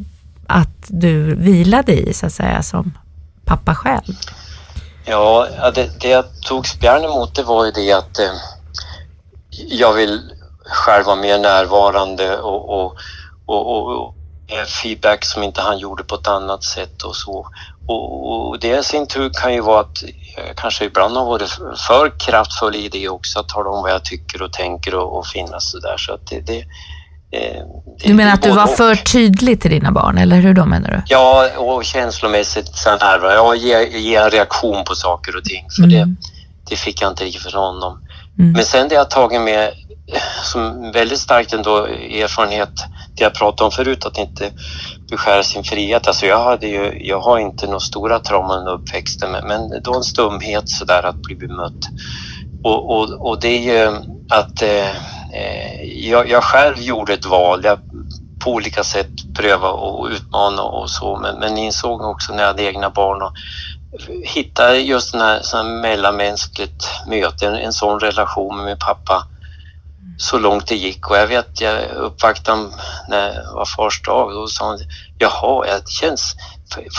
att 0.52 0.86
du 0.88 1.36
vilade 1.36 1.94
i 1.94 2.14
så 2.14 2.26
att 2.26 2.34
säga 2.34 2.64
som 2.64 2.98
pappa 3.46 3.76
själv? 3.76 4.14
Ja, 5.06 5.48
det, 5.76 6.00
det 6.02 6.10
jag 6.10 6.26
tog 6.42 6.68
spjärn 6.68 7.04
emot 7.04 7.36
det 7.36 7.44
var 7.44 7.66
ju 7.66 7.72
det 7.72 7.92
att 7.92 8.20
eh, 8.20 8.34
jag 9.68 9.94
vill 9.94 10.22
själv 10.66 11.06
vara 11.06 11.16
mer 11.16 11.38
närvarande 11.38 12.38
och, 12.38 12.70
och, 12.70 12.96
och, 13.46 13.98
och, 13.98 14.16
eh, 14.48 14.66
feedback 14.66 15.26
som 15.26 15.44
inte 15.44 15.62
han 15.62 15.80
gjorde 15.80 16.04
på 16.04 16.16
ett 16.16 16.28
annat 16.28 16.64
sätt 16.64 17.02
och 17.02 17.16
så. 17.16 17.48
Och, 17.88 18.50
och 18.50 18.60
det 18.60 18.80
i 18.80 18.84
sin 18.84 19.08
tur 19.08 19.32
kan 19.42 19.54
ju 19.54 19.62
vara 19.62 19.80
att 19.80 20.04
jag 20.36 20.56
kanske 20.56 20.86
ibland 20.86 21.18
har 21.18 21.26
varit 21.26 21.50
för 21.88 22.20
kraftfull 22.20 22.76
i 22.76 22.90
det 22.90 23.10
också, 23.10 23.40
att 23.40 23.50
tala 23.50 23.70
om 23.70 23.82
vad 23.82 23.92
jag 23.92 24.06
tycker 24.06 24.42
och 24.42 24.54
tänker 24.54 24.96
och, 24.96 25.18
och 25.18 25.28
finnas 25.28 25.76
där. 25.82 25.98
Så 25.98 26.14
att 26.14 26.28
det, 26.28 26.40
det 26.40 26.66
du 28.04 28.14
menar 28.14 28.34
att 28.34 28.42
du 28.42 28.52
var 28.52 28.68
för 28.68 28.96
tydlig 28.96 29.62
till 29.62 29.72
dina 29.72 29.92
barn, 29.92 30.18
eller 30.18 30.36
hur 30.36 30.54
då 30.54 30.66
menar 30.66 30.90
du? 30.90 31.02
Ja, 31.06 31.50
och 31.58 31.86
känslomässigt 31.86 32.76
så 32.76 32.90
här, 32.90 33.20
ja, 33.20 33.56
ge, 33.56 34.00
ge 34.00 34.16
en 34.16 34.30
reaktion 34.30 34.84
på 34.84 34.96
saker 34.96 35.36
och 35.38 35.44
ting, 35.44 35.68
för 35.76 35.84
mm. 35.84 35.92
det, 35.92 36.16
det 36.70 36.76
fick 36.76 37.02
jag 37.02 37.12
inte 37.12 37.24
riktigt 37.24 37.52
från 37.52 37.74
honom. 37.74 38.02
Mm. 38.40 38.52
Men 38.52 38.66
sen 38.66 38.88
det 38.88 38.96
jag 38.96 39.10
tagit 39.10 39.42
med 39.42 39.72
som 40.44 40.92
väldigt 40.92 41.20
starkt 41.20 41.54
ändå 41.54 41.86
erfarenhet, 41.86 42.70
det 43.16 43.24
jag 43.24 43.34
pratade 43.34 43.66
om 43.66 43.72
förut, 43.72 44.06
att 44.06 44.18
inte 44.18 44.52
beskära 45.10 45.44
sin 45.44 45.64
frihet. 45.64 46.08
Alltså 46.08 46.26
jag, 46.26 46.44
hade 46.44 46.68
ju, 46.68 47.08
jag 47.08 47.20
har 47.20 47.40
inte 47.40 47.66
några 47.66 47.80
stora 47.80 48.20
trauman 48.20 48.60
under 48.60 48.74
uppväxten, 48.74 49.32
men, 49.32 49.48
men 49.48 49.84
då 49.84 49.96
en 49.96 50.04
stumhet 50.04 50.70
sådär 50.70 51.04
att 51.06 51.16
bli 51.16 51.36
bemött. 51.36 51.88
Och, 52.64 52.98
och, 52.98 53.30
och 53.30 53.40
det 53.40 53.48
är 53.48 53.62
ju 53.62 53.96
att 54.30 54.62
eh, 54.62 54.70
eh, 54.70 54.96
jag, 55.84 56.30
jag, 56.30 56.44
själv 56.44 56.82
gjorde 56.82 57.14
ett 57.14 57.26
val. 57.26 57.62
Jag 57.64 57.80
på 58.44 58.52
olika 58.52 58.84
sätt 58.84 59.12
pröva 59.36 59.70
och 59.70 60.08
utmana 60.08 60.62
och 60.62 60.90
så, 60.90 61.18
men, 61.18 61.40
men 61.40 61.58
insåg 61.58 62.02
också 62.02 62.34
när 62.34 62.44
jag 62.44 62.48
hade 62.48 62.64
egna 62.64 62.90
barn 62.90 63.22
och 63.22 63.34
hitta 64.24 64.76
just 64.76 65.12
den 65.12 65.22
här, 65.22 65.42
här 65.54 65.64
mellanmänskligt 65.64 66.90
möte, 67.08 67.48
en, 67.48 67.56
en 67.56 67.74
sån 67.74 68.00
relation 68.00 68.58
med 68.58 68.66
min 68.66 68.78
pappa 68.78 69.28
så 70.18 70.38
långt 70.38 70.68
det 70.68 70.76
gick 70.76 71.10
och 71.10 71.18
jag 71.18 71.28
vet, 71.28 71.62
jag 71.62 71.84
uppvaktade 71.96 72.58
honom 72.58 72.74
när 73.08 73.28
det 73.28 73.48
var 73.54 73.66
fars 73.66 74.02
dag 74.02 74.28
och 74.28 74.34
då 74.34 74.48
sa 74.48 74.68
han 74.68 74.80
jaha, 75.18 75.66
det 75.66 75.90
känns 75.90 76.36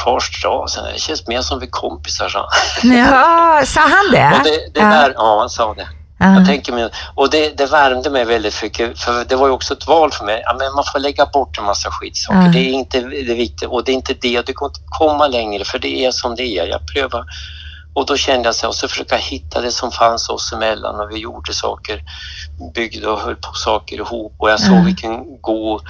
fars 0.05 0.43
dag, 0.43 0.69
det 0.93 1.01
känns 1.01 1.27
mer 1.27 1.41
som 1.41 1.59
vi 1.59 1.67
kompisar, 1.67 2.29
sa 2.29 2.49
han. 2.83 2.97
Ja, 2.97 3.63
sa 3.67 3.81
han 3.81 4.13
det? 4.13 4.37
och 4.39 4.45
det, 4.45 4.51
det 4.75 4.81
ja. 4.81 4.87
Där, 4.87 5.13
ja, 5.17 5.39
han 5.39 5.51
sa 5.51 5.75
det. 5.75 5.89
Uh. 6.23 6.35
Jag 6.37 6.47
tänker 6.47 6.73
mig, 6.73 6.89
och 7.15 7.31
det, 7.31 7.57
det 7.57 7.67
värmde 7.67 8.11
mig 8.11 8.25
väldigt 8.25 8.63
mycket, 8.63 9.01
för 9.01 9.25
det 9.25 9.37
var 9.37 9.47
ju 9.47 9.53
också 9.53 9.75
ett 9.75 9.87
val 9.87 10.13
för 10.13 10.25
mig. 10.25 10.43
Ja, 10.45 10.57
men 10.59 10.75
man 10.75 10.85
får 10.93 10.99
lägga 10.99 11.27
bort 11.27 11.59
en 11.59 11.65
massa 11.65 11.91
skitsaker. 11.91 12.47
Uh. 12.47 12.51
Det 12.51 12.59
är 12.59 12.73
inte 12.73 13.01
det 13.01 13.35
viktiga 13.35 13.69
och 13.69 13.85
det 13.85 13.93
är 13.93 13.95
inte 13.95 14.15
det, 14.15 14.47
det 14.47 14.53
går 14.53 14.69
inte 14.69 14.81
komma 14.89 15.27
längre 15.27 15.65
för 15.65 15.79
det 15.79 16.05
är 16.05 16.11
som 16.11 16.35
det 16.35 16.59
är. 16.59 16.67
Jag 16.67 16.81
prövar 16.95 17.25
och 17.95 18.07
då 18.07 18.17
kände 18.17 18.49
jag 18.49 18.55
så 18.55 18.69
och 18.69 18.75
så 18.75 18.89
försöka 18.89 19.17
hitta 19.17 19.61
det 19.61 19.73
som 19.73 19.93
fanns 19.93 20.29
oss 20.29 20.53
emellan 20.53 21.01
och 21.01 21.11
vi 21.11 21.19
gjorde 21.19 21.55
saker, 21.55 22.03
byggde 22.75 23.07
och 23.07 23.21
höll 23.21 23.37
på 23.37 23.53
saker 23.55 23.97
ihop 23.97 24.35
och 24.39 24.51
jag 24.51 24.61
såg 24.61 24.77
uh. 24.77 24.85
vilken 24.85 25.41
god 25.41 25.83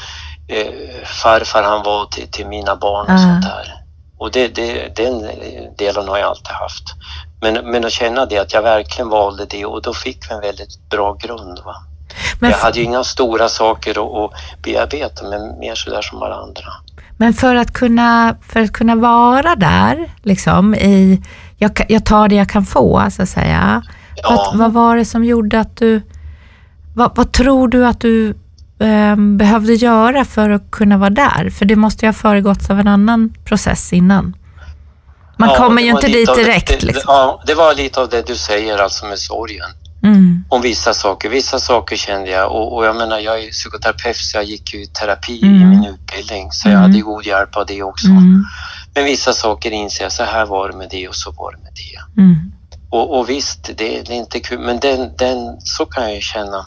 eh, 0.49 1.05
farfar 1.05 1.62
han 1.62 1.83
var 1.83 2.07
till, 2.07 2.31
till 2.31 2.47
mina 2.47 2.77
barn 2.77 3.14
och 3.14 3.21
sånt 3.21 3.42
där. 3.42 3.83
Och 4.18 4.31
det, 4.31 4.49
det, 4.49 4.97
den 4.97 5.31
delen 5.79 6.09
har 6.09 6.18
jag 6.18 6.29
alltid 6.29 6.53
haft. 6.53 6.85
Men, 7.42 7.55
men 7.70 7.85
att 7.85 7.92
känna 7.92 8.26
det, 8.26 8.38
att 8.38 8.52
jag 8.52 8.62
verkligen 8.62 9.09
valde 9.09 9.46
det 9.50 9.64
och 9.64 9.83
då 9.83 9.94
fick 9.94 10.31
vi 10.31 10.35
en 10.35 10.40
väldigt 10.40 10.90
bra 10.90 11.14
grund. 11.14 11.59
Va? 11.64 11.74
Men 12.40 12.50
jag 12.50 12.59
hade 12.59 12.78
ju 12.78 12.85
inga 12.85 13.05
stora 13.05 13.48
saker 13.48 13.90
att, 13.90 14.33
att 14.33 14.62
bearbeta, 14.62 15.28
men 15.28 15.59
mer 15.59 15.74
sådär 15.74 16.02
som 16.02 16.22
alla 16.22 16.35
andra. 16.35 16.64
Men 17.16 17.33
för 17.33 17.55
att 17.55 17.72
kunna, 17.72 18.37
för 18.48 18.61
att 18.61 18.72
kunna 18.72 18.96
vara 18.96 19.57
där, 19.57 20.12
liksom 20.22 20.74
i, 20.74 21.22
jag, 21.59 21.87
jag 21.88 22.07
tar 22.07 22.28
det 22.28 22.35
jag 22.35 22.48
kan 22.48 22.64
få, 22.64 23.09
så 23.11 23.22
att 23.22 23.28
säga. 23.28 23.83
Ja. 24.16 24.31
Vad, 24.31 24.59
vad 24.59 24.72
var 24.72 24.96
det 24.96 25.05
som 25.05 25.24
gjorde 25.24 25.61
att 25.61 25.76
du, 25.76 26.02
vad, 26.94 27.16
vad 27.16 27.33
tror 27.33 27.68
du 27.68 27.87
att 27.87 28.00
du 28.00 28.28
eh, 28.78 29.16
behövde 29.16 29.74
göra 29.74 30.24
för 30.24 30.50
att 30.50 30.70
kunna 30.70 30.98
vara 30.98 31.11
där? 31.11 31.50
För 31.50 31.64
det 31.64 31.76
måste 31.76 32.07
ju 32.07 32.09
ha 32.09 32.14
föregåtts 32.14 32.70
av 32.70 32.81
en 32.81 32.88
annan 32.88 33.35
process 33.44 33.92
innan. 33.92 34.35
Man 35.37 35.49
ja, 35.49 35.57
kommer 35.57 35.83
ju 35.83 35.88
inte 35.88 36.07
dit 36.07 36.35
direkt. 36.35 36.66
Det, 36.66 36.83
liksom. 36.83 37.05
Ja, 37.07 37.42
det 37.47 37.55
var 37.55 37.75
lite 37.75 38.01
av 38.01 38.09
det 38.09 38.27
du 38.27 38.37
säger 38.37 38.79
alltså 38.79 39.07
med 39.07 39.18
sorgen. 39.18 39.71
Mm. 40.05 40.45
Om 40.49 40.62
vissa 40.62 40.95
saker. 40.95 41.29
Vissa 41.29 41.61
saker 41.61 41.97
kände 41.97 42.31
jag 42.31 42.53
och, 42.53 42.77
och, 42.77 42.87
jag 42.87 42.97
menar 42.97 43.18
jag 43.18 43.45
är 43.45 43.51
psykoterapeut 43.51 44.16
så 44.16 44.37
jag 44.37 44.45
gick 44.45 44.75
ju 44.75 44.83
i 44.83 44.87
terapi 44.87 45.42
mm. 45.42 45.62
i 45.62 45.64
min 45.64 45.85
utbildning 45.85 46.53
så 46.53 46.68
jag 46.68 46.79
hade 46.79 46.95
mm. 46.95 47.03
god 47.03 47.27
hjälp 47.27 47.57
av 47.57 47.66
det 47.66 47.83
också. 47.83 48.07
Mm. 48.07 48.45
Men 48.95 49.05
vissa 49.05 49.33
saker 49.33 49.71
inser 49.71 50.05
jag, 50.05 50.12
så 50.12 50.25
här 50.25 50.47
var 50.47 50.68
det 50.68 50.77
med 50.77 50.88
det 50.90 51.09
och 51.09 51.16
så 51.16 51.31
var 51.31 51.53
det 51.53 51.59
med 51.59 51.73
det. 51.75 52.21
Mm. 52.23 52.53
Och, 52.90 53.18
och, 53.18 53.29
visst, 53.29 53.64
det, 53.64 53.75
det, 53.75 54.12
är 54.12 54.16
inte 54.16 54.40
kul 54.40 54.59
men 54.59 54.81
den, 54.81 55.16
den, 55.18 55.61
så 55.61 55.87
kan 55.87 56.03
jag 56.03 56.14
ju 56.14 56.21
känna 56.21 56.66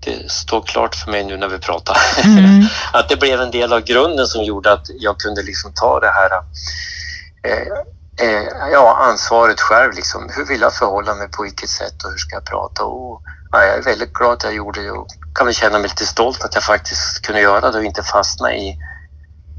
det 0.00 0.30
står 0.30 0.62
klart 0.62 0.94
för 0.94 1.10
mig 1.10 1.24
nu 1.24 1.36
när 1.36 1.48
vi 1.48 1.58
pratar. 1.58 1.96
Mm. 2.24 2.64
att 2.92 3.08
det 3.08 3.16
blev 3.16 3.40
en 3.40 3.50
del 3.50 3.72
av 3.72 3.80
grunden 3.80 4.26
som 4.26 4.44
gjorde 4.44 4.72
att 4.72 4.86
jag 5.00 5.18
kunde 5.18 5.42
liksom 5.42 5.72
ta 5.74 6.00
det 6.00 6.10
här 6.10 6.30
eh, 7.46 8.28
eh, 8.28 8.44
ja, 8.72 8.96
ansvaret 9.10 9.60
själv. 9.60 9.92
Liksom. 9.94 10.30
Hur 10.36 10.44
vill 10.44 10.60
jag 10.60 10.74
förhålla 10.74 11.14
mig 11.14 11.28
på 11.28 11.42
vilket 11.42 11.68
sätt 11.68 12.04
och 12.04 12.10
hur 12.10 12.18
ska 12.18 12.36
jag 12.36 12.44
prata? 12.44 12.84
Och, 12.84 13.22
ja, 13.52 13.62
jag 13.64 13.78
är 13.78 13.82
väldigt 13.82 14.12
glad 14.12 14.32
att 14.32 14.44
jag 14.44 14.54
gjorde 14.54 14.82
det 14.82 14.90
och 14.90 15.06
kan 15.34 15.46
väl 15.46 15.54
känna 15.54 15.78
mig 15.78 15.82
lite 15.82 16.06
stolt 16.06 16.44
att 16.44 16.54
jag 16.54 16.64
faktiskt 16.64 17.22
kunde 17.26 17.40
göra 17.40 17.70
det 17.70 17.78
och 17.78 17.84
inte 17.84 18.02
fastna 18.02 18.54
i 18.54 18.78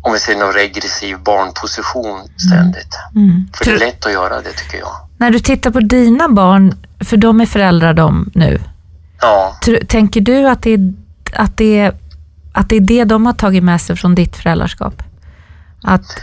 om 0.02 0.14
vi 0.14 0.20
säger 0.20 0.40
någon 0.40 0.54
regressiv 0.54 1.20
barnposition 1.20 2.20
ständigt. 2.38 2.96
Mm. 3.16 3.30
mm. 3.30 3.48
För 3.54 3.66
det 3.66 3.72
är 3.72 3.80
lätt 3.80 4.06
att 4.06 4.12
göra 4.12 4.42
det 4.42 4.52
tycker 4.52 4.78
jag. 4.78 4.92
När 5.18 5.32
du 5.32 5.40
tittar 5.40 5.72
på 5.72 5.80
dina 5.80 6.30
barn, 6.30 6.86
för 7.06 7.18
de 7.18 7.42
är 7.42 7.46
föräldrar 7.46 7.94
de 7.94 8.32
nu, 8.36 8.62
Ja. 9.22 9.56
Tänker 9.88 10.22
du 10.22 10.48
att 10.50 10.62
det, 10.62 10.74
är, 10.74 10.94
att, 11.34 11.58
det 11.58 11.80
är, 11.80 11.94
att 12.54 12.70
det 12.70 12.76
är 12.76 12.82
det 12.82 13.04
de 13.04 13.26
har 13.26 13.34
tagit 13.34 13.64
med 13.64 13.82
sig 13.82 13.96
från 13.96 14.16
ditt 14.16 14.36
föräldraskap? 14.36 15.04
Att... 15.84 16.22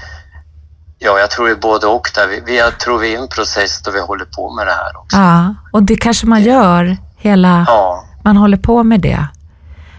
Ja, 1.05 1.19
jag 1.19 1.31
tror 1.31 1.47
det 1.47 1.53
är 1.53 1.57
både 1.57 1.87
och. 1.87 2.11
Där. 2.15 2.27
Vi, 2.29 2.43
vi, 2.47 2.59
jag 2.59 2.79
tror 2.79 2.99
vi 2.99 3.09
är 3.09 3.19
i 3.19 3.23
en 3.23 3.29
process 3.29 3.81
då 3.83 3.91
vi 3.91 4.01
håller 4.01 4.25
på 4.25 4.55
med 4.55 4.67
det 4.67 4.73
här 4.73 4.97
också. 4.97 5.17
Ja, 5.17 5.55
och 5.73 5.83
det 5.83 5.97
kanske 5.97 6.27
man 6.27 6.43
gör 6.43 6.97
hela... 7.17 7.65
Ja. 7.69 8.05
Man 8.25 8.37
håller 8.37 8.57
på 8.57 8.83
med 8.83 9.01
det. 9.01 9.27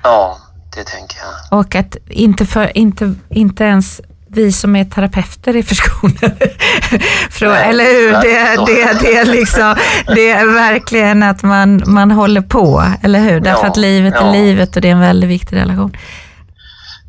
Ja, 0.03 0.37
det 0.75 0.83
tänker 0.83 1.17
jag. 1.17 1.59
Och 1.59 1.75
att 1.75 1.95
inte, 2.09 2.45
för, 2.45 2.77
inte, 2.77 3.15
inte 3.29 3.63
ens 3.63 4.01
vi 4.27 4.51
som 4.51 4.75
är 4.75 4.85
terapeuter 4.85 5.55
är 5.55 5.63
förskonade. 5.63 6.49
Från, 7.29 7.53
eller 7.53 7.83
hur? 7.83 8.11
Det, 8.11 8.65
det, 8.65 8.99
det, 9.01 9.17
är 9.17 9.25
liksom, 9.37 9.75
det 10.15 10.31
är 10.31 10.53
verkligen 10.53 11.23
att 11.23 11.43
man, 11.43 11.83
man 11.85 12.11
håller 12.11 12.41
på, 12.41 12.83
eller 13.01 13.19
hur? 13.19 13.39
Därför 13.39 13.63
ja, 13.63 13.69
att 13.69 13.77
livet 13.77 14.13
ja. 14.19 14.27
är 14.27 14.31
livet 14.31 14.75
och 14.75 14.81
det 14.81 14.87
är 14.87 14.91
en 14.91 14.99
väldigt 14.99 15.29
viktig 15.29 15.55
relation 15.55 15.97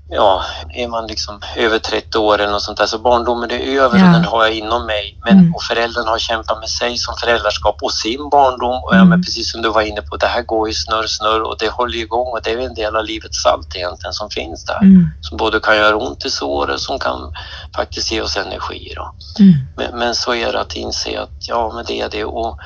ja, 0.08 0.44
är 0.68 0.88
man 0.88 1.06
liksom 1.06 1.40
över 1.56 1.78
30 1.78 2.18
år 2.18 2.38
eller 2.38 2.52
något 2.52 2.62
sånt 2.62 2.78
där 2.78 2.86
så 2.86 2.98
barndomen 2.98 3.50
är 3.50 3.80
över 3.80 3.98
ja. 3.98 4.06
och 4.06 4.12
den 4.12 4.24
har 4.24 4.44
jag 4.44 4.54
inom 4.54 4.86
mig. 4.86 5.18
Men 5.24 5.38
mm. 5.38 5.54
och 5.54 5.62
föräldern 5.62 6.06
har 6.06 6.18
kämpat 6.18 6.60
med 6.60 6.68
sig 6.68 6.98
som 6.98 7.16
föräldraskap 7.16 7.82
och 7.82 7.92
sin 7.92 8.30
barndom 8.30 8.84
och 8.84 8.94
ja, 8.94 8.98
men 8.98 9.06
mm. 9.06 9.22
precis 9.22 9.52
som 9.52 9.62
du 9.62 9.68
var 9.68 9.82
inne 9.82 10.02
på, 10.02 10.16
det 10.16 10.26
här 10.26 10.42
går 10.42 10.68
ju 10.68 10.74
snurr 10.74 11.06
snurr 11.06 11.42
och 11.42 11.56
det 11.58 11.68
håller 11.68 11.98
igång 11.98 12.26
och 12.26 12.40
det 12.42 12.50
är 12.50 12.58
en 12.58 12.74
del 12.74 12.96
av 12.96 13.04
livets 13.04 13.42
salt 13.42 13.76
egentligen 13.76 14.12
som 14.12 14.30
finns 14.30 14.64
där. 14.64 14.82
Mm. 14.82 15.10
Som 15.20 15.36
både 15.36 15.60
kan 15.60 15.76
göra 15.76 15.96
ont 15.96 16.24
i 16.24 16.30
sår 16.30 16.70
och 16.70 16.80
som 16.80 16.98
kan 16.98 17.32
faktiskt 17.76 18.12
ge 18.12 18.20
oss 18.20 18.36
energi. 18.36 18.92
Då. 18.96 19.14
Mm. 19.40 19.54
Men, 19.76 19.98
men, 19.98 20.14
så 20.14 20.34
är 20.34 20.52
det 20.52 20.60
att 20.60 20.76
inse 20.76 21.20
att 21.20 21.48
ja, 21.48 21.72
men 21.74 21.84
det 21.84 22.00
är 22.00 22.08
det. 22.08 22.24
Och, 22.24 22.58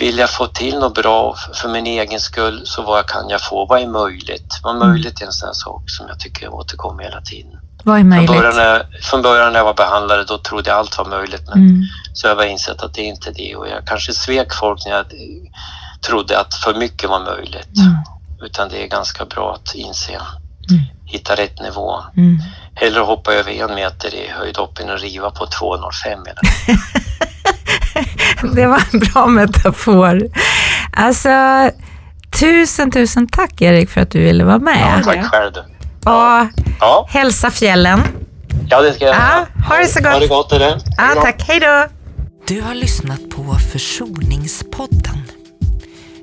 vill 0.00 0.18
jag 0.18 0.30
få 0.30 0.46
till 0.46 0.78
något 0.78 0.94
bra 0.94 1.36
för 1.54 1.68
min 1.68 1.86
egen 1.86 2.20
skull 2.20 2.62
så 2.64 2.82
vad 2.82 3.06
kan 3.06 3.28
jag 3.28 3.42
få? 3.42 3.66
Vad 3.66 3.82
är 3.82 3.86
möjligt? 3.86 4.60
Vad 4.62 4.72
är 4.72 4.76
mm. 4.76 4.88
möjligt 4.88 5.20
är 5.20 5.26
en 5.26 5.32
sån 5.32 5.46
här 5.46 5.54
sak 5.54 5.82
som 5.86 6.08
jag 6.08 6.20
tycker 6.20 6.44
jag 6.44 6.54
återkommer 6.54 7.02
hela 7.02 7.20
tiden. 7.20 7.52
Vad 7.84 8.00
är 8.00 8.04
möjligt? 8.04 8.30
Från 8.30 8.38
början, 8.40 8.56
när, 8.56 8.86
från 9.02 9.22
början 9.22 9.52
när 9.52 9.58
jag 9.58 9.64
var 9.64 9.74
behandlare 9.74 10.24
då 10.24 10.38
trodde 10.38 10.70
jag 10.70 10.78
allt 10.78 10.98
var 10.98 11.04
möjligt 11.04 11.48
men 11.48 11.58
mm. 11.58 11.82
så 12.12 12.28
har 12.28 12.36
jag 12.36 12.50
insett 12.50 12.82
att 12.82 12.94
det 12.94 13.00
är 13.02 13.06
inte 13.06 13.30
det 13.30 13.56
och 13.56 13.68
jag 13.68 13.86
kanske 13.86 14.12
svek 14.12 14.54
folk 14.54 14.86
när 14.86 14.92
jag 14.92 15.06
trodde 16.00 16.40
att 16.40 16.54
för 16.54 16.74
mycket 16.74 17.10
var 17.10 17.20
möjligt. 17.20 17.78
Mm. 17.78 17.96
Utan 18.42 18.68
det 18.68 18.84
är 18.84 18.86
ganska 18.86 19.24
bra 19.24 19.54
att 19.54 19.74
inse, 19.74 20.12
mm. 20.12 20.82
hitta 21.04 21.34
rätt 21.34 21.60
nivå. 21.60 22.00
Mm. 22.16 22.38
Hellre 22.74 23.00
hoppa 23.00 23.32
över 23.34 23.52
en 23.52 23.74
meter 23.74 24.14
i 24.14 24.28
höjdhopp 24.28 24.78
än 24.78 24.90
att 24.90 25.00
riva 25.00 25.30
på 25.30 25.46
2,05 25.46 26.26
det 28.54 28.66
var 28.66 28.82
en 28.92 28.98
bra 28.98 29.26
metafor. 29.26 30.20
Alltså, 30.92 31.30
tusen, 32.38 32.90
tusen 32.90 33.28
tack 33.28 33.62
Erik 33.62 33.90
för 33.90 34.00
att 34.00 34.10
du 34.10 34.20
ville 34.20 34.44
vara 34.44 34.58
med. 34.58 34.98
Ja, 34.98 35.04
tack 35.04 35.24
själv. 35.24 35.52
Och 36.04 36.62
ja. 36.80 37.06
hälsa 37.08 37.50
fjällen. 37.50 38.00
Ja, 38.68 38.80
det 38.82 38.92
ska 38.92 39.04
jag 39.04 39.14
ja, 39.16 39.46
Ha 39.68 39.76
det 39.76 39.86
så 39.86 40.00
gott. 40.00 40.12
Ha 40.12 40.20
det 40.20 40.26
gott. 40.26 40.52
Eller? 40.52 40.80
Ja, 40.96 41.22
tack. 41.22 41.42
Hej 41.48 41.60
då. 41.60 41.86
Du 42.46 42.60
har 42.60 42.74
lyssnat 42.74 43.30
på 43.30 43.54
Försoningspodden. 43.72 45.22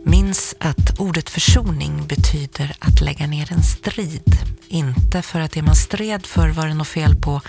Minns 0.03 0.55
att 0.59 0.99
ordet 0.99 1.30
försoning 1.30 2.07
betyder 2.07 2.76
att 2.80 3.01
lägga 3.01 3.28
ner 3.28 3.51
en 3.51 3.63
strid. 3.63 4.38
Inte 4.68 5.22
för 5.22 5.39
att 5.39 5.51
det 5.51 5.61
man 5.61 5.76
stred 5.76 6.26
för 6.26 6.49
var 6.49 6.68
det 6.68 6.74
något 6.74 6.88
fel 6.88 7.15
på, 7.15 7.41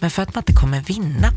men 0.00 0.10
för 0.10 0.22
att 0.22 0.34
man 0.34 0.44
inte 0.48 0.60
kommer 0.60 0.80
vinna. 0.80 1.32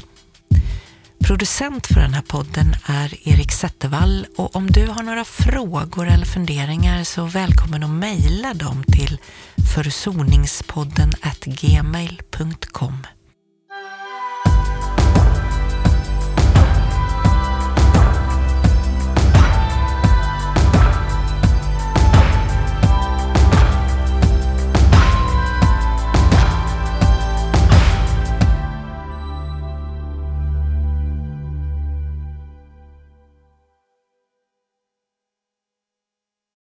Producent 1.23 1.87
för 1.87 1.99
den 1.99 2.13
här 2.13 2.21
podden 2.21 2.75
är 2.85 3.27
Erik 3.29 3.51
Zettervall 3.51 4.25
och 4.37 4.55
om 4.55 4.67
du 4.71 4.87
har 4.87 5.03
några 5.03 5.25
frågor 5.25 6.07
eller 6.07 6.25
funderingar 6.25 7.03
så 7.03 7.25
välkommen 7.25 7.83
att 7.83 7.89
mejla 7.89 8.53
dem 8.53 8.83
till 8.83 9.17
försoningspodden 9.75 11.11
gmail.com. 11.45 12.97